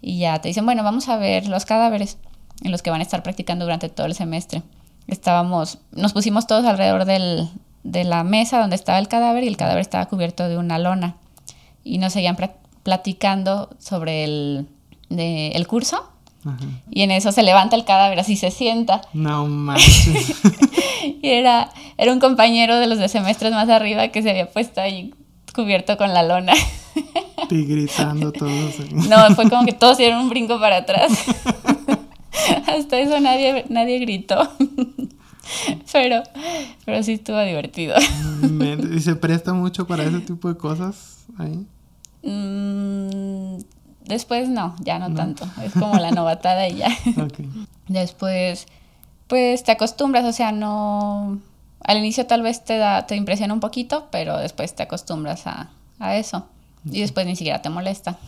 Y 0.00 0.20
ya 0.20 0.40
te 0.40 0.46
dicen, 0.46 0.64
bueno, 0.64 0.84
vamos 0.84 1.08
a 1.08 1.16
ver 1.16 1.48
los 1.48 1.64
cadáveres 1.64 2.18
en 2.62 2.70
los 2.70 2.82
que 2.82 2.90
van 2.90 3.00
a 3.00 3.02
estar 3.02 3.24
practicando 3.24 3.64
durante 3.64 3.88
todo 3.88 4.06
el 4.06 4.14
semestre. 4.14 4.62
Estábamos, 5.08 5.78
nos 5.90 6.12
pusimos 6.12 6.46
todos 6.46 6.64
alrededor 6.66 7.04
del, 7.04 7.48
de 7.82 8.04
la 8.04 8.24
mesa 8.24 8.60
donde 8.60 8.76
estaba 8.76 8.98
el 8.98 9.08
cadáver 9.08 9.44
y 9.44 9.48
el 9.48 9.56
cadáver 9.56 9.80
estaba 9.80 10.06
cubierto 10.06 10.48
de 10.48 10.58
una 10.58 10.78
lona. 10.78 11.16
Y 11.84 11.98
nos 11.98 12.12
seguían 12.12 12.36
platicando 12.82 13.70
sobre 13.78 14.24
el, 14.24 14.66
el 15.10 15.66
curso. 15.66 16.10
Y 16.90 17.02
en 17.02 17.10
eso 17.10 17.30
se 17.32 17.42
levanta 17.42 17.76
el 17.76 17.84
cadáver, 17.84 18.20
así 18.20 18.36
se 18.36 18.50
sienta. 18.50 19.02
No 19.12 19.46
manches. 19.46 20.34
y 21.22 21.28
era, 21.28 21.70
era 21.98 22.12
un 22.12 22.20
compañero 22.20 22.78
de 22.78 22.86
los 22.86 22.98
de 22.98 23.08
semestres 23.08 23.52
más 23.52 23.68
arriba 23.68 24.08
que 24.08 24.22
se 24.22 24.30
había 24.30 24.48
puesto 24.48 24.80
ahí 24.80 25.12
cubierto 25.54 25.96
con 25.98 26.14
la 26.14 26.22
lona. 26.22 26.54
y 27.50 27.64
gritando 27.64 28.32
todos. 28.32 28.78
no, 28.92 29.34
fue 29.34 29.48
como 29.50 29.64
que 29.64 29.72
todos 29.72 29.98
dieron 29.98 30.20
un 30.20 30.28
brinco 30.28 30.58
para 30.60 30.78
atrás. 30.78 31.12
Hasta 32.66 32.98
eso 33.00 33.20
nadie, 33.20 33.64
nadie 33.68 33.98
gritó. 33.98 34.48
pero, 35.92 36.22
pero 36.84 37.02
sí 37.02 37.14
estuvo 37.14 37.40
divertido. 37.40 37.96
¿Y 38.90 39.00
se 39.00 39.16
presta 39.16 39.52
mucho 39.52 39.86
para 39.86 40.04
ese 40.04 40.20
tipo 40.20 40.48
de 40.48 40.56
cosas 40.56 41.24
ahí? 41.38 41.66
Mm, 42.22 43.58
después 44.04 44.48
no, 44.48 44.74
ya 44.80 44.98
no, 44.98 45.14
tanto. 45.14 45.48
Es 45.62 45.72
como 45.72 45.96
la 45.96 46.10
novatada 46.10 46.68
y 46.68 46.76
ya. 46.76 46.88
Después, 47.88 48.66
pues 49.28 49.62
te 49.62 49.72
acostumbras, 49.72 50.24
o 50.26 50.32
sea, 50.32 50.52
no... 50.52 51.38
Al 51.84 51.96
inicio 51.96 52.26
tal 52.26 52.42
vez 52.42 52.64
te 52.64 52.76
da, 52.76 53.06
te 53.06 53.16
impresiona 53.16 53.54
un 53.54 53.60
poquito, 53.60 54.08
pero 54.10 54.36
después 54.36 54.74
te 54.74 54.82
acostumbras 54.82 55.46
a, 55.46 55.70
a 55.98 56.16
eso. 56.16 56.46
Y 56.84 57.00
después 57.00 57.24
ni 57.24 57.34
siquiera 57.34 57.62
te 57.62 57.70
molesta. 57.70 58.18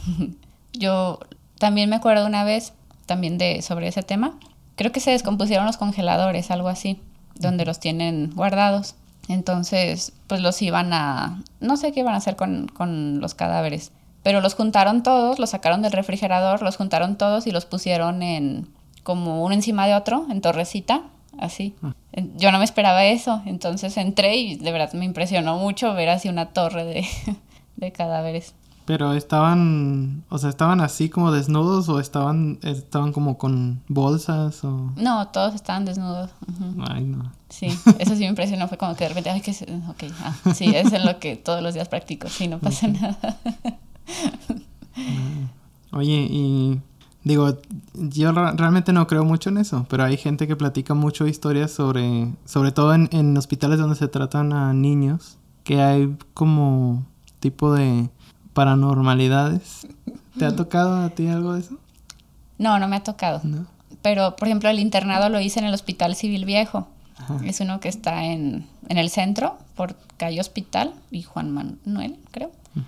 Yo 0.72 1.18
también 1.58 1.90
me 1.90 1.96
acuerdo 1.96 2.24
una 2.26 2.44
vez, 2.44 2.72
también 3.04 3.36
de 3.36 3.60
sobre 3.60 3.88
ese 3.88 4.02
tema, 4.02 4.38
creo 4.76 4.92
que 4.92 5.00
se 5.00 5.10
descompusieron 5.10 5.66
los 5.66 5.76
congeladores, 5.76 6.50
algo 6.50 6.68
así 6.68 7.00
donde 7.40 7.64
los 7.64 7.80
tienen 7.80 8.32
guardados. 8.34 8.94
Entonces, 9.28 10.12
pues 10.26 10.40
los 10.40 10.60
iban 10.62 10.92
a, 10.92 11.42
no 11.60 11.76
sé 11.76 11.92
qué 11.92 12.00
iban 12.00 12.14
a 12.14 12.18
hacer 12.18 12.36
con, 12.36 12.68
con 12.68 13.20
los 13.20 13.34
cadáveres, 13.34 13.92
pero 14.22 14.40
los 14.40 14.54
juntaron 14.54 15.02
todos, 15.02 15.38
los 15.38 15.50
sacaron 15.50 15.82
del 15.82 15.92
refrigerador, 15.92 16.62
los 16.62 16.76
juntaron 16.76 17.16
todos 17.16 17.46
y 17.46 17.52
los 17.52 17.64
pusieron 17.64 18.22
en 18.22 18.68
como 19.02 19.42
uno 19.42 19.54
encima 19.54 19.86
de 19.86 19.94
otro, 19.94 20.26
en 20.30 20.40
torrecita, 20.40 21.02
así. 21.38 21.74
Ah. 21.82 21.94
Yo 22.36 22.52
no 22.52 22.58
me 22.58 22.64
esperaba 22.64 23.04
eso, 23.04 23.42
entonces 23.46 23.96
entré 23.96 24.36
y 24.36 24.56
de 24.56 24.72
verdad 24.72 24.92
me 24.92 25.04
impresionó 25.04 25.58
mucho 25.58 25.94
ver 25.94 26.10
así 26.10 26.28
una 26.28 26.46
torre 26.46 26.84
de, 26.84 27.06
de 27.76 27.92
cadáveres. 27.92 28.54
Pero 28.90 29.12
estaban, 29.12 30.24
o 30.30 30.38
sea, 30.38 30.50
estaban 30.50 30.80
así 30.80 31.08
como 31.08 31.30
desnudos 31.30 31.88
o 31.88 32.00
estaban, 32.00 32.58
estaban 32.62 33.12
como 33.12 33.38
con 33.38 33.84
bolsas 33.86 34.64
o... 34.64 34.92
No, 34.96 35.28
todos 35.28 35.54
estaban 35.54 35.84
desnudos. 35.84 36.32
Ay, 36.88 37.04
no. 37.04 37.30
Sí, 37.50 37.66
eso 38.00 38.14
sí 38.16 38.22
me 38.22 38.26
impresionó, 38.26 38.66
fue 38.66 38.78
como 38.78 38.96
que 38.96 39.04
de 39.04 39.10
repente, 39.10 39.30
ay, 39.30 39.42
que, 39.42 39.52
ok, 39.52 40.12
ah, 40.24 40.34
sí, 40.52 40.74
eso 40.74 40.96
es 40.96 41.04
lo 41.04 41.20
que 41.20 41.36
todos 41.36 41.62
los 41.62 41.74
días 41.74 41.88
practico, 41.88 42.28
sí, 42.28 42.48
no 42.48 42.58
pasa 42.58 42.88
nada. 42.88 43.38
Oye, 45.92 46.26
y 46.28 46.80
digo, 47.22 47.58
yo 47.94 48.32
realmente 48.32 48.92
no 48.92 49.06
creo 49.06 49.24
mucho 49.24 49.50
en 49.50 49.58
eso, 49.58 49.86
pero 49.88 50.02
hay 50.02 50.16
gente 50.16 50.48
que 50.48 50.56
platica 50.56 50.94
mucho 50.94 51.28
historias 51.28 51.70
sobre, 51.70 52.34
sobre 52.44 52.72
todo 52.72 52.92
en, 52.92 53.08
en 53.12 53.36
hospitales 53.36 53.78
donde 53.78 53.94
se 53.94 54.08
tratan 54.08 54.52
a 54.52 54.72
niños, 54.72 55.38
que 55.62 55.80
hay 55.80 56.16
como 56.34 57.06
tipo 57.38 57.72
de 57.72 58.10
paranormalidades. 58.52 59.86
¿Te 60.38 60.44
ha 60.44 60.54
tocado 60.54 61.02
a 61.02 61.10
ti 61.10 61.28
algo 61.28 61.54
de 61.54 61.60
eso? 61.60 61.78
No, 62.58 62.78
no 62.78 62.88
me 62.88 62.96
ha 62.96 63.02
tocado. 63.02 63.40
Pero, 64.02 64.36
por 64.36 64.48
ejemplo, 64.48 64.68
el 64.68 64.78
internado 64.78 65.28
lo 65.28 65.40
hice 65.40 65.60
en 65.60 65.66
el 65.66 65.74
Hospital 65.74 66.14
Civil 66.14 66.44
Viejo. 66.44 66.88
Es 67.44 67.60
uno 67.60 67.80
que 67.80 67.88
está 67.88 68.24
en, 68.24 68.66
en, 68.88 68.98
el 68.98 69.10
centro, 69.10 69.58
por 69.76 69.94
calle 70.16 70.40
Hospital 70.40 70.94
y 71.10 71.22
Juan 71.22 71.50
Manuel, 71.50 72.18
creo. 72.30 72.50
Mm. 72.74 72.80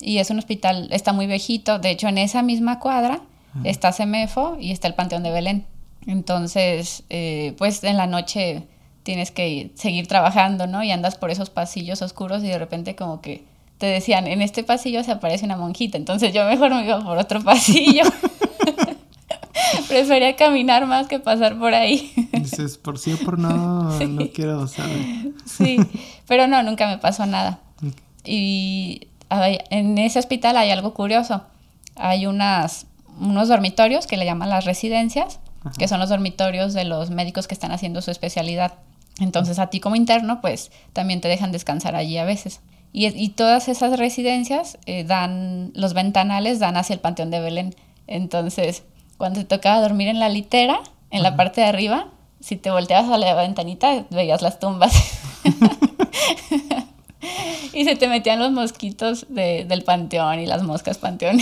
Y 0.00 0.18
es 0.18 0.30
un 0.30 0.38
hospital, 0.38 0.88
está 0.90 1.12
muy 1.12 1.26
viejito. 1.26 1.78
De 1.80 1.90
hecho, 1.90 2.08
en 2.08 2.16
esa 2.16 2.42
misma 2.42 2.78
cuadra 2.78 3.20
está 3.64 3.92
Semefo 3.92 4.56
y 4.60 4.70
está 4.70 4.86
el 4.86 4.94
Panteón 4.94 5.24
de 5.24 5.32
Belén. 5.32 5.66
Entonces, 6.06 7.02
eh, 7.10 7.54
pues 7.58 7.84
en 7.84 7.96
la 7.96 8.06
noche 8.06 8.66
tienes 9.02 9.30
que 9.30 9.72
seguir 9.74 10.06
trabajando, 10.06 10.66
¿no? 10.66 10.82
Y 10.82 10.92
andas 10.92 11.16
por 11.16 11.30
esos 11.30 11.50
pasillos 11.50 12.00
oscuros 12.00 12.42
y 12.42 12.48
de 12.48 12.58
repente 12.58 12.94
como 12.96 13.20
que 13.20 13.44
te 13.80 13.86
decían, 13.86 14.26
en 14.26 14.42
este 14.42 14.62
pasillo 14.62 15.02
se 15.02 15.10
aparece 15.10 15.46
una 15.46 15.56
monjita, 15.56 15.96
entonces 15.96 16.34
yo 16.34 16.44
mejor 16.44 16.70
me 16.74 16.84
iba 16.84 17.02
por 17.02 17.16
otro 17.16 17.40
pasillo. 17.44 18.02
Prefería 19.88 20.36
caminar 20.36 20.86
más 20.86 21.08
que 21.08 21.18
pasar 21.18 21.58
por 21.58 21.72
ahí. 21.72 22.12
Dices, 22.32 22.76
por 22.76 22.98
sí 22.98 23.14
o 23.14 23.18
por 23.24 23.38
no, 23.38 23.98
no 24.06 24.30
quiero 24.34 24.68
saber. 24.68 25.32
Sí, 25.46 25.78
pero 26.28 26.46
no, 26.46 26.62
nunca 26.62 26.88
me 26.88 26.98
pasó 26.98 27.24
nada. 27.24 27.60
Y 28.22 29.08
en 29.30 29.96
ese 29.96 30.18
hospital 30.18 30.58
hay 30.58 30.70
algo 30.70 30.92
curioso. 30.92 31.42
Hay 31.96 32.26
unas, 32.26 32.86
unos 33.18 33.48
dormitorios 33.48 34.06
que 34.06 34.18
le 34.18 34.26
llaman 34.26 34.50
las 34.50 34.66
residencias, 34.66 35.40
que 35.78 35.88
son 35.88 36.00
los 36.00 36.10
dormitorios 36.10 36.74
de 36.74 36.84
los 36.84 37.08
médicos 37.08 37.48
que 37.48 37.54
están 37.54 37.72
haciendo 37.72 38.02
su 38.02 38.10
especialidad. 38.10 38.74
Entonces 39.20 39.58
a 39.58 39.68
ti 39.68 39.80
como 39.80 39.96
interno, 39.96 40.42
pues 40.42 40.70
también 40.92 41.22
te 41.22 41.28
dejan 41.28 41.50
descansar 41.50 41.96
allí 41.96 42.18
a 42.18 42.24
veces. 42.26 42.60
Y, 42.92 43.28
todas 43.30 43.68
esas 43.68 43.98
residencias 43.98 44.78
eh, 44.86 45.04
dan, 45.04 45.70
los 45.74 45.94
ventanales 45.94 46.58
dan 46.58 46.76
hacia 46.76 46.94
el 46.94 47.00
Panteón 47.00 47.30
de 47.30 47.40
Belén. 47.40 47.74
Entonces, 48.08 48.82
cuando 49.16 49.40
te 49.40 49.46
tocaba 49.46 49.80
dormir 49.80 50.08
en 50.08 50.18
la 50.18 50.28
litera, 50.28 50.80
en 51.10 51.22
la 51.22 51.36
parte 51.36 51.60
de 51.60 51.68
arriba, 51.68 52.08
si 52.40 52.56
te 52.56 52.70
volteabas 52.70 53.10
a 53.10 53.18
la 53.18 53.34
ventanita, 53.34 54.06
veías 54.10 54.42
las 54.42 54.58
tumbas. 54.58 54.92
y 57.72 57.84
se 57.84 57.96
te 57.96 58.08
metían 58.08 58.40
los 58.40 58.50
mosquitos 58.50 59.26
del 59.28 59.84
panteón 59.84 60.40
y 60.40 60.46
las 60.46 60.62
moscas 60.62 60.98
panteón. 60.98 61.38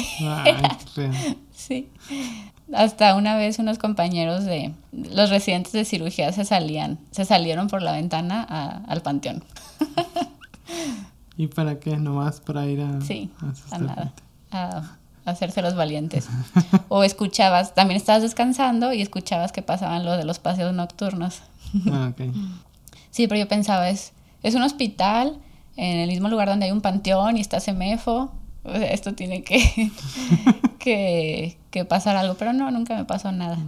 sí. 1.54 1.88
Hasta 2.74 3.14
una 3.14 3.36
vez 3.36 3.58
unos 3.58 3.78
compañeros 3.78 4.44
de 4.44 4.74
los 4.92 5.30
residentes 5.30 5.72
de 5.72 5.86
cirugía 5.86 6.32
se 6.32 6.44
salían, 6.44 6.98
se 7.10 7.24
salieron 7.24 7.68
por 7.68 7.80
la 7.80 7.92
ventana 7.92 8.82
al 8.86 9.00
panteón. 9.00 9.42
¿Y 11.38 11.46
para 11.46 11.78
qué? 11.78 11.96
Nomás 11.96 12.40
para 12.40 12.66
ir 12.66 12.82
a... 12.82 13.00
Sí, 13.00 13.30
a, 13.70 13.78
nada. 13.78 14.12
A, 14.50 14.96
hacerse 15.24 15.62
los 15.62 15.76
valientes. 15.76 16.28
o 16.88 17.04
escuchabas, 17.04 17.74
también 17.74 17.96
estabas 17.96 18.22
descansando 18.22 18.92
y 18.92 19.00
escuchabas 19.00 19.52
que 19.52 19.62
pasaban 19.62 20.04
lo 20.04 20.16
de 20.16 20.24
los 20.24 20.40
paseos 20.40 20.74
nocturnos. 20.74 21.42
ah, 21.92 22.12
ok. 22.12 22.34
Sí, 23.10 23.28
pero 23.28 23.38
yo 23.38 23.48
pensaba, 23.48 23.88
es, 23.88 24.12
es 24.42 24.56
un 24.56 24.62
hospital 24.62 25.38
en 25.76 25.98
el 26.00 26.08
mismo 26.08 26.28
lugar 26.28 26.48
donde 26.48 26.66
hay 26.66 26.72
un 26.72 26.80
panteón 26.80 27.36
y 27.36 27.40
está 27.40 27.60
Semefo. 27.60 28.32
O 28.64 28.72
sea, 28.72 28.90
esto 28.90 29.14
tiene 29.14 29.44
que, 29.44 29.92
que, 30.80 31.56
que 31.70 31.84
pasar 31.84 32.16
algo, 32.16 32.34
pero 32.34 32.52
no, 32.52 32.70
nunca 32.72 32.96
me 32.96 33.04
pasó 33.04 33.30
nada. 33.30 33.58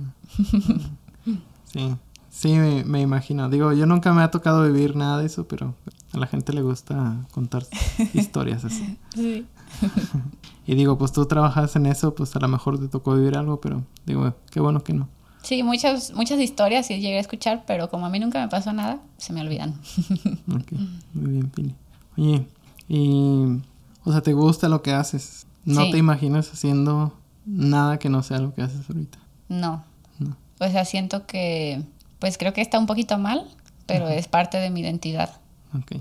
sí. 1.72 1.96
Sí, 2.30 2.54
me, 2.54 3.00
imagino. 3.00 3.50
Digo, 3.50 3.72
yo 3.72 3.86
nunca 3.86 4.14
me 4.14 4.22
ha 4.22 4.30
tocado 4.30 4.62
vivir 4.64 4.96
nada 4.96 5.18
de 5.18 5.26
eso, 5.26 5.46
pero 5.46 5.74
a 6.12 6.18
la 6.18 6.26
gente 6.26 6.52
le 6.52 6.62
gusta 6.62 7.26
contar 7.32 7.64
historias 8.14 8.64
así. 8.64 8.98
Sí. 9.14 9.46
y 10.66 10.74
digo, 10.74 10.98
pues 10.98 11.12
tú 11.12 11.26
trabajas 11.26 11.76
en 11.76 11.86
eso, 11.86 12.14
pues 12.14 12.34
a 12.36 12.40
lo 12.40 12.48
mejor 12.48 12.78
te 12.78 12.88
tocó 12.88 13.14
vivir 13.14 13.36
algo, 13.36 13.60
pero 13.60 13.84
digo, 14.06 14.34
qué 14.50 14.60
bueno 14.60 14.82
que 14.82 14.92
no. 14.92 15.08
Sí, 15.42 15.62
muchas, 15.62 16.12
muchas 16.12 16.38
historias 16.38 16.86
sí 16.86 17.00
llegué 17.00 17.16
a 17.16 17.20
escuchar, 17.20 17.64
pero 17.66 17.88
como 17.88 18.06
a 18.06 18.10
mí 18.10 18.18
nunca 18.18 18.40
me 18.40 18.48
pasó 18.48 18.72
nada, 18.72 19.00
se 19.16 19.32
me 19.32 19.40
olvidan. 19.40 19.70
ok, 20.54 20.72
muy 21.14 21.32
bien, 21.32 21.50
Pini. 21.50 21.74
Oye, 22.16 22.46
y, 22.88 23.60
o 24.04 24.12
sea, 24.12 24.20
¿te 24.20 24.32
gusta 24.32 24.68
lo 24.68 24.82
que 24.82 24.92
haces? 24.92 25.46
¿No 25.64 25.90
te 25.90 25.98
imaginas 25.98 26.52
haciendo 26.52 27.14
nada 27.46 27.98
que 27.98 28.08
no 28.08 28.22
sea 28.22 28.38
lo 28.38 28.52
que 28.54 28.62
haces 28.62 28.88
ahorita? 28.88 29.18
No. 29.48 29.84
no. 30.18 30.36
O 30.58 30.68
sea, 30.68 30.84
siento 30.84 31.26
que 31.26 31.82
pues 32.20 32.38
creo 32.38 32.52
que 32.52 32.60
está 32.60 32.78
un 32.78 32.86
poquito 32.86 33.18
mal, 33.18 33.48
pero 33.86 34.08
es 34.08 34.28
parte 34.28 34.58
de 34.58 34.70
mi 34.70 34.80
identidad. 34.80 35.39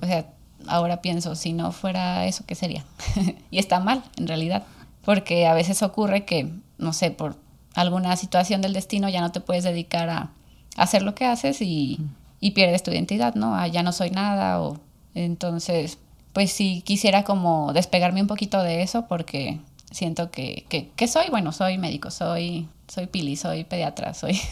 O 0.01 0.05
sea, 0.05 0.25
ahora 0.67 1.01
pienso, 1.01 1.35
si 1.35 1.53
no 1.53 1.71
fuera 1.71 2.25
eso, 2.25 2.43
¿qué 2.45 2.55
sería? 2.55 2.83
y 3.51 3.59
está 3.59 3.79
mal, 3.79 4.03
en 4.17 4.27
realidad, 4.27 4.63
porque 5.03 5.47
a 5.47 5.53
veces 5.53 5.81
ocurre 5.83 6.25
que, 6.25 6.51
no 6.77 6.93
sé, 6.93 7.11
por 7.11 7.37
alguna 7.75 8.15
situación 8.15 8.61
del 8.61 8.73
destino 8.73 9.09
ya 9.09 9.21
no 9.21 9.31
te 9.31 9.41
puedes 9.41 9.63
dedicar 9.63 10.09
a, 10.09 10.31
hacer 10.75 11.01
lo 11.01 11.13
que 11.13 11.25
haces 11.25 11.61
y, 11.61 11.99
y, 12.39 12.51
pierdes 12.51 12.83
tu 12.83 12.91
identidad, 12.91 13.35
¿no? 13.35 13.55
Ah, 13.55 13.67
ya 13.67 13.83
no 13.83 13.91
soy 13.91 14.11
nada 14.11 14.61
o 14.61 14.77
entonces, 15.13 15.97
pues 16.33 16.51
sí 16.51 16.81
quisiera 16.85 17.23
como 17.23 17.73
despegarme 17.73 18.21
un 18.21 18.27
poquito 18.27 18.61
de 18.63 18.81
eso 18.81 19.07
porque 19.07 19.59
siento 19.91 20.31
que, 20.31 20.65
que, 20.95 21.07
soy, 21.07 21.25
bueno, 21.29 21.51
soy 21.51 21.77
médico, 21.77 22.11
soy, 22.11 22.67
soy 22.87 23.07
pili, 23.07 23.35
soy 23.35 23.63
pediatra, 23.63 24.13
soy... 24.13 24.39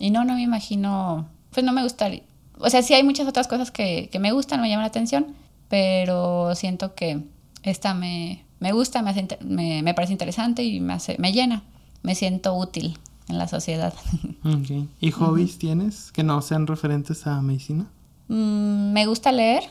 Y 0.00 0.10
no, 0.10 0.24
no 0.24 0.34
me 0.34 0.42
imagino, 0.42 1.26
pues 1.50 1.66
no 1.66 1.72
me 1.72 1.82
gustaría. 1.82 2.22
O 2.60 2.70
sea, 2.70 2.82
sí 2.82 2.94
hay 2.94 3.02
muchas 3.02 3.26
otras 3.26 3.48
cosas 3.48 3.70
que, 3.70 4.08
que 4.10 4.18
me 4.18 4.32
gustan, 4.32 4.60
me 4.60 4.68
llaman 4.68 4.84
la 4.84 4.88
atención, 4.88 5.34
pero 5.68 6.54
siento 6.54 6.94
que 6.94 7.22
esta 7.62 7.94
me, 7.94 8.44
me 8.60 8.72
gusta, 8.72 9.02
me, 9.02 9.28
me, 9.44 9.82
me, 9.82 9.94
parece 9.94 10.12
interesante 10.12 10.64
y 10.64 10.80
me, 10.80 10.94
hace, 10.94 11.16
me 11.18 11.32
llena. 11.32 11.62
Me 12.02 12.14
siento 12.14 12.54
útil 12.54 12.98
en 13.28 13.38
la 13.38 13.48
sociedad. 13.48 13.94
Okay. 14.44 14.88
¿Y 15.00 15.10
hobbies 15.10 15.58
tienes 15.58 16.12
que 16.12 16.22
no 16.22 16.40
sean 16.40 16.66
referentes 16.66 17.26
a 17.26 17.42
medicina? 17.42 17.86
Mm, 18.28 18.92
me 18.92 19.04
gusta 19.04 19.32
leer. 19.32 19.64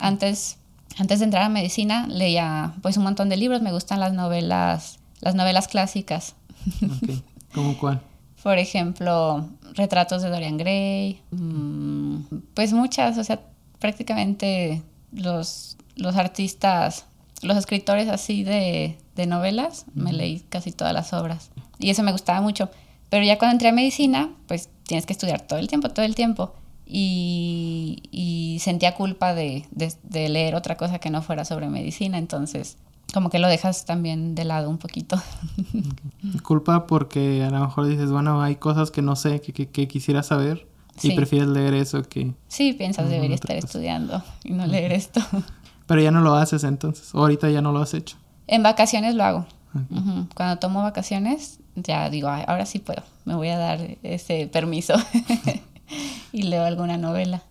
Antes, 0.00 0.56
antes 0.96 1.20
de 1.20 1.26
entrar 1.26 1.44
a 1.44 1.48
medicina 1.48 2.08
leía 2.08 2.74
pues 2.82 2.96
un 2.96 3.04
montón 3.04 3.28
de 3.28 3.36
libros. 3.36 3.60
Me 3.62 3.72
gustan 3.72 4.00
las 4.00 4.14
novelas, 4.14 4.98
las 5.20 5.34
novelas 5.34 5.68
clásicas. 5.68 6.34
Okay. 6.82 7.22
¿Cómo 7.54 7.76
cuál? 7.78 8.00
Por 8.46 8.58
ejemplo, 8.58 9.48
retratos 9.74 10.22
de 10.22 10.30
Dorian 10.30 10.56
Gray, 10.56 11.20
mm, 11.32 12.18
pues 12.54 12.72
muchas, 12.72 13.18
o 13.18 13.24
sea, 13.24 13.40
prácticamente 13.80 14.84
los, 15.10 15.76
los 15.96 16.14
artistas, 16.14 17.06
los 17.42 17.56
escritores 17.56 18.08
así 18.08 18.44
de, 18.44 18.98
de 19.16 19.26
novelas, 19.26 19.86
me 19.94 20.12
leí 20.12 20.44
casi 20.48 20.70
todas 20.70 20.94
las 20.94 21.12
obras. 21.12 21.50
Y 21.80 21.90
eso 21.90 22.04
me 22.04 22.12
gustaba 22.12 22.40
mucho. 22.40 22.70
Pero 23.10 23.24
ya 23.24 23.36
cuando 23.36 23.54
entré 23.54 23.70
a 23.70 23.72
medicina, 23.72 24.30
pues 24.46 24.68
tienes 24.84 25.06
que 25.06 25.14
estudiar 25.14 25.40
todo 25.40 25.58
el 25.58 25.66
tiempo, 25.66 25.88
todo 25.88 26.06
el 26.06 26.14
tiempo. 26.14 26.54
Y, 26.86 28.04
y 28.12 28.60
sentía 28.60 28.94
culpa 28.94 29.34
de, 29.34 29.66
de, 29.72 29.92
de, 30.04 30.28
leer 30.28 30.54
otra 30.54 30.76
cosa 30.76 31.00
que 31.00 31.10
no 31.10 31.20
fuera 31.20 31.44
sobre 31.44 31.68
medicina, 31.68 32.16
entonces 32.16 32.76
como 33.12 33.30
que 33.30 33.38
lo 33.38 33.48
dejas 33.48 33.84
también 33.84 34.34
de 34.34 34.44
lado 34.44 34.68
un 34.68 34.78
poquito. 34.78 35.20
Culpa 36.42 36.86
porque 36.86 37.44
a 37.44 37.50
lo 37.50 37.60
mejor 37.60 37.86
dices, 37.86 38.10
bueno, 38.10 38.42
hay 38.42 38.56
cosas 38.56 38.90
que 38.90 39.02
no 39.02 39.16
sé, 39.16 39.40
que, 39.40 39.68
que, 39.68 39.88
quisiera 39.88 40.22
saber 40.22 40.66
y 41.02 41.14
prefieres 41.14 41.48
leer 41.48 41.74
eso 41.74 42.02
que... 42.02 42.34
Sí, 42.48 42.72
piensas, 42.72 43.08
debería 43.08 43.34
estar 43.34 43.56
estudiando 43.56 44.22
y 44.44 44.52
no 44.52 44.66
leer 44.66 44.92
esto. 44.92 45.20
Pero 45.86 46.00
ya 46.00 46.10
no 46.10 46.20
lo 46.20 46.34
haces 46.34 46.64
entonces, 46.64 47.14
o 47.14 47.20
ahorita 47.20 47.48
ya 47.50 47.62
no 47.62 47.72
lo 47.72 47.80
has 47.80 47.94
hecho. 47.94 48.16
En 48.46 48.62
vacaciones 48.62 49.14
lo 49.14 49.24
hago. 49.24 49.46
Cuando 50.34 50.58
tomo 50.58 50.82
vacaciones, 50.82 51.60
ya 51.74 52.08
digo, 52.08 52.28
ahora 52.28 52.64
sí 52.64 52.78
puedo, 52.78 53.02
me 53.26 53.34
voy 53.34 53.48
a 53.48 53.58
dar 53.58 53.98
ese 54.02 54.46
permiso 54.46 54.94
y 56.32 56.42
leo 56.44 56.64
alguna 56.64 56.96
novela. 56.96 57.42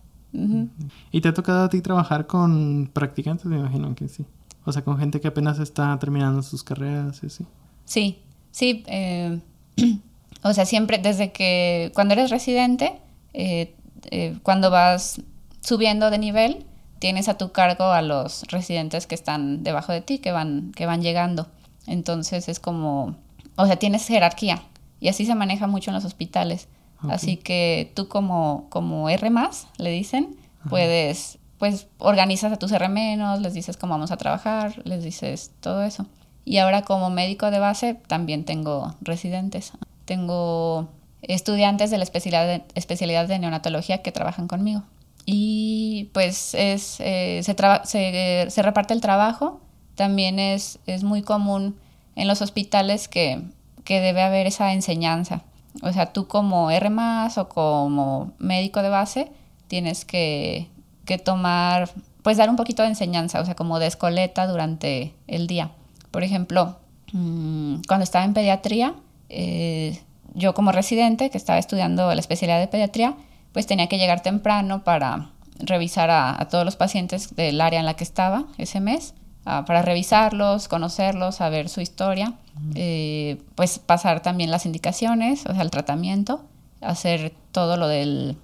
¿Y 1.12 1.20
te 1.20 1.28
ha 1.28 1.34
tocado 1.34 1.64
a 1.64 1.68
ti 1.68 1.80
trabajar 1.80 2.26
con 2.26 2.90
practicantes? 2.92 3.46
Me 3.46 3.58
imagino 3.58 3.94
que 3.94 4.08
sí. 4.08 4.26
O 4.66 4.72
sea, 4.72 4.82
con 4.82 4.98
gente 4.98 5.20
que 5.20 5.28
apenas 5.28 5.58
está 5.58 5.96
terminando 5.98 6.42
sus 6.42 6.62
carreras 6.62 7.20
y 7.22 7.26
así. 7.26 7.46
Sí, 7.84 8.18
sí. 8.50 8.84
Eh, 8.88 9.40
o 10.42 10.52
sea, 10.52 10.66
siempre, 10.66 10.98
desde 10.98 11.32
que 11.32 11.92
cuando 11.94 12.14
eres 12.14 12.30
residente, 12.30 13.00
eh, 13.32 13.74
eh, 14.10 14.36
cuando 14.42 14.70
vas 14.70 15.22
subiendo 15.60 16.10
de 16.10 16.18
nivel, 16.18 16.66
tienes 16.98 17.28
a 17.28 17.38
tu 17.38 17.52
cargo 17.52 17.84
a 17.84 18.02
los 18.02 18.42
residentes 18.48 19.06
que 19.06 19.14
están 19.14 19.62
debajo 19.62 19.92
de 19.92 20.00
ti, 20.00 20.18
que 20.18 20.32
van, 20.32 20.72
que 20.72 20.84
van 20.84 21.00
llegando. 21.00 21.46
Entonces 21.86 22.48
es 22.48 22.58
como, 22.58 23.16
o 23.54 23.66
sea, 23.66 23.76
tienes 23.76 24.06
jerarquía 24.06 24.62
y 24.98 25.08
así 25.08 25.26
se 25.26 25.36
maneja 25.36 25.68
mucho 25.68 25.90
en 25.90 25.94
los 25.94 26.04
hospitales. 26.04 26.68
Así 27.08 27.36
que 27.36 27.92
tú 27.94 28.08
como, 28.08 28.66
como 28.68 29.08
R 29.08 29.30
más, 29.30 29.68
le 29.76 29.90
dicen, 29.90 30.34
puedes, 30.68 31.38
pues 31.58 31.88
organizas 31.98 32.52
a 32.52 32.56
tus 32.56 32.72
R 32.72 32.88
menos, 32.88 33.40
les 33.40 33.54
dices 33.54 33.76
cómo 33.76 33.94
vamos 33.94 34.10
a 34.10 34.16
trabajar, 34.16 34.82
les 34.84 35.02
dices 35.02 35.52
todo 35.60 35.82
eso. 35.82 36.06
Y 36.44 36.58
ahora 36.58 36.82
como 36.82 37.10
médico 37.10 37.50
de 37.50 37.58
base 37.58 37.94
también 37.94 38.44
tengo 38.44 38.94
residentes. 39.00 39.72
Tengo 40.04 40.88
estudiantes 41.22 41.90
de 41.90 41.98
la 41.98 42.04
especialidad 42.04 43.28
de, 43.28 43.38
neonatología 43.38 44.02
que 44.02 44.12
trabajan 44.12 44.46
conmigo. 44.46 44.84
Y 45.24 46.10
pues 46.12 46.54
es, 46.54 46.98
eh, 47.00 47.40
se, 47.42 48.62
reparte 48.62 48.94
el 48.94 49.00
trabajo. 49.00 49.60
También 49.96 50.38
es, 50.38 50.78
muy 51.02 51.22
común 51.22 51.76
en 52.14 52.28
los 52.28 52.42
hospitales 52.42 53.08
que, 53.08 53.42
que, 53.84 54.00
debe 54.00 54.22
haber 54.22 54.46
esa 54.46 54.72
enseñanza. 54.72 55.42
O 55.82 55.92
sea, 55.92 56.12
tú 56.12 56.28
como 56.28 56.70
R 56.70 56.90
o 57.36 57.48
como 57.48 58.32
médico 58.38 58.82
de 58.82 58.88
base 58.88 59.32
tienes 59.66 60.04
que, 60.04 60.68
que 61.06 61.18
tomar, 61.18 61.88
pues 62.22 62.36
dar 62.36 62.50
un 62.50 62.56
poquito 62.56 62.82
de 62.82 62.88
enseñanza, 62.88 63.40
o 63.40 63.44
sea, 63.44 63.54
como 63.54 63.78
de 63.78 63.86
escoleta 63.86 64.46
durante 64.46 65.14
el 65.26 65.46
día. 65.46 65.70
Por 66.10 66.24
ejemplo, 66.24 66.76
mm, 67.12 67.76
cuando 67.88 68.04
estaba 68.04 68.24
en 68.24 68.34
pediatría, 68.34 68.94
eh, 69.28 69.98
yo 70.34 70.52
como 70.52 70.72
residente 70.72 71.30
que 71.30 71.38
estaba 71.38 71.58
estudiando 71.58 72.12
la 72.12 72.20
especialidad 72.20 72.60
de 72.60 72.68
pediatría, 72.68 73.14
pues 73.52 73.66
tenía 73.66 73.88
que 73.88 73.96
llegar 73.96 74.22
temprano 74.22 74.84
para 74.84 75.30
revisar 75.58 76.10
a, 76.10 76.46
todos 76.50 76.64
los 76.64 76.76
pacientes 76.76 77.34
del 77.34 77.60
área 77.60 77.80
en 77.80 77.86
la 77.86 77.94
que 77.94 78.04
estaba 78.04 78.44
ese 78.58 78.80
mes, 78.80 79.14
para 79.44 79.80
revisarlos, 79.80 80.68
conocerlos, 80.68 81.36
saber 81.36 81.68
su 81.68 81.80
historia, 81.80 82.34
eh, 82.74 83.40
pues 83.54 83.78
pasar 83.78 84.20
también 84.20 84.50
las 84.50 84.66
indicaciones, 84.66 85.46
o 85.46 85.54
sea, 85.54 85.62
el 85.62 85.70
tratamiento, 85.70 86.44
hacer 86.80 87.32
todo 87.52 87.76
lo 87.76 87.86
del, 87.86 88.36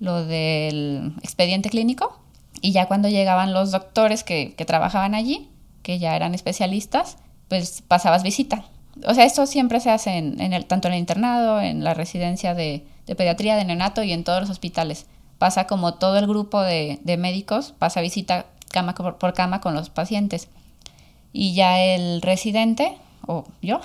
lo 0.00 0.24
del 0.24 1.14
expediente 1.22 1.70
clínico. 1.70 2.18
Y 2.60 2.72
ya 2.72 2.86
cuando 2.86 3.08
llegaban 3.08 3.54
los 3.54 3.70
doctores 3.70 4.24
que, 4.24 4.54
que 4.54 4.64
trabajaban 4.64 5.14
allí, 5.14 5.48
que 5.82 5.98
ya 5.98 6.16
eran 6.16 6.34
especialistas, 6.34 7.16
pues 7.48 7.82
pasabas 7.86 8.22
visita 8.22 8.64
o 9.06 9.14
sea, 9.14 9.24
esto 9.24 9.46
siempre 9.46 9.80
se 9.80 9.90
hace 9.90 10.16
en, 10.16 10.52
el, 10.52 10.66
tanto 10.66 10.88
en 10.88 10.94
el 10.94 11.00
internado, 11.00 11.60
en 11.60 11.84
la 11.84 11.94
residencia 11.94 12.54
de, 12.54 12.84
pediatría, 13.06 13.56
de 13.56 13.64
neonato 13.64 14.02
y 14.02 14.12
en 14.12 14.24
todos 14.24 14.40
los 14.40 14.50
hospitales. 14.50 15.06
Pasa 15.38 15.66
como 15.66 15.94
todo 15.94 16.18
el 16.18 16.26
grupo 16.26 16.60
de, 16.60 17.00
médicos, 17.18 17.74
pasa 17.78 18.00
visita 18.00 18.46
cama 18.70 18.94
por, 18.94 19.32
cama 19.32 19.60
con 19.60 19.74
los 19.74 19.90
pacientes. 19.90 20.48
Y 21.32 21.54
ya 21.54 21.82
el 21.82 22.22
residente, 22.22 22.96
o 23.26 23.44
yo, 23.62 23.80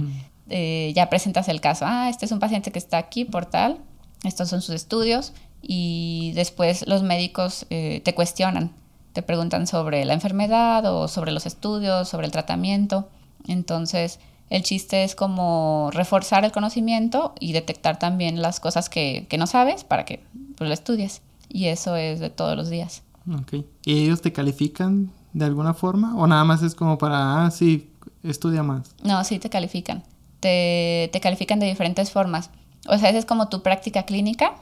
eh, 0.50 0.92
ya 0.94 1.08
presentas 1.10 1.48
el 1.48 1.60
caso. 1.60 1.86
Ah, 1.88 2.08
este 2.08 2.26
es 2.26 2.32
un 2.32 2.38
paciente 2.38 2.70
que 2.70 2.78
está 2.78 2.98
aquí 2.98 3.24
por 3.24 3.46
tal, 3.46 3.78
estos 4.24 4.48
son 4.48 4.60
sus 4.60 4.74
estudios, 4.74 5.32
y 5.62 6.32
después 6.34 6.86
los 6.86 7.02
médicos 7.02 7.66
eh, 7.70 8.00
te 8.04 8.14
cuestionan, 8.14 8.72
te 9.12 9.22
preguntan 9.22 9.66
sobre 9.66 10.04
la 10.04 10.14
enfermedad 10.14 10.84
o 10.86 11.08
sobre 11.08 11.32
los 11.32 11.46
estudios, 11.46 12.08
sobre 12.08 12.26
el 12.26 12.32
tratamiento. 12.32 13.08
Entonces, 13.46 14.20
el 14.50 14.62
chiste 14.62 15.04
es 15.04 15.14
como 15.14 15.90
reforzar 15.92 16.44
el 16.44 16.52
conocimiento 16.52 17.34
y 17.38 17.52
detectar 17.52 17.98
también 17.98 18.42
las 18.42 18.60
cosas 18.60 18.88
que, 18.88 19.26
no 19.38 19.46
sabes 19.46 19.84
para 19.84 20.04
que 20.04 20.22
pues, 20.56 20.68
lo 20.68 20.74
estudies. 20.74 21.22
Y 21.48 21.66
eso 21.66 21.96
es 21.96 22.20
de 22.20 22.30
todos 22.30 22.56
los 22.56 22.68
días. 22.68 23.02
Ok. 23.32 23.64
¿Y 23.84 24.04
ellos 24.04 24.22
te 24.22 24.32
califican 24.32 25.10
de 25.32 25.44
alguna 25.44 25.74
forma? 25.74 26.16
¿O 26.16 26.26
nada 26.26 26.44
más 26.44 26.62
es 26.62 26.74
como 26.74 26.98
para, 26.98 27.44
ah, 27.44 27.50
sí, 27.50 27.90
estudia 28.22 28.62
más? 28.62 28.94
No, 29.02 29.22
sí 29.24 29.38
te 29.38 29.50
califican. 29.50 30.02
Te, 30.40 31.10
califican 31.22 31.60
de 31.60 31.66
diferentes 31.66 32.10
formas. 32.10 32.50
O 32.88 32.96
sea, 32.98 33.10
esa 33.10 33.18
es 33.18 33.26
como 33.26 33.48
tu 33.48 33.62
práctica 33.62 34.04
clínica 34.04 34.54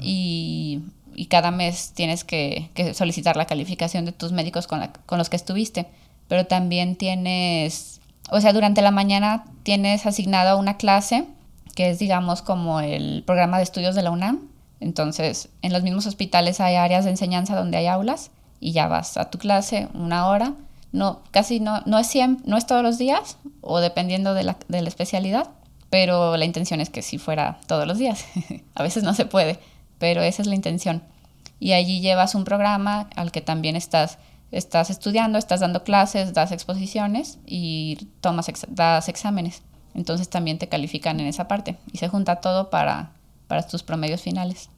y, 0.00 0.82
cada 1.28 1.50
mes 1.50 1.92
tienes 1.94 2.24
que, 2.24 2.70
solicitar 2.94 3.36
la 3.36 3.46
calificación 3.46 4.04
de 4.04 4.12
tus 4.12 4.32
médicos 4.32 4.66
con, 4.66 4.80
con 5.06 5.18
los 5.18 5.28
que 5.28 5.36
estuviste. 5.36 5.86
Pero 6.28 6.46
también 6.46 6.96
tienes 6.96 8.02
o 8.30 8.40
sea, 8.40 8.52
durante 8.52 8.82
la 8.82 8.90
mañana 8.90 9.44
tienes 9.62 10.06
asignado 10.06 10.58
una 10.58 10.76
clase 10.76 11.26
que 11.74 11.90
es, 11.90 11.98
digamos, 11.98 12.42
como 12.42 12.80
el 12.80 13.22
programa 13.26 13.56
de 13.56 13.62
estudios 13.64 13.94
de 13.94 14.02
la 14.02 14.10
UNAM. 14.10 14.40
Entonces, 14.80 15.48
en 15.62 15.72
los 15.72 15.82
mismos 15.82 16.06
hospitales 16.06 16.60
hay 16.60 16.76
áreas 16.76 17.04
de 17.04 17.10
enseñanza 17.10 17.56
donde 17.56 17.78
hay 17.78 17.86
aulas 17.86 18.30
y 18.60 18.72
ya 18.72 18.88
vas 18.88 19.16
a 19.16 19.30
tu 19.30 19.38
clase 19.38 19.88
una 19.94 20.28
hora. 20.28 20.54
No, 20.92 21.22
casi 21.30 21.60
no, 21.60 21.82
no 21.86 21.98
es 21.98 22.06
siempre, 22.06 22.44
no 22.46 22.56
es 22.56 22.66
todos 22.66 22.82
los 22.82 22.98
días 22.98 23.38
o 23.60 23.80
dependiendo 23.80 24.34
de 24.34 24.44
la, 24.44 24.56
de 24.68 24.82
la 24.82 24.88
especialidad, 24.88 25.48
pero 25.88 26.36
la 26.36 26.44
intención 26.44 26.80
es 26.80 26.90
que 26.90 27.02
si 27.02 27.18
fuera 27.18 27.58
todos 27.66 27.86
los 27.86 27.98
días. 27.98 28.24
a 28.74 28.82
veces 28.82 29.02
no 29.02 29.14
se 29.14 29.24
puede, 29.24 29.58
pero 30.02 30.20
esa 30.20 30.42
es 30.42 30.48
la 30.48 30.56
intención. 30.56 31.00
Y 31.60 31.74
allí 31.74 32.00
llevas 32.00 32.34
un 32.34 32.42
programa 32.42 33.08
al 33.14 33.30
que 33.30 33.40
también 33.40 33.76
estás 33.76 34.18
estás 34.50 34.90
estudiando, 34.90 35.38
estás 35.38 35.60
dando 35.60 35.84
clases, 35.84 36.34
das 36.34 36.50
exposiciones 36.50 37.38
y 37.46 38.08
tomas 38.20 38.50
das 38.68 39.08
exámenes. 39.08 39.62
Entonces 39.94 40.28
también 40.28 40.58
te 40.58 40.68
califican 40.68 41.20
en 41.20 41.28
esa 41.28 41.46
parte 41.46 41.78
y 41.92 41.98
se 41.98 42.08
junta 42.08 42.40
todo 42.40 42.68
para, 42.68 43.12
para 43.46 43.64
tus 43.64 43.84
promedios 43.84 44.22
finales. 44.22 44.70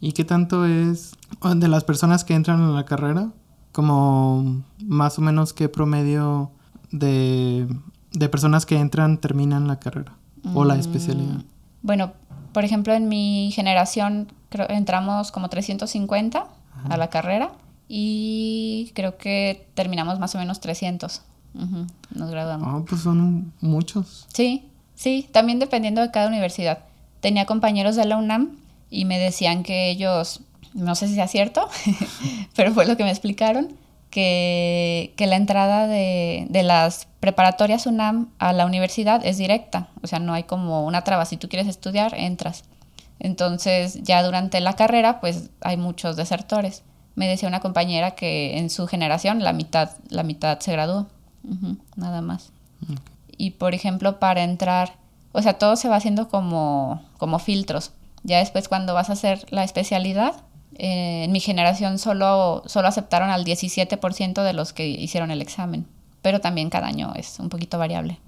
¿Y 0.00 0.12
qué 0.12 0.26
tanto 0.26 0.66
es 0.66 1.14
de 1.56 1.68
las 1.68 1.84
personas 1.84 2.22
que 2.22 2.34
entran 2.34 2.60
en 2.60 2.74
la 2.74 2.84
carrera? 2.84 3.30
Como 3.72 4.64
más 4.84 5.18
o 5.18 5.22
menos 5.22 5.54
qué 5.54 5.70
promedio 5.70 6.50
de, 6.92 7.66
personas 8.30 8.66
que 8.66 8.78
entran 8.78 9.16
terminan 9.16 9.66
la 9.66 9.80
carrera 9.80 10.12
o 10.52 10.66
la 10.66 10.74
mm, 10.74 10.80
especialidad. 10.80 11.42
Bueno, 11.80 12.12
por 12.56 12.64
ejemplo, 12.64 12.94
en 12.94 13.06
mi 13.06 13.52
generación 13.52 14.32
entramos 14.70 15.30
como 15.30 15.50
350 15.50 16.46
a 16.88 16.96
la 16.96 17.10
carrera 17.10 17.50
y 17.86 18.92
creo 18.94 19.18
que 19.18 19.68
terminamos 19.74 20.18
más 20.18 20.34
o 20.36 20.38
menos 20.38 20.60
300. 20.60 21.20
Nos 22.14 22.30
graduamos. 22.30 22.66
Ah, 22.66 22.82
pues 22.88 23.02
son 23.02 23.52
muchos. 23.60 24.26
Sí, 24.32 24.70
sí, 24.94 25.28
también 25.32 25.58
dependiendo 25.58 26.00
de 26.00 26.10
cada 26.10 26.28
universidad. 26.28 26.78
Tenía 27.20 27.44
compañeros 27.44 27.94
de 27.94 28.06
la 28.06 28.16
UNAM 28.16 28.56
y 28.88 29.04
me 29.04 29.18
decían 29.18 29.62
que 29.62 29.90
ellos, 29.90 30.40
no 30.72 30.94
sé 30.94 31.08
si 31.08 31.14
sea 31.14 31.28
cierto, 31.28 31.68
pero 32.56 32.72
fue 32.72 32.86
lo 32.86 32.96
que 32.96 33.04
me 33.04 33.10
explicaron, 33.10 33.76
que, 34.16 35.12
que 35.16 35.26
la 35.26 35.36
entrada 35.36 35.86
de, 35.86 36.46
de, 36.48 36.62
las 36.62 37.06
preparatorias 37.20 37.84
UNAM 37.86 38.30
a 38.38 38.54
la 38.54 38.64
universidad 38.64 39.24
es 39.26 39.36
directa, 39.36 39.88
o 40.02 40.06
sea, 40.06 40.18
no 40.18 40.32
hay 40.32 40.44
como 40.44 40.86
una 40.86 41.04
traba, 41.04 41.26
si 41.26 41.36
tú 41.36 41.48
quieres 41.48 41.68
estudiar, 41.68 42.14
entras. 42.14 42.64
Entonces, 43.18 44.02
ya 44.02 44.22
durante 44.22 44.60
la 44.60 44.74
carrera, 44.74 45.20
pues 45.20 45.50
hay 45.60 45.76
muchos 45.76 46.16
desertores 46.16 46.82
me 47.16 47.26
decía 47.26 47.48
una 47.48 47.60
compañera 47.60 48.12
que 48.12 48.58
en 48.58 48.70
su 48.70 48.86
generación 48.86 49.42
la 49.42 49.52
mitad, 49.52 49.90
la 50.10 50.22
mitad 50.22 50.60
se 50.60 50.70
graduó, 50.72 51.08
nada 51.96 52.20
más. 52.20 52.52
Y 53.36 53.52
por 53.52 53.74
ejemplo, 53.74 54.20
para 54.20 54.44
entrar, 54.44 54.92
o 55.32 55.42
sea, 55.42 55.54
todo 55.54 55.76
se 55.76 55.88
va 55.88 55.96
haciendo 55.96 56.28
como, 56.28 57.02
como 57.16 57.38
filtros. 57.38 57.92
Ya 58.22 58.38
después 58.38 58.68
cuando 58.68 58.92
vas 58.92 59.08
a 59.08 59.14
hacer 59.14 59.46
la 59.50 59.64
especialidad, 59.64 60.34
eh, 60.78 61.24
en 61.24 61.32
mi 61.32 61.40
generación 61.40 61.98
solo, 61.98 62.62
solo 62.66 62.88
aceptaron 62.88 63.30
al 63.30 63.44
17% 63.44 64.42
de 64.42 64.52
los 64.52 64.72
que 64.72 64.86
hicieron 64.88 65.30
el 65.30 65.40
examen, 65.40 65.86
pero 66.22 66.40
también 66.40 66.70
cada 66.70 66.86
año 66.86 67.12
es 67.14 67.38
un 67.38 67.48
poquito 67.48 67.78
variable. 67.78 68.18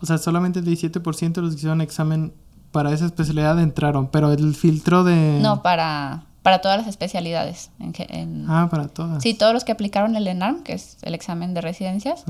O 0.00 0.06
sea, 0.06 0.18
solamente 0.18 0.58
el 0.58 0.66
17% 0.66 1.32
de 1.32 1.42
los 1.42 1.50
que 1.52 1.56
hicieron 1.56 1.80
examen 1.80 2.32
para 2.72 2.92
esa 2.92 3.06
especialidad 3.06 3.60
entraron, 3.60 4.08
pero 4.08 4.32
el 4.32 4.54
filtro 4.54 5.04
de... 5.04 5.38
No, 5.40 5.62
para, 5.62 6.24
para 6.42 6.60
todas 6.60 6.76
las 6.78 6.88
especialidades. 6.88 7.70
En, 7.78 8.44
ah, 8.48 8.68
para 8.70 8.88
todas. 8.88 9.22
Sí, 9.22 9.34
todos 9.34 9.54
los 9.54 9.64
que 9.64 9.72
aplicaron 9.72 10.16
el 10.16 10.26
ENARM, 10.26 10.62
que 10.62 10.74
es 10.74 10.98
el 11.02 11.14
examen 11.14 11.54
de 11.54 11.60
residencias, 11.60 12.24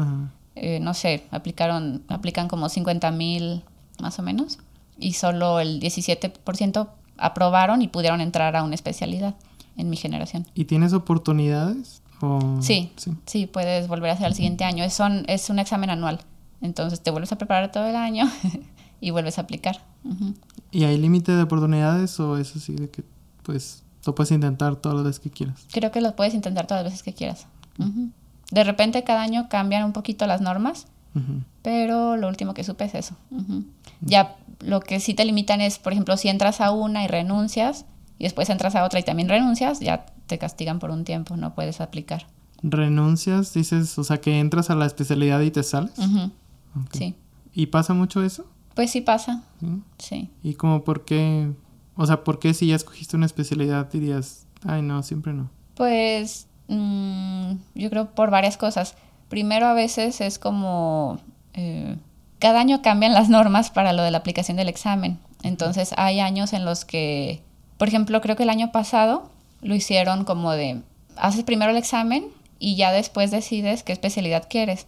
eh, 0.54 0.78
no 0.80 0.94
sé, 0.94 1.24
aplicaron, 1.30 2.02
aplican 2.08 2.46
como 2.48 2.68
50 2.68 3.10
mil 3.10 3.64
más 3.98 4.18
o 4.18 4.22
menos, 4.22 4.58
y 4.98 5.14
solo 5.14 5.60
el 5.60 5.80
17% 5.80 6.88
aprobaron 7.18 7.82
y 7.82 7.88
pudieron 7.88 8.20
entrar 8.20 8.56
a 8.56 8.62
una 8.62 8.74
especialidad 8.74 9.34
en 9.76 9.90
mi 9.90 9.96
generación. 9.96 10.46
¿Y 10.54 10.64
tienes 10.64 10.92
oportunidades? 10.92 12.02
Sí, 12.60 12.92
sí, 13.26 13.46
puedes 13.46 13.86
volver 13.88 14.10
a 14.10 14.12
hacer 14.14 14.28
el 14.28 14.34
siguiente 14.34 14.64
año. 14.64 14.82
Es, 14.82 14.98
es 15.26 15.50
un 15.50 15.58
examen 15.58 15.90
anual, 15.90 16.20
entonces 16.62 17.02
te 17.02 17.10
vuelves 17.10 17.32
a 17.32 17.38
preparar 17.38 17.70
todo 17.70 17.86
el 17.86 17.96
año 17.96 18.30
y 19.00 19.10
vuelves 19.10 19.38
a 19.38 19.42
aplicar. 19.42 19.82
¿Y 20.70 20.84
hay 20.84 20.96
límite 20.96 21.32
de 21.32 21.42
oportunidades 21.42 22.18
o 22.20 22.38
es 22.38 22.56
así 22.56 22.74
de 22.74 22.90
que 22.90 23.04
pues 23.42 23.84
lo 24.06 24.14
puedes 24.14 24.32
intentar 24.32 24.76
todas 24.76 24.96
las 24.96 25.04
veces 25.04 25.20
que 25.20 25.30
quieras. 25.30 25.66
Creo 25.72 25.90
que 25.90 26.00
lo 26.00 26.14
puedes 26.16 26.34
intentar 26.34 26.66
todas 26.66 26.82
las 26.84 26.92
veces 26.92 27.02
que 27.02 27.12
quieras. 27.12 27.46
De 28.50 28.64
repente 28.64 29.02
cada 29.04 29.22
año 29.22 29.48
cambian 29.48 29.84
un 29.84 29.92
poquito 29.92 30.26
las 30.26 30.40
normas, 30.40 30.86
pero 31.62 32.16
lo 32.16 32.28
último 32.28 32.54
que 32.54 32.64
supe 32.64 32.84
es 32.84 32.94
eso. 32.94 33.16
Ya 34.00 34.36
lo 34.60 34.80
que 34.80 35.00
sí 35.00 35.14
te 35.14 35.24
limitan 35.24 35.60
es, 35.60 35.78
por 35.78 35.92
ejemplo, 35.92 36.16
si 36.16 36.28
entras 36.28 36.60
a 36.60 36.70
una 36.70 37.04
y 37.04 37.08
renuncias 37.08 37.86
y 38.18 38.24
después 38.24 38.48
entras 38.50 38.74
a 38.76 38.84
otra 38.84 39.00
y 39.00 39.02
también 39.02 39.28
renuncias, 39.28 39.80
ya 39.80 40.06
te 40.26 40.38
castigan 40.38 40.78
por 40.78 40.90
un 40.90 41.04
tiempo, 41.04 41.36
no 41.36 41.54
puedes 41.54 41.80
aplicar. 41.80 42.26
¿Renuncias? 42.62 43.52
Dices, 43.52 43.98
o 43.98 44.04
sea, 44.04 44.20
que 44.20 44.38
entras 44.38 44.70
a 44.70 44.74
la 44.74 44.86
especialidad 44.86 45.40
y 45.40 45.50
te 45.50 45.62
sales. 45.62 45.92
Sí. 46.92 47.14
¿Y 47.52 47.66
pasa 47.66 47.92
mucho 47.94 48.22
eso? 48.22 48.46
Pues 48.74 48.90
sí 48.90 49.00
pasa. 49.00 49.42
Sí. 49.98 50.30
¿Y 50.42 50.54
como 50.54 50.82
por 50.82 51.04
qué? 51.04 51.52
O 51.96 52.06
sea, 52.06 52.24
¿por 52.24 52.38
qué 52.38 52.54
si 52.54 52.68
ya 52.68 52.76
escogiste 52.76 53.16
una 53.16 53.26
especialidad 53.26 53.90
dirías, 53.90 54.46
ay, 54.64 54.82
no, 54.82 55.02
siempre 55.02 55.32
no? 55.32 55.50
Pues 55.74 56.48
mm, 56.68 57.52
yo 57.74 57.90
creo 57.90 58.10
por 58.14 58.30
varias 58.30 58.56
cosas. 58.56 58.96
Primero, 59.28 59.66
a 59.66 59.74
veces 59.74 60.20
es 60.20 60.38
como. 60.38 61.18
Eh, 61.52 61.96
cada 62.44 62.60
año 62.60 62.82
cambian 62.82 63.14
las 63.14 63.30
normas 63.30 63.70
para 63.70 63.94
lo 63.94 64.02
de 64.02 64.10
la 64.10 64.18
aplicación 64.18 64.58
del 64.58 64.68
examen. 64.68 65.18
Entonces, 65.42 65.94
hay 65.96 66.20
años 66.20 66.52
en 66.52 66.66
los 66.66 66.84
que. 66.84 67.42
Por 67.78 67.88
ejemplo, 67.88 68.20
creo 68.20 68.36
que 68.36 68.42
el 68.42 68.50
año 68.50 68.70
pasado 68.70 69.30
lo 69.62 69.74
hicieron 69.74 70.26
como 70.26 70.52
de. 70.52 70.82
Haces 71.16 71.42
primero 71.44 71.70
el 71.70 71.78
examen 71.78 72.26
y 72.58 72.76
ya 72.76 72.92
después 72.92 73.30
decides 73.30 73.82
qué 73.82 73.94
especialidad 73.94 74.46
quieres. 74.46 74.86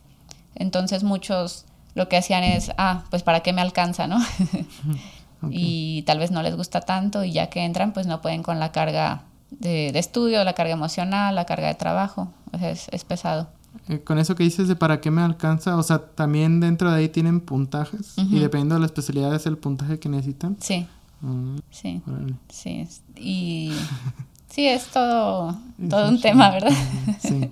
Entonces 0.55 1.03
muchos 1.03 1.65
lo 1.95 2.11
que 2.11 2.19
hacían 2.19 2.45
es, 2.45 2.73
ah, 2.77 3.05
pues 3.09 3.23
para 3.23 3.41
qué 3.41 3.55
me 3.55 3.63
alcanza, 3.63 4.07
¿no? 4.07 4.19
Y 5.51 6.03
tal 6.03 6.19
vez 6.19 6.31
no 6.31 6.43
les 6.43 6.57
gusta 6.57 6.81
tanto 6.81 7.23
y 7.23 7.33
ya 7.33 7.49
que 7.49 7.65
entran, 7.65 7.93
pues 7.93 8.07
no 8.07 8.21
pueden 8.21 8.43
con 8.43 8.59
la 8.59 8.73
carga 8.73 9.23
de, 9.51 9.89
estudio, 9.99 10.43
la 10.45 10.55
carga 10.55 10.73
emocional, 10.73 11.35
la 11.35 11.45
carga 11.47 11.69
de 11.69 11.75
trabajo. 11.75 12.33
O 12.53 12.59
sea, 12.59 12.71
es, 12.71 13.05
pesado. 13.05 13.49
Eh, 13.89 14.01
con 14.01 14.19
eso 14.19 14.35
que 14.35 14.45
dices 14.45 14.69
de 14.69 14.77
para 14.77 15.01
qué 15.01 15.11
me 15.11 15.23
alcanza, 15.23 15.77
o 15.77 15.83
sea, 15.83 15.99
también 15.99 16.61
dentro 16.61 16.91
de 16.91 16.97
ahí 16.97 17.09
tienen 17.09 17.41
puntajes 17.41 18.15
y 18.17 18.39
dependiendo 18.39 18.75
de 18.75 18.81
la 18.81 18.87
especialidad 18.87 19.35
es 19.35 19.47
el 19.47 19.59
puntaje 19.59 19.99
que 19.99 20.09
necesitan. 20.09 20.57
Sí. 20.61 20.87
Mm, 21.21 21.57
sí. 21.71 22.03
Sí. 22.49 22.89
Y 23.17 23.73
sí, 24.49 24.67
es 24.67 24.87
todo, 24.89 25.57
todo 25.91 26.09
un 26.09 26.21
tema, 26.21 26.51
¿verdad? 26.51 26.73
sí. 27.21 27.51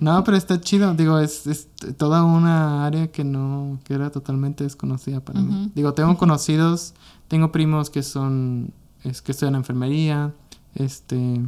No, 0.00 0.22
pero 0.24 0.36
está 0.36 0.60
chido. 0.60 0.94
Digo, 0.94 1.18
es, 1.18 1.46
es, 1.46 1.68
toda 1.96 2.24
una 2.24 2.84
área 2.84 3.08
que 3.08 3.24
no, 3.24 3.78
que 3.84 3.94
era 3.94 4.10
totalmente 4.10 4.64
desconocida 4.64 5.20
para 5.20 5.40
mí. 5.40 5.70
Digo, 5.74 5.94
tengo 5.94 6.18
conocidos, 6.18 6.94
tengo 7.28 7.52
primos 7.52 7.88
que 7.88 8.02
son, 8.02 8.72
es 9.04 9.22
que 9.22 9.32
estudian 9.32 9.54
enfermería, 9.54 10.34
este, 10.74 11.40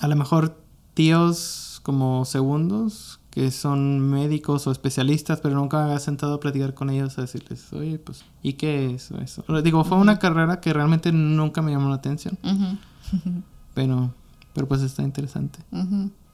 a 0.00 0.08
lo 0.08 0.16
mejor 0.16 0.60
tíos 0.94 1.80
como 1.84 2.24
segundos 2.24 3.17
que 3.30 3.50
son 3.50 4.00
médicos 4.00 4.66
o 4.66 4.72
especialistas, 4.72 5.40
pero 5.40 5.54
nunca 5.54 5.78
me 5.78 5.84
había 5.84 5.98
sentado 5.98 6.34
a 6.34 6.40
platicar 6.40 6.74
con 6.74 6.90
ellos 6.90 7.18
a 7.18 7.22
decirles, 7.22 7.72
oye, 7.72 7.98
pues, 7.98 8.24
¿y 8.42 8.54
qué 8.54 8.94
es 8.94 9.10
eso? 9.10 9.44
Digo, 9.62 9.84
fue 9.84 9.98
una 9.98 10.18
carrera 10.18 10.60
que 10.60 10.72
realmente 10.72 11.12
nunca 11.12 11.62
me 11.62 11.72
llamó 11.72 11.88
la 11.88 11.96
atención. 11.96 12.38
pero, 13.74 14.14
pero 14.54 14.66
pues 14.66 14.82
está 14.82 15.02
interesante. 15.02 15.58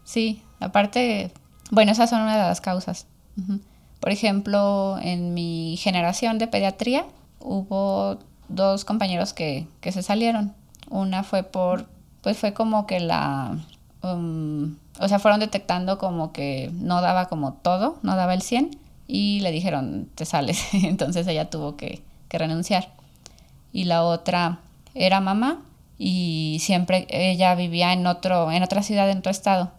Sí, 0.04 0.42
aparte, 0.60 1.32
bueno, 1.70 1.92
esas 1.92 2.10
son 2.10 2.22
una 2.22 2.36
de 2.36 2.42
las 2.42 2.60
causas. 2.60 3.06
Por 4.00 4.12
ejemplo, 4.12 4.98
en 5.00 5.34
mi 5.34 5.76
generación 5.78 6.38
de 6.38 6.46
pediatría 6.46 7.06
hubo 7.40 8.18
dos 8.48 8.84
compañeros 8.84 9.32
que, 9.32 9.66
que 9.80 9.92
se 9.92 10.02
salieron. 10.02 10.54
Una 10.90 11.24
fue 11.24 11.42
por, 11.42 11.86
pues 12.22 12.38
fue 12.38 12.52
como 12.52 12.86
que 12.86 13.00
la, 13.00 13.56
um, 14.02 14.76
o 15.00 15.08
sea, 15.08 15.18
fueron 15.18 15.40
detectando 15.40 15.98
como 15.98 16.32
que 16.32 16.70
no 16.74 17.00
daba 17.00 17.26
como 17.26 17.54
todo, 17.54 17.98
no 18.02 18.16
daba 18.16 18.34
el 18.34 18.42
100 18.42 18.78
y 19.06 19.40
le 19.40 19.50
dijeron, 19.50 20.08
te 20.14 20.24
sales. 20.24 20.62
Entonces 20.72 21.26
ella 21.26 21.50
tuvo 21.50 21.76
que, 21.76 22.02
que 22.28 22.38
renunciar. 22.38 22.88
Y 23.72 23.84
la 23.84 24.04
otra 24.04 24.60
era 24.94 25.20
mamá 25.20 25.62
y 25.98 26.58
siempre 26.60 27.06
ella 27.10 27.54
vivía 27.54 27.92
en 27.92 28.06
otro, 28.06 28.50
en 28.52 28.62
otra 28.62 28.82
ciudad, 28.82 29.10
en 29.10 29.18
otro 29.18 29.30
estado. 29.30 29.72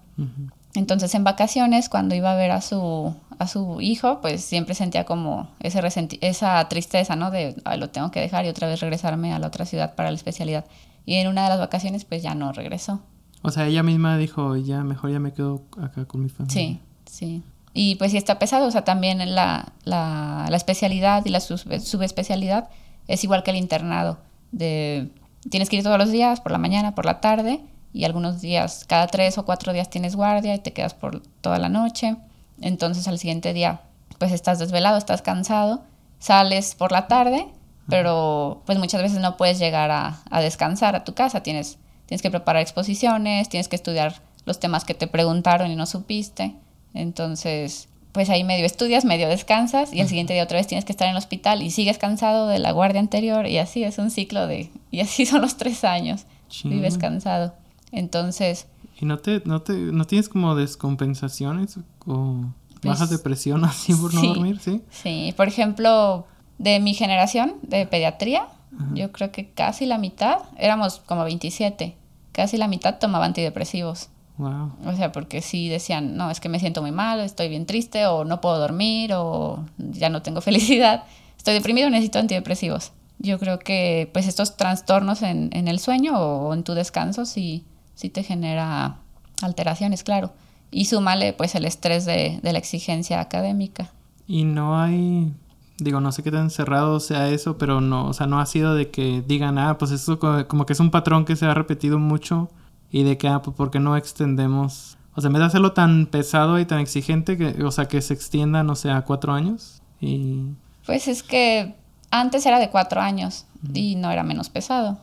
Entonces 0.76 1.14
en 1.16 1.24
vacaciones, 1.24 1.90
cuando 1.90 2.16
iba 2.16 2.32
a 2.32 2.36
ver 2.36 2.52
a 2.52 2.62
su, 2.62 3.14
a 3.40 3.48
su 3.48 3.82
hijo, 3.82 4.22
pues 4.22 4.44
siempre 4.44 4.76
sentía 4.76 5.06
como 5.06 5.50
ese 5.60 5.82
esa 6.22 6.68
tristeza, 6.68 7.16
¿no? 7.16 7.32
De, 7.32 7.56
lo 7.78 7.90
tengo 7.90 8.12
que 8.12 8.20
dejar 8.20 8.46
y 8.46 8.50
otra 8.50 8.68
vez 8.68 8.80
regresarme 8.82 9.34
a 9.34 9.40
la 9.40 9.48
otra 9.48 9.66
ciudad 9.66 9.96
para 9.96 10.12
la 10.12 10.16
especialidad. 10.16 10.66
Y 11.06 11.16
en 11.16 11.28
una 11.28 11.44
de 11.44 11.50
las 11.50 11.60
vacaciones, 11.60 12.04
pues 12.06 12.24
ya 12.24 12.36
no 12.36 12.52
regresó. 12.52 13.02
O 13.46 13.52
sea, 13.52 13.68
ella 13.68 13.84
misma 13.84 14.18
dijo, 14.18 14.56
ya, 14.58 14.84
mejor 14.84 15.12
ya 15.12 15.20
me 15.20 15.34
quedo 15.34 15.64
acá 15.82 16.06
con 16.06 16.24
mi 16.24 16.30
familia. 16.30 16.54
Sí, 16.54 16.80
sí. 17.06 17.44
Y 17.74 17.96
pues 17.96 18.12
sí 18.12 18.18
está 18.18 18.40
pesado, 18.40 18.68
o 18.68 18.72
sea, 18.72 18.84
también 18.84 19.18
la, 19.36 19.74
la, 19.84 20.48
la 20.50 20.58
especialidad 20.58 21.26
y 21.26 21.30
la 21.30 21.40
subespecialidad 21.40 22.70
es 23.08 23.24
igual 23.24 23.44
que 23.44 23.52
el 23.52 23.58
internado. 23.58 24.18
De, 24.52 25.10
tienes 25.50 25.70
que 25.70 25.78
ir 25.78 25.84
todos 25.84 25.98
los 25.98 26.12
días, 26.12 26.42
por 26.42 26.52
la 26.52 26.58
mañana, 26.58 26.96
por 26.96 27.06
la 27.06 27.20
tarde, 27.20 27.62
y 27.94 28.04
algunos 28.04 28.42
días, 28.42 28.86
cada 28.88 29.08
tres 29.08 29.38
o 29.38 29.46
cuatro 29.46 29.72
días 29.72 29.90
tienes 29.90 30.16
guardia 30.16 30.56
y 30.56 30.60
te 30.60 30.74
quedas 30.74 30.94
por 30.94 31.22
toda 31.42 31.60
la 31.60 31.70
noche. 31.70 32.18
Entonces 32.62 33.08
al 33.08 33.20
siguiente 33.20 33.54
día 33.54 33.82
pues 34.18 34.32
estás 34.32 34.60
desvelado, 34.60 34.98
estás 34.98 35.22
cansado, 35.22 35.84
sales 36.20 36.76
por 36.76 36.92
la 36.92 37.08
tarde, 37.08 37.48
pero 37.88 38.64
pues 38.66 38.80
muchas 38.80 39.02
veces 39.02 39.20
no 39.20 39.38
puedes 39.38 39.60
llegar 39.60 39.92
a, 39.92 40.42
descansar 40.42 40.96
a 40.96 41.04
tu 41.04 41.14
casa, 41.14 41.44
tienes, 41.44 41.78
tienes 42.06 42.22
que 42.22 42.32
preparar 42.32 42.62
exposiciones, 42.62 43.50
tienes 43.50 43.68
que 43.68 43.76
estudiar 43.76 44.22
los 44.46 44.60
temas 44.60 44.86
que 44.86 44.94
te 44.94 45.08
preguntaron 45.08 45.72
y 45.72 45.76
no 45.76 45.86
supiste. 45.86 46.56
Entonces, 46.94 47.88
pues 48.12 48.30
ahí 48.30 48.44
medio 48.44 48.66
estudias, 48.66 49.04
medio 49.04 49.28
descansas 49.28 49.92
y 49.92 50.00
el 50.00 50.08
siguiente 50.08 50.34
día 50.34 50.44
otra 50.44 50.58
vez 50.58 50.68
tienes 50.68 50.86
que 50.86 50.94
estar 50.94 51.08
en 51.08 51.12
el 51.12 51.18
hospital 51.18 51.62
y 51.62 51.72
sigues 51.72 51.98
cansado 51.98 52.48
de 52.48 52.60
la 52.60 52.72
guardia 52.72 53.02
anterior 53.02 53.46
y 53.48 53.58
así 53.58 53.84
es 53.84 53.98
un 53.98 54.10
ciclo 54.10 54.48
de... 54.48 54.72
y 54.92 55.02
así 55.02 55.26
son 55.26 55.42
los 55.42 55.58
tres 55.58 55.84
años, 55.84 56.26
vives 56.64 56.98
cansado. 56.98 57.54
Entonces... 57.92 58.68
¿Y 59.02 59.06
no 59.06 59.18
te, 59.18 59.42
no 59.44 59.62
te, 59.62 59.74
no 59.74 60.06
tienes 60.06 60.30
como 60.30 60.56
descompensaciones 60.56 61.78
o 62.06 62.46
bajas 62.82 63.10
de 63.10 63.20
presión 63.20 63.66
así 63.66 63.94
por 63.94 64.14
no 64.14 64.22
dormir, 64.22 64.60
sí? 64.60 64.82
Sí, 64.90 65.34
por 65.36 65.50
ejemplo, 65.50 66.26
de 66.58 66.80
mi 66.80 66.94
generación 66.94 67.56
de 67.64 67.86
pediatría, 67.86 68.48
yo 68.94 69.12
creo 69.12 69.32
que 69.32 69.50
casi 69.50 69.86
la 69.86 69.98
mitad, 69.98 70.38
éramos 70.58 71.00
como 71.06 71.24
27, 71.24 71.96
casi 72.32 72.58
la 72.58 72.68
mitad 72.68 73.00
tomaba 73.00 73.26
antidepresivos. 73.26 74.10
Wow. 74.38 74.74
O 74.86 74.94
sea, 74.94 75.12
porque 75.12 75.42
sí 75.42 75.70
decían, 75.70 76.18
no, 76.18 76.30
es 76.30 76.40
que 76.40 76.50
me 76.50 76.60
siento 76.60 76.82
muy 76.82 76.92
mal, 76.92 77.22
estoy 77.22 77.48
bien 77.48 77.66
triste, 77.66 78.06
o 78.08 78.26
no 78.26 78.42
puedo 78.42 78.60
dormir, 78.60 79.14
o 79.14 79.66
ya 79.78 80.10
no 80.10 80.22
tengo 80.22 80.42
felicidad, 80.50 81.04
estoy 81.38 81.54
deprimido, 81.54 81.90
necesito 81.90 82.20
antidepresivos. 82.20 82.92
Yo 83.18 83.40
creo 83.40 83.60
que 83.60 84.10
pues 84.12 84.28
estos 84.28 84.58
trastornos 84.58 85.22
en, 85.22 85.50
en 85.54 85.70
el 85.70 85.80
sueño 85.80 86.20
o 86.20 86.54
en 86.54 86.64
tu 86.64 86.74
descanso 86.74 87.26
sí, 87.26 87.64
sí 87.96 88.10
te 88.10 88.24
genera 88.24 88.98
alteraciones, 89.42 90.04
claro. 90.04 90.34
Y 90.72 90.86
súmale 90.86 91.34
pues 91.34 91.56
el 91.56 91.66
estrés 91.66 92.06
de, 92.06 92.40
la 92.44 92.58
exigencia 92.58 93.20
académica. 93.20 93.92
Y 94.28 94.44
no 94.44 94.80
hay, 94.80 95.32
digo, 95.78 96.00
no 96.00 96.12
sé 96.12 96.24
qué 96.24 96.32
tan 96.32 96.50
cerrado 96.50 97.00
sea 97.00 97.30
eso, 97.30 97.58
pero 97.58 97.82
no, 97.82 98.08
o 98.08 98.14
sea, 98.14 98.28
no 98.28 98.40
ha 98.40 98.46
sido 98.46 98.76
de 98.76 98.90
que 98.90 99.24
digan, 99.26 99.58
ah, 99.58 99.78
pues 99.78 99.92
eso 99.92 100.20
como 100.20 100.66
que 100.66 100.74
es 100.74 100.80
un 100.80 100.92
patrón 100.92 101.26
que 101.26 101.36
se 101.36 101.46
ha 101.46 101.54
repetido 101.54 102.00
mucho 102.00 102.50
y 102.92 103.04
de 103.04 103.18
que, 103.18 103.28
ah, 103.28 103.42
pues 103.42 103.56
porque 103.58 103.80
no 103.80 103.98
extendemos, 103.98 104.98
o 105.16 105.22
sea, 105.22 105.28
en 105.28 105.34
vez 105.34 105.42
de 105.42 105.48
hacerlo 105.48 105.74
tan 105.74 106.06
pesado 106.06 106.60
y 106.60 106.66
tan 106.66 106.80
exigente, 106.80 107.38
que, 107.38 107.64
o 107.64 107.72
sea, 107.72 107.86
que 107.86 108.02
se 108.02 108.14
extienda, 108.14 108.64
no 108.64 108.76
sé, 108.76 108.92
a 108.92 109.02
cuatro 109.02 109.34
años 109.34 109.82
y... 110.00 110.44
Pues 110.86 111.08
es 111.08 111.24
que 111.24 111.76
antes 112.12 112.46
era 112.46 112.60
de 112.60 112.70
cuatro 112.70 113.02
años 113.02 113.46
y 113.74 113.96
no 113.96 114.12
era 114.12 114.24
menos 114.24 114.50
pesado. 114.50 114.98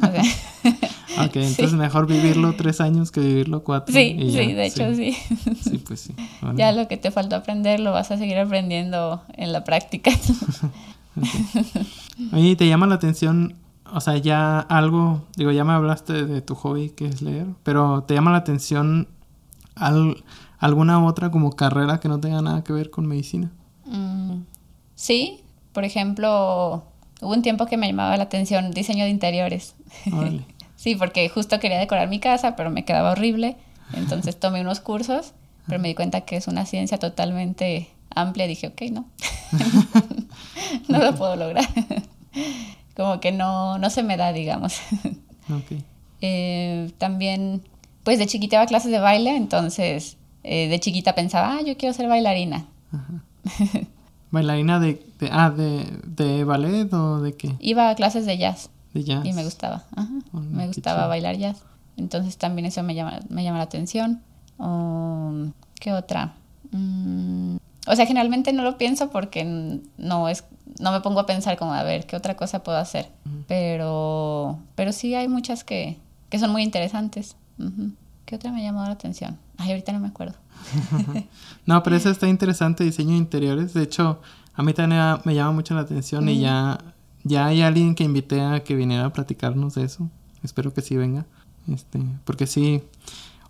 ok, 1.18 1.36
entonces 1.36 1.72
mejor 1.74 2.06
vivirlo 2.06 2.54
tres 2.54 2.80
años 2.80 3.10
que 3.10 3.20
vivirlo 3.20 3.62
cuatro. 3.64 3.94
Sí, 3.94 4.16
sí, 4.18 4.52
de 4.52 4.66
hecho 4.66 4.94
sí. 4.94 5.16
Sí, 5.62 5.78
pues 5.86 6.00
sí. 6.00 6.14
Ya 6.54 6.72
lo 6.72 6.88
que 6.88 6.96
te 6.96 7.10
faltó 7.10 7.36
aprender 7.36 7.80
lo 7.80 7.92
vas 7.92 8.10
a 8.10 8.16
seguir 8.16 8.38
aprendiendo 8.38 9.22
en 9.34 9.52
la 9.52 9.64
práctica. 9.64 10.10
Oye, 12.32 12.56
¿te 12.56 12.68
llama 12.68 12.86
la 12.86 12.96
atención, 12.96 13.56
o 13.92 14.00
sea, 14.00 14.16
ya 14.16 14.58
algo, 14.60 15.24
digo, 15.36 15.50
ya 15.52 15.64
me 15.64 15.72
hablaste 15.72 16.24
de 16.24 16.42
tu 16.42 16.54
hobby 16.54 16.90
que 16.90 17.06
es 17.06 17.22
leer, 17.22 17.46
pero 17.62 18.02
¿te 18.02 18.14
llama 18.14 18.32
la 18.32 18.38
atención 18.38 19.08
alguna 20.58 21.04
otra 21.04 21.30
como 21.30 21.52
carrera 21.52 22.00
que 22.00 22.08
no 22.08 22.20
tenga 22.20 22.40
nada 22.42 22.64
que 22.64 22.72
ver 22.72 22.90
con 22.90 23.06
medicina? 23.06 23.50
Mm, 23.86 24.42
sí, 24.94 25.40
por 25.72 25.84
ejemplo, 25.84 26.84
hubo 27.20 27.32
un 27.32 27.42
tiempo 27.42 27.66
que 27.66 27.76
me 27.76 27.86
llamaba 27.88 28.16
la 28.16 28.24
atención 28.24 28.70
diseño 28.70 29.04
de 29.04 29.10
interiores. 29.10 29.74
Sí, 30.84 30.96
porque 30.96 31.30
justo 31.30 31.58
quería 31.60 31.78
decorar 31.78 32.08
mi 32.08 32.20
casa, 32.20 32.56
pero 32.56 32.70
me 32.70 32.84
quedaba 32.84 33.12
horrible. 33.12 33.56
Entonces 33.94 34.38
tomé 34.38 34.60
unos 34.60 34.80
cursos, 34.80 35.32
pero 35.66 35.80
me 35.80 35.88
di 35.88 35.94
cuenta 35.94 36.20
que 36.20 36.36
es 36.36 36.46
una 36.46 36.66
ciencia 36.66 36.98
totalmente 36.98 37.88
amplia. 38.14 38.46
Dije, 38.46 38.66
ok, 38.66 38.82
no. 38.92 39.06
no 40.88 40.98
lo 40.98 41.14
puedo 41.14 41.36
lograr. 41.36 41.64
Como 42.94 43.18
que 43.18 43.32
no, 43.32 43.78
no 43.78 43.88
se 43.88 44.02
me 44.02 44.18
da, 44.18 44.34
digamos. 44.34 44.78
Eh, 46.20 46.90
también, 46.98 47.62
pues 48.02 48.18
de 48.18 48.26
chiquita 48.26 48.56
iba 48.56 48.62
a 48.64 48.66
clases 48.66 48.90
de 48.90 48.98
baile, 48.98 49.36
entonces 49.36 50.18
eh, 50.42 50.68
de 50.68 50.80
chiquita 50.80 51.14
pensaba, 51.14 51.56
ah, 51.56 51.62
yo 51.62 51.78
quiero 51.78 51.94
ser 51.94 52.08
bailarina. 52.08 52.66
¿Bailarina 54.30 54.80
de, 54.80 55.02
de, 55.18 55.28
ah, 55.32 55.50
de, 55.50 55.86
de 56.04 56.44
ballet 56.44 56.92
o 56.92 57.20
de 57.20 57.34
qué? 57.34 57.56
Iba 57.60 57.88
a 57.88 57.94
clases 57.94 58.26
de 58.26 58.36
jazz. 58.36 58.68
De 58.94 59.04
jazz. 59.04 59.24
Y 59.26 59.32
me 59.32 59.44
gustaba. 59.44 59.84
Ajá. 59.94 60.08
Oh, 60.32 60.40
me 60.40 60.66
gustaba 60.68 61.06
bailar 61.06 61.36
jazz. 61.36 61.62
Entonces 61.96 62.38
también 62.38 62.66
eso 62.66 62.82
me 62.82 62.94
llama, 62.94 63.20
me 63.28 63.44
llama 63.44 63.58
la 63.58 63.64
atención. 63.64 64.22
Um, 64.58 65.52
¿Qué 65.80 65.92
otra? 65.92 66.34
Mm, 66.70 67.56
o 67.86 67.96
sea, 67.96 68.06
generalmente 68.06 68.52
no 68.52 68.62
lo 68.62 68.78
pienso 68.78 69.10
porque 69.10 69.80
no 69.98 70.28
es, 70.28 70.44
no 70.80 70.90
me 70.92 71.00
pongo 71.00 71.20
a 71.20 71.26
pensar 71.26 71.56
como 71.58 71.74
a 71.74 71.82
ver 71.82 72.06
qué 72.06 72.16
otra 72.16 72.36
cosa 72.36 72.62
puedo 72.62 72.78
hacer. 72.78 73.10
Pero, 73.48 74.58
pero 74.74 74.92
sí 74.92 75.14
hay 75.14 75.28
muchas 75.28 75.64
que, 75.64 75.98
que 76.30 76.38
son 76.38 76.50
muy 76.50 76.62
interesantes. 76.62 77.36
¿Qué 78.26 78.36
otra 78.36 78.50
me 78.52 78.60
ha 78.60 78.64
llamado 78.64 78.86
la 78.86 78.94
atención? 78.94 79.38
Ay, 79.58 79.70
ahorita 79.70 79.92
no 79.92 80.00
me 80.00 80.08
acuerdo. 80.08 80.36
No, 81.66 81.82
pero 81.82 81.96
esa 81.96 82.10
está 82.10 82.28
interesante, 82.28 82.84
diseño 82.84 83.10
de 83.12 83.16
interiores. 83.16 83.72
De 83.74 83.82
hecho, 83.82 84.20
a 84.54 84.62
mí 84.62 84.72
también 84.74 85.00
me- 85.00 85.18
me 85.24 85.34
llama 85.34 85.52
mucho 85.52 85.74
la 85.74 85.80
atención 85.82 86.28
y 86.28 86.40
ya, 86.40 86.78
ya 87.24 87.46
hay 87.46 87.62
alguien 87.62 87.94
que 87.94 88.04
invité 88.04 88.40
a 88.40 88.62
que 88.62 88.74
viniera 88.74 89.06
a 89.06 89.12
platicarnos 89.12 89.74
de 89.74 89.84
eso. 89.84 90.08
Espero 90.42 90.72
que 90.72 90.82
sí 90.82 90.96
venga. 90.96 91.26
Este, 91.66 91.98
porque 92.24 92.46
sí, 92.46 92.82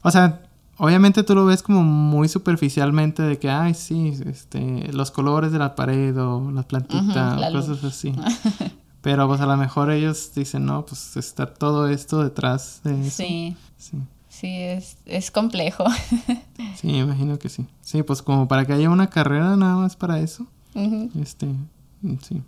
o 0.02 0.10
sea, 0.10 0.40
obviamente 0.78 1.22
tú 1.24 1.34
lo 1.34 1.44
ves 1.44 1.62
como 1.62 1.82
muy 1.82 2.28
superficialmente 2.28 3.22
de 3.22 3.38
que, 3.38 3.50
ay, 3.50 3.74
sí, 3.74 4.14
este, 4.26 4.92
los 4.92 5.10
colores 5.10 5.50
de 5.52 5.58
la 5.58 5.74
pared 5.74 6.16
o 6.20 6.50
las 6.52 6.64
plantitas, 6.66 7.40
la 7.40 7.50
cosas 7.52 7.82
luz. 7.82 7.84
así. 7.84 8.12
Pero 9.02 9.28
pues 9.28 9.40
a 9.42 9.46
lo 9.46 9.56
mejor 9.58 9.90
ellos 9.90 10.30
dicen, 10.34 10.64
no, 10.64 10.86
pues 10.86 11.16
está 11.16 11.52
todo 11.52 11.88
esto 11.88 12.22
detrás 12.22 12.80
de 12.84 13.06
eso. 13.06 13.16
Sí, 13.16 13.56
Sí, 13.76 13.98
sí, 14.30 14.48
es, 14.62 14.96
es 15.04 15.30
complejo. 15.30 15.84
sí, 16.76 16.88
imagino 16.88 17.38
que 17.38 17.50
sí. 17.50 17.66
Sí, 17.82 18.02
pues 18.02 18.22
como 18.22 18.48
para 18.48 18.64
que 18.64 18.72
haya 18.72 18.88
una 18.88 19.10
carrera 19.10 19.56
nada 19.56 19.76
más 19.76 19.96
para 19.96 20.20
eso. 20.20 20.46
Este, 21.20 21.48
sí. 22.22 22.42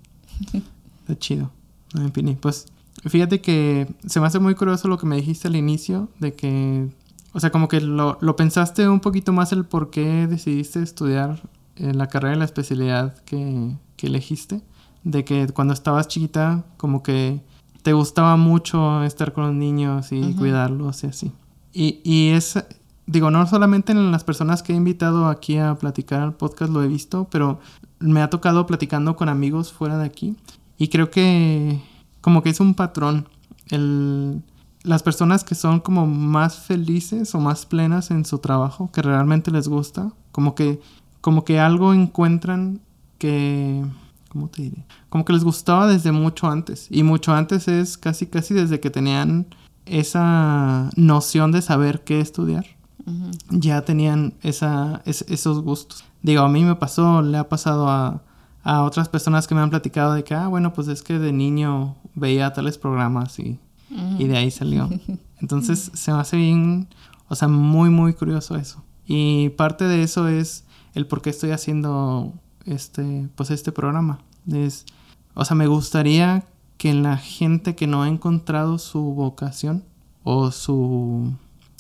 Está 1.07 1.19
chido. 1.19 1.53
En 1.95 2.13
fin, 2.13 2.37
pues 2.41 2.67
fíjate 3.07 3.41
que 3.41 3.87
se 4.07 4.19
me 4.19 4.27
hace 4.27 4.41
muy 4.41 4.57
curioso 4.57 4.89
lo 4.89 4.99
que 4.99 5.07
me 5.07 5.15
dijiste 5.15 5.47
al 5.47 5.55
inicio, 5.55 6.09
de 6.19 6.33
que, 6.35 6.89
o 7.33 7.39
sea, 7.39 7.51
como 7.51 7.69
que 7.69 7.81
lo, 7.81 8.19
lo 8.21 8.35
pensaste 8.35 8.89
un 8.89 8.99
poquito 8.99 9.33
más 9.33 9.53
el 9.53 9.65
por 9.65 9.91
qué 9.91 10.27
decidiste 10.27 10.83
estudiar 10.83 11.49
eh, 11.77 11.95
la 11.95 12.09
carrera 12.09 12.35
y 12.35 12.39
la 12.41 12.45
especialidad 12.45 13.17
que, 13.25 13.77
que 13.97 14.09
elegiste, 14.09 14.63
de 15.05 15.25
que 15.25 15.47
cuando 15.49 15.75
estabas 15.75 16.09
chiquita, 16.09 16.65
como 16.77 17.05
que 17.05 17.41
te 17.83 17.93
gustaba 17.93 18.37
mucho 18.37 19.05
estar 19.05 19.33
con 19.33 19.45
los 19.47 19.55
niños 19.55 20.11
y 20.11 20.21
Ujú. 20.21 20.39
cuidarlos 20.39 21.05
y 21.05 21.07
así. 21.07 21.33
Y, 21.73 22.01
y 22.03 22.31
es, 22.31 22.59
digo, 23.07 23.31
no 23.31 23.47
solamente 23.47 23.93
en 23.93 24.11
las 24.11 24.25
personas 24.25 24.65
que 24.65 24.73
he 24.73 24.77
invitado 24.77 25.29
aquí 25.29 25.59
a 25.59 25.77
platicar 25.77 26.23
al 26.23 26.35
podcast 26.35 26.73
lo 26.73 26.83
he 26.83 26.89
visto, 26.89 27.29
pero 27.31 27.61
me 28.01 28.23
ha 28.23 28.29
tocado 28.29 28.67
platicando 28.67 29.15
con 29.15 29.29
amigos 29.29 29.73
fuera 29.73 29.99
de 29.99 30.05
aquí. 30.07 30.35
Y 30.79 30.89
creo 30.89 31.11
que 31.11 31.81
como 32.21 32.43
que 32.43 32.51
es 32.51 32.61
un 32.61 32.75
patrón. 32.75 33.29
El, 33.71 34.43
las 34.83 35.03
personas 35.03 35.43
que 35.43 35.55
son 35.55 35.81
como 35.81 36.07
más 36.07 36.59
felices 36.61 37.35
o 37.35 37.41
más 37.41 37.67
plenas 37.67 38.11
en 38.11 38.25
su 38.25 38.39
trabajo, 38.39 38.91
que 38.93 39.03
realmente 39.03 39.51
les 39.51 39.67
gusta, 39.69 40.13
como 40.33 40.55
que, 40.55 40.81
como 41.21 41.45
que 41.45 41.59
algo 41.59 41.93
encuentran 41.95 42.81
que... 43.19 43.85
¿Cómo 44.29 44.49
te 44.49 44.63
diré? 44.63 44.85
Como 45.09 45.25
que 45.25 45.33
les 45.33 45.45
gustaba 45.45 45.87
desde 45.87 46.13
mucho 46.13 46.49
antes. 46.49 46.89
Y 46.91 47.03
mucho 47.05 47.33
antes 47.33 47.69
es 47.69 47.97
casi, 47.97 48.27
casi 48.27 48.53
desde 48.55 48.81
que 48.81 48.91
tenían 48.91 49.47
esa 49.87 50.91
noción 50.97 51.53
de 51.53 51.63
saber 51.63 52.05
qué 52.05 52.21
estudiar 52.21 52.67
ya 53.51 53.83
tenían 53.83 54.35
esa, 54.43 55.01
es- 55.05 55.25
esos 55.29 55.63
gustos. 55.63 56.05
Digo, 56.23 56.43
a 56.43 56.49
mí 56.49 56.65
me 56.65 56.75
pasó, 56.75 57.23
le 57.23 57.39
ha 57.39 57.49
pasado 57.49 57.89
a, 57.89 58.21
a 58.67 58.83
otras 58.83 59.09
personas 59.09 59.47
que 59.47 59.55
me 59.55 59.61
han 59.61 59.71
platicado 59.71 60.15
de 60.15 60.25
que, 60.25 60.35
ah, 60.35 60.49
bueno, 60.49 60.73
pues 60.73 60.89
es 60.89 61.05
que 61.05 61.21
de 61.21 61.33
niño 61.33 61.95
veía 62.17 62.53
tales 62.53 62.79
programas 62.79 63.39
y, 63.39 63.61
y 64.19 64.27
de 64.27 64.37
ahí 64.37 64.51
salió. 64.51 64.91
Entonces 65.41 65.93
se 65.95 66.13
me 66.13 66.19
hace 66.19 66.37
bien, 66.37 66.89
o 67.29 67.37
sea, 67.37 67.47
muy, 67.47 67.91
muy 67.91 68.13
curioso 68.13 68.57
eso. 68.57 68.83
Y 69.07 69.51
parte 69.51 69.85
de 69.85 70.03
eso 70.03 70.27
es 70.27 70.65
el 70.95 71.07
por 71.07 71.23
qué 71.23 71.31
estoy 71.31 71.53
haciendo 71.53 72.33
este, 72.65 73.29
pues 73.37 73.53
este 73.53 73.71
programa. 73.71 74.19
Es, 74.53 74.85
o 75.35 75.45
sea, 75.45 75.55
me 75.55 75.69
gustaría 75.69 76.45
que 76.77 76.93
la 76.93 77.19
gente 77.19 77.77
que 77.77 77.87
no 77.87 78.03
ha 78.03 78.09
encontrado 78.09 78.79
su 78.79 79.01
vocación 79.01 79.85
o 80.25 80.51
su, 80.51 81.33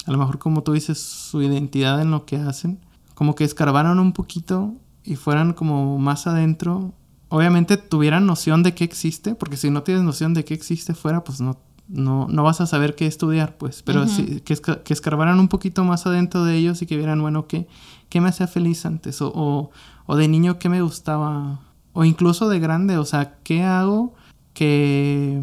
a 0.07 0.13
lo 0.13 0.19
mejor 0.19 0.39
como 0.39 0.63
tú 0.63 0.73
dices, 0.73 1.01
su 1.01 1.43
identidad 1.43 2.01
en 2.01 2.13
lo 2.13 2.27
que 2.27 2.37
hacen, 2.37 2.79
como 3.17 3.35
que 3.35 3.43
escarbaran 3.43 3.99
un 3.99 4.13
poquito 4.13 4.77
y 5.07 5.17
fueran 5.17 5.53
como 5.53 5.99
más 5.99 6.27
adentro. 6.27 6.93
Obviamente 7.29 7.77
tuvieran 7.77 8.27
noción 8.27 8.63
de 8.63 8.75
qué 8.75 8.85
existe, 8.85 9.35
porque 9.35 9.57
si 9.57 9.71
no 9.71 9.83
tienes 9.83 10.03
noción 10.05 10.35
de 10.35 10.45
qué 10.45 10.55
existe 10.55 10.95
fuera, 10.95 11.25
pues 11.25 11.41
no, 11.41 11.57
no, 11.89 12.27
no 12.29 12.43
vas 12.43 12.61
a 12.61 12.67
saber 12.67 12.95
qué 12.95 13.07
estudiar, 13.07 13.57
pues. 13.57 13.83
Pero 13.83 14.03
que, 14.43 14.55
esca- 14.55 14.83
que 14.83 14.93
escarbaran 14.93 15.39
un 15.41 15.49
poquito 15.49 15.83
más 15.85 16.07
adentro 16.07 16.45
de 16.45 16.57
ellos 16.57 16.83
y 16.83 16.87
que 16.87 16.97
vieran, 16.97 17.21
bueno, 17.23 17.47
qué, 17.47 17.67
qué 18.09 18.21
me 18.21 18.29
hacía 18.29 18.47
feliz 18.47 18.85
antes, 18.87 19.21
o, 19.23 19.33
o, 19.35 19.71
o 20.07 20.17
de 20.17 20.29
niño 20.29 20.59
qué 20.59 20.69
me 20.69 20.83
gustaba, 20.83 21.61
o 21.93 22.05
incluso 22.05 22.49
de 22.49 22.59
grande, 22.61 22.97
o 22.99 23.05
sea, 23.05 23.37
qué 23.43 23.63
hago 23.65 24.15
que 24.55 25.43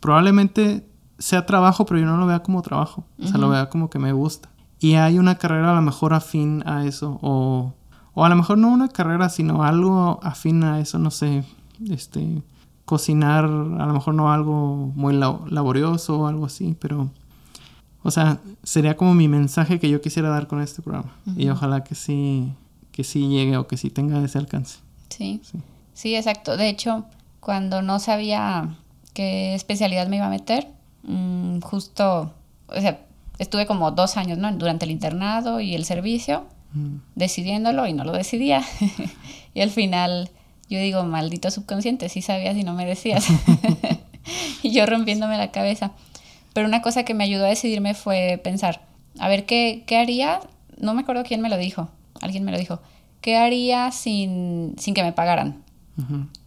probablemente 0.00 0.86
sea 1.18 1.46
trabajo, 1.46 1.84
pero 1.86 2.00
yo 2.00 2.06
no 2.06 2.16
lo 2.16 2.26
vea 2.26 2.42
como 2.42 2.62
trabajo, 2.62 3.04
o 3.20 3.26
sea, 3.26 3.38
lo 3.38 3.48
vea 3.48 3.68
como 3.68 3.90
que 3.90 3.98
me 3.98 4.12
gusta. 4.12 4.48
Y 4.80 4.94
hay 4.94 5.18
una 5.18 5.36
carrera 5.38 5.72
a 5.72 5.74
lo 5.74 5.82
mejor 5.82 6.14
afín 6.14 6.62
a 6.66 6.84
eso, 6.86 7.18
o, 7.22 7.74
o 8.18 8.24
a 8.24 8.28
lo 8.28 8.36
mejor 8.36 8.58
no 8.58 8.68
una 8.68 8.88
carrera, 8.88 9.28
sino 9.28 9.62
algo 9.62 10.18
afín 10.22 10.62
a 10.64 10.80
eso, 10.80 10.98
no 10.98 11.10
sé, 11.10 11.44
este, 11.90 12.42
cocinar, 12.84 13.44
a 13.44 13.86
lo 13.86 13.92
mejor 13.92 14.14
no 14.14 14.32
algo 14.32 14.92
muy 14.94 15.14
la- 15.14 15.38
laborioso 15.48 16.20
o 16.20 16.26
algo 16.26 16.46
así, 16.46 16.74
pero, 16.80 17.10
o 18.02 18.10
sea, 18.10 18.38
sería 18.62 18.96
como 18.96 19.14
mi 19.14 19.28
mensaje 19.28 19.78
que 19.78 19.88
yo 19.90 20.00
quisiera 20.00 20.30
dar 20.30 20.46
con 20.46 20.60
este 20.60 20.82
programa. 20.82 21.12
Y 21.36 21.48
ojalá 21.50 21.84
que 21.84 21.94
sí, 21.94 22.52
que 22.92 23.04
sí 23.04 23.28
llegue 23.28 23.56
o 23.56 23.66
que 23.66 23.76
sí 23.76 23.90
tenga 23.90 24.22
ese 24.24 24.38
alcance. 24.38 24.78
Sí. 25.10 25.40
Sí. 25.44 25.58
Sí, 25.94 26.14
exacto. 26.14 26.56
De 26.56 26.68
hecho, 26.68 27.04
cuando 27.40 27.82
no 27.82 27.98
sabía 27.98 28.76
qué 29.14 29.54
especialidad 29.54 30.08
me 30.08 30.16
iba 30.16 30.26
a 30.26 30.30
meter, 30.30 30.68
mm, 31.02 31.60
justo, 31.60 32.32
o 32.68 32.74
sea, 32.80 33.00
estuve 33.38 33.66
como 33.66 33.90
dos 33.90 34.16
años, 34.16 34.38
¿no? 34.38 34.50
Durante 34.52 34.84
el 34.84 34.90
internado 34.92 35.60
y 35.60 35.74
el 35.74 35.84
servicio, 35.84 36.44
Mm. 36.74 36.96
decidiéndolo 37.14 37.86
y 37.86 37.92
no 37.92 38.04
lo 38.04 38.12
decidía. 38.12 38.62
y 39.54 39.60
al 39.60 39.70
final, 39.70 40.30
yo 40.68 40.78
digo, 40.78 41.02
maldito 41.04 41.50
subconsciente, 41.50 42.08
sí 42.08 42.22
sabías 42.22 42.56
y 42.56 42.64
no 42.64 42.74
me 42.74 42.84
decías. 42.86 43.26
y 44.62 44.70
yo 44.72 44.86
rompiéndome 44.86 45.38
la 45.38 45.50
cabeza. 45.50 45.92
Pero 46.52 46.66
una 46.66 46.82
cosa 46.82 47.04
que 47.04 47.14
me 47.14 47.24
ayudó 47.24 47.46
a 47.46 47.48
decidirme 47.48 47.94
fue 47.94 48.40
pensar, 48.42 48.82
a 49.18 49.28
ver, 49.28 49.46
¿qué, 49.46 49.84
qué 49.86 49.96
haría? 49.96 50.40
No 50.78 50.94
me 50.94 51.02
acuerdo 51.02 51.24
quién 51.24 51.40
me 51.40 51.48
lo 51.48 51.56
dijo, 51.56 51.88
alguien 52.20 52.44
me 52.44 52.52
lo 52.52 52.58
dijo. 52.58 52.80
¿Qué 53.20 53.36
haría 53.36 53.90
sin, 53.90 54.74
sin 54.78 54.94
que 54.94 55.02
me 55.02 55.12
pagaran? 55.12 55.62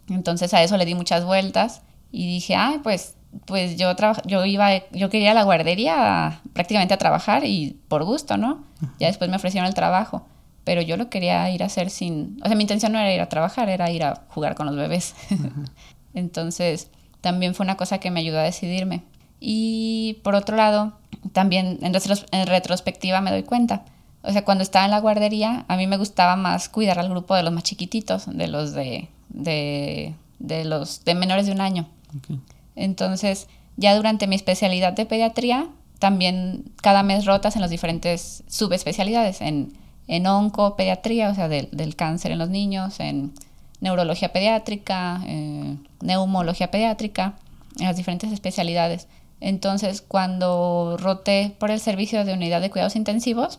Entonces 0.08 0.54
a 0.54 0.62
eso 0.62 0.78
le 0.78 0.86
di 0.86 0.94
muchas 0.94 1.24
vueltas 1.24 1.82
y 2.10 2.26
dije, 2.26 2.54
ay, 2.54 2.78
pues, 2.82 3.16
pues 3.46 3.76
yo, 3.76 3.94
yo 4.26 4.44
iba, 4.44 4.70
yo 4.92 5.08
quería 5.10 5.26
ir 5.26 5.30
a 5.30 5.34
la 5.34 5.44
guardería 5.44 6.40
prácticamente 6.52 6.94
a 6.94 6.98
trabajar 6.98 7.44
y 7.44 7.76
por 7.88 8.04
gusto, 8.04 8.36
¿no? 8.36 8.64
Ya 9.00 9.06
después 9.08 9.30
me 9.30 9.36
ofrecieron 9.36 9.66
el 9.68 9.74
trabajo, 9.74 10.26
pero 10.64 10.82
yo 10.82 10.96
lo 10.96 11.08
quería 11.10 11.48
ir 11.50 11.62
a 11.62 11.66
hacer 11.66 11.90
sin, 11.90 12.38
o 12.42 12.46
sea, 12.46 12.56
mi 12.56 12.62
intención 12.64 12.92
no 12.92 12.98
era 12.98 13.12
ir 13.12 13.20
a 13.20 13.28
trabajar, 13.28 13.68
era 13.68 13.90
ir 13.90 14.04
a 14.04 14.22
jugar 14.28 14.54
con 14.54 14.66
los 14.66 14.76
bebés. 14.76 15.14
Entonces 16.14 16.88
también 17.20 17.54
fue 17.54 17.64
una 17.64 17.76
cosa 17.76 17.98
que 17.98 18.10
me 18.10 18.20
ayudó 18.20 18.38
a 18.38 18.42
decidirme. 18.42 19.02
Y 19.40 20.18
por 20.22 20.34
otro 20.34 20.56
lado, 20.56 20.92
también 21.32 21.78
en, 21.82 21.92
retros- 21.94 22.26
en 22.32 22.46
retrospectiva 22.46 23.20
me 23.20 23.30
doy 23.30 23.42
cuenta. 23.42 23.84
O 24.22 24.30
sea, 24.30 24.44
cuando 24.44 24.62
estaba 24.62 24.84
en 24.84 24.92
la 24.92 25.00
guardería, 25.00 25.64
a 25.68 25.76
mí 25.76 25.86
me 25.86 25.96
gustaba 25.96 26.36
más 26.36 26.68
cuidar 26.68 26.98
al 27.00 27.08
grupo 27.08 27.34
de 27.34 27.42
los 27.42 27.52
más 27.52 27.64
chiquititos, 27.64 28.26
de 28.26 28.46
los 28.46 28.72
de, 28.72 29.08
de, 29.30 30.14
de 30.38 30.64
los 30.64 31.04
de 31.04 31.14
menores 31.14 31.46
de 31.46 31.52
un 31.52 31.60
año. 31.60 31.88
Entonces, 32.76 33.48
ya 33.76 33.94
durante 33.94 34.26
mi 34.26 34.36
especialidad 34.36 34.92
de 34.92 35.06
pediatría, 35.06 35.68
también 35.98 36.64
cada 36.82 37.02
mes 37.02 37.26
rotas 37.26 37.54
en 37.54 37.62
las 37.62 37.70
diferentes 37.70 38.42
subespecialidades, 38.48 39.40
en, 39.40 39.72
en 40.08 40.26
oncopediatría, 40.26 41.30
o 41.30 41.34
sea, 41.34 41.48
del, 41.48 41.68
del 41.72 41.94
cáncer 41.96 42.32
en 42.32 42.38
los 42.38 42.48
niños, 42.50 42.98
en 43.00 43.32
neurología 43.80 44.32
pediátrica, 44.32 45.20
eh, 45.26 45.76
neumología 46.00 46.70
pediátrica, 46.70 47.34
en 47.78 47.86
las 47.86 47.96
diferentes 47.96 48.32
especialidades. 48.32 49.08
Entonces, 49.40 50.02
cuando 50.02 50.96
roté 51.00 51.54
por 51.58 51.70
el 51.72 51.80
servicio 51.80 52.24
de 52.24 52.32
unidad 52.32 52.60
de 52.60 52.70
cuidados 52.70 52.94
intensivos, 52.94 53.58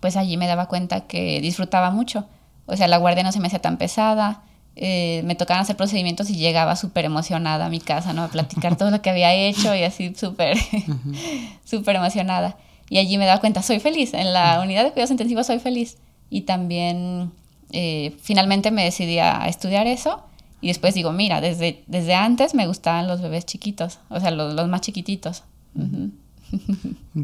pues 0.00 0.16
allí 0.16 0.36
me 0.36 0.48
daba 0.48 0.66
cuenta 0.66 1.02
que 1.02 1.40
disfrutaba 1.40 1.90
mucho. 1.90 2.26
O 2.66 2.76
sea, 2.76 2.88
la 2.88 2.96
guardia 2.96 3.22
no 3.22 3.30
se 3.30 3.38
me 3.38 3.46
hacía 3.46 3.60
tan 3.60 3.76
pesada, 3.76 4.42
eh, 4.76 5.22
me 5.24 5.34
tocaban 5.34 5.62
hacer 5.62 5.76
procedimientos 5.76 6.30
y 6.30 6.36
llegaba 6.36 6.76
súper 6.76 7.04
emocionada 7.04 7.66
a 7.66 7.68
mi 7.68 7.80
casa, 7.80 8.12
¿no? 8.12 8.24
A 8.24 8.28
platicar 8.28 8.76
todo 8.76 8.90
lo 8.90 9.02
que 9.02 9.10
había 9.10 9.32
hecho 9.32 9.74
y 9.74 9.82
así 9.82 10.14
súper, 10.14 10.56
súper 11.64 11.96
emocionada. 11.96 12.56
Y 12.90 12.98
allí 12.98 13.16
me 13.18 13.26
daba 13.26 13.40
cuenta, 13.40 13.62
soy 13.62 13.80
feliz, 13.80 14.14
en 14.14 14.32
la 14.32 14.60
unidad 14.62 14.84
de 14.84 14.92
cuidados 14.92 15.10
intensivos 15.10 15.46
soy 15.46 15.58
feliz. 15.58 15.96
Y 16.30 16.42
también 16.42 17.32
eh, 17.70 18.16
finalmente 18.20 18.70
me 18.70 18.84
decidí 18.84 19.18
a 19.18 19.46
estudiar 19.48 19.86
eso 19.86 20.24
y 20.64 20.68
después 20.68 20.94
digo, 20.94 21.12
mira, 21.12 21.42
desde, 21.42 21.84
desde 21.88 22.14
antes 22.14 22.54
me 22.54 22.66
gustaban 22.66 23.06
los 23.06 23.20
bebés 23.20 23.44
chiquitos, 23.44 23.98
o 24.08 24.18
sea, 24.18 24.30
los, 24.30 24.54
los 24.54 24.66
más 24.66 24.80
chiquititos. 24.80 25.42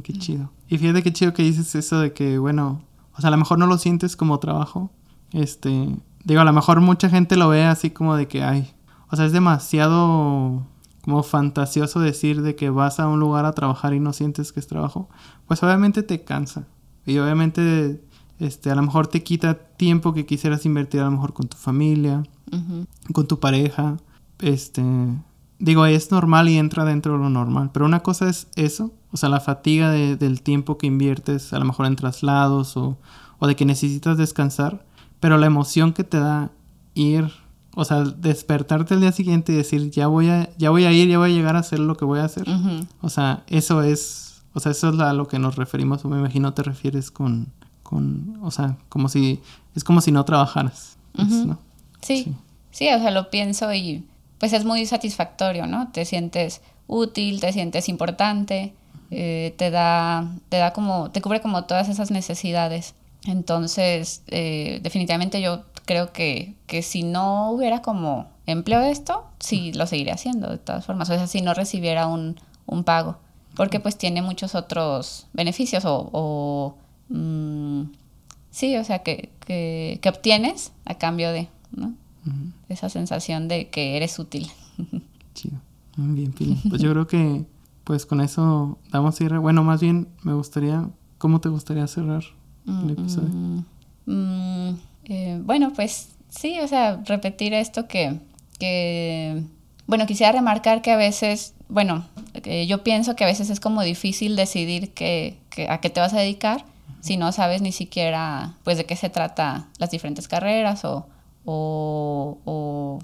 Qué 0.05 0.13
chido. 0.13 0.51
Y 0.69 0.77
fíjate 0.77 1.03
qué 1.03 1.11
chido 1.11 1.33
que 1.33 1.43
dices 1.43 1.75
eso 1.75 2.01
de 2.01 2.13
que, 2.13 2.37
bueno, 2.37 2.83
o 3.17 3.21
sea, 3.23 3.29
a 3.29 3.31
lo 3.31 3.39
mejor 3.39 3.59
no 3.59 3.67
lo 3.67 3.79
sientes 3.79 4.15
como 4.15 4.39
trabajo. 4.41 4.91
Este, 5.33 5.89
digo, 6.25 6.41
a 6.41 6.45
lo 6.45 6.53
mejor 6.53 6.81
mucha 6.81 7.09
gente 7.09 7.37
lo 7.37 7.49
ve 7.49 7.64
así 7.64 7.91
como 7.91 8.16
de 8.16 8.29
que, 8.29 8.43
ay, 8.43 8.73
o 9.11 9.16
sea, 9.16 9.27
es 9.27 9.33
demasiado 9.33 10.66
como 11.03 11.23
fantasioso 11.23 12.01
decir 12.01 12.43
de 12.43 12.55
que 12.55 12.71
vas 12.71 13.01
a 13.01 13.09
un 13.09 13.21
lugar 13.21 13.45
a 13.45 13.53
trabajar 13.53 13.95
y 13.95 14.01
no 14.01 14.12
sientes 14.12 14.53
que 14.53 14.61
es 14.61 14.66
trabajo. 14.66 15.09
Pues 15.47 15.62
obviamente 15.62 16.03
te 16.03 16.23
cansa. 16.23 16.66
Y 17.07 17.18
obviamente, 17.18 18.03
este, 18.39 18.71
a 18.71 18.75
lo 18.75 18.83
mejor 18.83 19.07
te 19.07 19.23
quita 19.23 19.55
tiempo 19.55 20.12
que 20.12 20.27
quisieras 20.27 20.66
invertir 20.66 21.01
a 21.01 21.05
lo 21.05 21.12
mejor 21.12 21.33
con 21.33 21.49
tu 21.49 21.57
familia, 21.57 22.23
con 23.12 23.27
tu 23.27 23.41
pareja. 23.41 23.97
Este, 24.39 24.83
digo, 25.59 25.87
es 25.87 26.11
normal 26.11 26.49
y 26.49 26.59
entra 26.59 26.85
dentro 26.85 27.14
de 27.14 27.18
lo 27.18 27.31
normal. 27.31 27.71
Pero 27.73 27.87
una 27.87 28.01
cosa 28.01 28.29
es 28.29 28.49
eso, 28.57 28.93
o 29.11 29.16
sea, 29.16 29.29
la 29.29 29.41
fatiga 29.41 29.91
del 29.91 30.43
tiempo 30.43 30.79
que 30.79 30.87
inviertes, 30.87 31.53
a 31.53 31.59
lo 31.59 31.64
mejor 31.64 31.87
en 31.87 31.97
traslados 31.97 32.77
o, 32.77 32.99
o 33.39 33.47
de 33.47 33.57
que 33.57 33.64
necesitas 33.64 34.18
descansar. 34.18 34.85
Pero 35.21 35.39
la 35.39 35.47
emoción 35.47 35.93
que 35.93 36.05
te 36.05 36.18
da 36.18 36.51
ir, 36.95 37.31
o 37.75 37.85
sea, 37.85 38.05
despertarte 38.05 38.95
el 38.95 39.01
día 39.01 39.12
siguiente 39.12 39.53
y 39.53 39.57
decir, 39.57 39.91
ya 39.91 40.07
voy 40.07 40.29
a, 40.29 40.51
ya 40.57 40.71
voy 40.71 40.85
a 40.85 40.93
ir, 40.93 41.09
ya 41.09 41.18
voy 41.18 41.31
a 41.31 41.35
llegar 41.35 41.57
a 41.57 41.61
hacer 41.61 41.79
lo 41.79 41.97
que 41.97 42.05
voy 42.05 42.21
a 42.21 42.25
hacer. 42.25 42.47
O 43.01 43.09
sea, 43.09 43.45
eso 43.47 43.83
es, 43.83 44.43
o 44.55 44.61
sea, 44.61 44.73
eso 44.73 44.89
es 44.89 44.99
a 45.01 45.12
lo 45.12 45.29
que 45.29 45.39
nos 45.39 45.57
referimos, 45.57 46.05
o 46.05 46.09
me 46.09 46.18
imagino 46.18 46.55
te 46.55 46.62
refieres 46.62 47.11
con, 47.11 47.53
con, 47.83 48.39
o 48.43 48.51
sea, 48.51 48.77
como 48.89 49.09
si, 49.09 49.41
es 49.75 49.85
como 49.85 50.01
si 50.01 50.11
no 50.11 50.25
trabajaras. 50.25 50.97
Pues, 51.14 51.29
sí. 51.29 52.25
sí, 52.25 52.35
sí, 52.71 52.89
o 52.93 52.99
sea, 52.99 53.11
lo 53.11 53.31
pienso 53.31 53.73
y 53.75 54.05
pues 54.39 54.55
es 54.55 54.64
muy 54.64 54.87
satisfactorio, 54.87 55.66
¿no? 55.66 55.89
Te 55.93 56.07
sientes 56.07 56.62
útil, 56.87 57.41
te 57.41 57.53
sientes 57.53 57.89
importante, 57.91 58.73
eh, 59.11 59.55
te 59.59 59.71
da, 59.71 60.27
te 60.49 60.57
da 60.57 60.73
como, 60.73 61.11
te 61.11 61.21
cubre 61.21 61.41
como 61.41 61.64
todas 61.64 61.89
esas 61.89 62.11
necesidades. 62.11 62.95
Entonces, 63.25 64.23
eh, 64.29 64.81
definitivamente 64.83 65.43
yo 65.43 65.64
creo 65.85 66.12
que, 66.12 66.55
que, 66.66 66.83
si 66.83 67.03
no 67.03 67.51
hubiera 67.51 67.83
como 67.83 68.29
empleo 68.47 68.81
esto, 68.83 69.27
sí 69.39 69.73
lo 69.73 69.87
seguiría 69.87 70.14
haciendo 70.14 70.49
de 70.49 70.59
todas 70.59 70.87
formas. 70.87 71.11
O 71.11 71.14
sea, 71.14 71.27
si 71.27 71.43
no 71.43 71.55
recibiera 71.55 72.07
un, 72.07 72.37
un 72.66 72.85
pago. 72.85 73.18
Porque 73.57 73.81
pues 73.81 73.99
tiene 73.99 74.23
muchos 74.23 74.55
otros 74.55 75.27
beneficios 75.33 75.85
o, 75.85 76.09
o 76.12 76.79
mm, 77.09 77.83
sí, 78.51 78.77
o 78.77 78.85
sea, 78.85 79.01
que, 79.01 79.31
que, 79.45 79.99
que, 80.01 80.09
obtienes 80.09 80.73
a 80.85 80.95
cambio 80.95 81.33
de, 81.33 81.49
¿no? 81.73 81.95
Esa 82.68 82.89
sensación 82.89 83.49
de 83.49 83.68
que 83.68 83.97
eres 83.97 84.18
útil. 84.18 84.51
Chido. 85.35 85.57
Muy 85.97 86.14
bien, 86.14 86.33
Pili. 86.33 86.57
Pues 86.68 86.81
yo 86.81 86.91
creo 86.93 87.07
que 87.07 87.45
pues 87.85 88.07
con 88.07 88.21
eso 88.21 88.79
damos 88.93 89.16
cierre. 89.16 89.39
Bueno, 89.39 89.64
más 89.64 89.81
bien 89.81 90.09
me 90.23 90.33
gustaría, 90.33 90.89
¿cómo 91.18 91.41
te 91.41 91.49
gustaría 91.49 91.87
cerrar 91.89 92.23
el 92.67 92.91
episodio? 92.91 93.65
Mm, 94.07 94.75
eh, 95.05 95.41
bueno, 95.43 95.73
pues 95.75 96.11
sí, 96.29 96.59
o 96.61 96.69
sea, 96.69 97.01
repetir 97.05 97.55
esto 97.55 97.87
que, 97.89 98.19
que, 98.59 99.43
bueno, 99.87 100.07
quisiera 100.07 100.33
remarcar 100.33 100.83
que 100.83 100.93
a 100.93 100.97
veces, 100.97 101.55
bueno, 101.69 102.07
yo 102.67 102.83
pienso 102.83 103.17
que 103.17 103.25
a 103.25 103.27
veces 103.27 103.51
es 103.51 103.61
como 103.61 103.83
difícil 103.83 104.37
decidir 104.37 104.93
que, 104.93 105.39
a 105.69 105.81
qué 105.81 105.91
te 105.91 106.01
vas 106.01 106.15
a 106.15 106.21
dedicar 106.21 106.65
si 107.01 107.17
no 107.17 107.33
sabes 107.33 107.63
ni 107.63 107.73
siquiera, 107.73 108.55
pues, 108.63 108.77
de 108.77 108.85
qué 108.85 108.95
se 108.95 109.09
trata 109.09 109.69
las 109.79 109.91
diferentes 109.91 110.29
carreras 110.29 110.85
o 110.85 111.07
o, 111.45 112.39
o, 112.45 112.99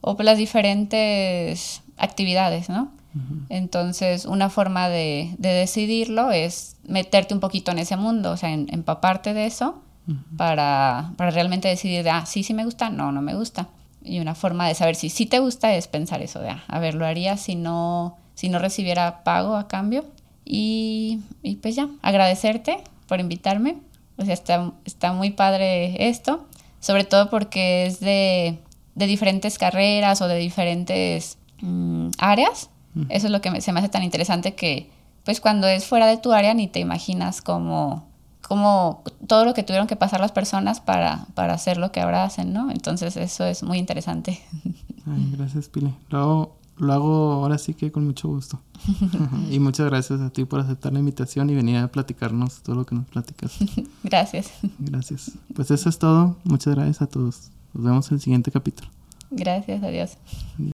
o 0.00 0.22
las 0.22 0.38
diferentes 0.38 1.82
actividades, 1.96 2.68
¿no? 2.68 2.90
Entonces, 3.48 4.24
una 4.24 4.50
forma 4.50 4.88
de, 4.88 5.34
de, 5.38 5.48
decidirlo 5.48 6.30
es 6.30 6.76
meterte 6.86 7.34
un 7.34 7.40
poquito 7.40 7.72
en 7.72 7.80
ese 7.80 7.96
mundo, 7.96 8.30
o 8.30 8.36
sea, 8.36 8.52
empaparte 8.52 9.34
de 9.34 9.46
eso 9.46 9.82
para, 10.36 11.12
para, 11.16 11.30
realmente 11.30 11.66
decidir, 11.66 12.04
de, 12.04 12.10
ah, 12.10 12.24
sí, 12.24 12.42
sí 12.44 12.54
me 12.54 12.64
gusta, 12.64 12.88
no, 12.90 13.10
no 13.10 13.20
me 13.20 13.34
gusta. 13.34 13.68
Y 14.02 14.20
una 14.20 14.34
forma 14.34 14.68
de 14.68 14.74
saber 14.74 14.94
si 14.94 15.08
sí 15.08 15.26
te 15.26 15.40
gusta 15.40 15.74
es 15.74 15.88
pensar 15.88 16.22
eso, 16.22 16.40
de, 16.40 16.50
ah, 16.50 16.62
a 16.68 16.78
ver, 16.78 16.94
lo 16.94 17.04
haría 17.04 17.36
si 17.36 17.56
no, 17.56 18.16
si 18.34 18.48
no 18.48 18.58
recibiera 18.58 19.24
pago 19.24 19.56
a 19.56 19.66
cambio. 19.66 20.04
Y, 20.44 21.20
y 21.42 21.56
pues 21.56 21.74
ya, 21.74 21.88
agradecerte 22.02 22.78
por 23.08 23.20
invitarme. 23.20 23.78
O 24.18 24.24
sea, 24.24 24.34
está, 24.34 24.72
está 24.84 25.12
muy 25.12 25.30
padre 25.30 26.08
esto 26.08 26.46
sobre 26.80 27.04
todo 27.04 27.30
porque 27.30 27.86
es 27.86 28.00
de, 28.00 28.58
diferentes 28.94 29.58
carreras 29.58 30.20
o 30.22 30.28
de 30.28 30.36
diferentes 30.36 31.38
mm, 31.60 32.08
áreas. 32.18 32.70
Eso 33.08 33.26
es 33.26 33.32
lo 33.32 33.40
que 33.40 33.60
se 33.60 33.72
me 33.72 33.80
hace 33.80 33.88
tan 33.88 34.02
interesante 34.02 34.54
que, 34.54 34.90
pues 35.24 35.40
cuando 35.40 35.66
es 35.68 35.86
fuera 35.86 36.06
de 36.06 36.16
tu 36.16 36.32
área 36.32 36.54
ni 36.54 36.66
te 36.66 36.80
imaginas 36.80 37.40
como, 37.40 38.08
como 38.42 39.02
todo 39.26 39.44
lo 39.44 39.54
que 39.54 39.62
tuvieron 39.62 39.86
que 39.86 39.96
pasar 39.96 40.20
las 40.20 40.32
personas 40.32 40.80
para, 40.80 41.26
para 41.34 41.54
hacer 41.54 41.76
lo 41.76 41.92
que 41.92 42.00
ahora 42.00 42.24
hacen, 42.24 42.52
¿no? 42.52 42.70
Entonces 42.70 43.16
eso 43.16 43.44
es 43.44 43.62
muy 43.62 43.78
interesante. 43.78 44.40
Ay, 45.06 45.32
gracias, 45.36 45.68
Pili. 45.68 45.94
Lo 46.08 46.60
lo 46.80 46.94
hago 46.94 47.32
ahora 47.32 47.58
sí 47.58 47.74
que 47.74 47.92
con 47.92 48.06
mucho 48.06 48.28
gusto. 48.28 48.60
y 49.50 49.58
muchas 49.58 49.86
gracias 49.86 50.20
a 50.20 50.30
ti 50.30 50.44
por 50.44 50.60
aceptar 50.60 50.92
la 50.92 50.98
invitación 50.98 51.50
y 51.50 51.54
venir 51.54 51.76
a 51.76 51.88
platicarnos 51.88 52.62
todo 52.62 52.76
lo 52.76 52.86
que 52.86 52.94
nos 52.94 53.06
platicas. 53.06 53.52
gracias. 54.02 54.50
Gracias. 54.78 55.32
Pues 55.54 55.70
eso 55.70 55.88
es 55.88 55.98
todo. 55.98 56.36
Muchas 56.44 56.74
gracias 56.74 57.02
a 57.02 57.06
todos. 57.06 57.50
Nos 57.74 57.84
vemos 57.84 58.10
en 58.10 58.14
el 58.14 58.20
siguiente 58.20 58.50
capítulo. 58.50 58.88
Gracias, 59.30 59.82
adiós. 59.82 60.16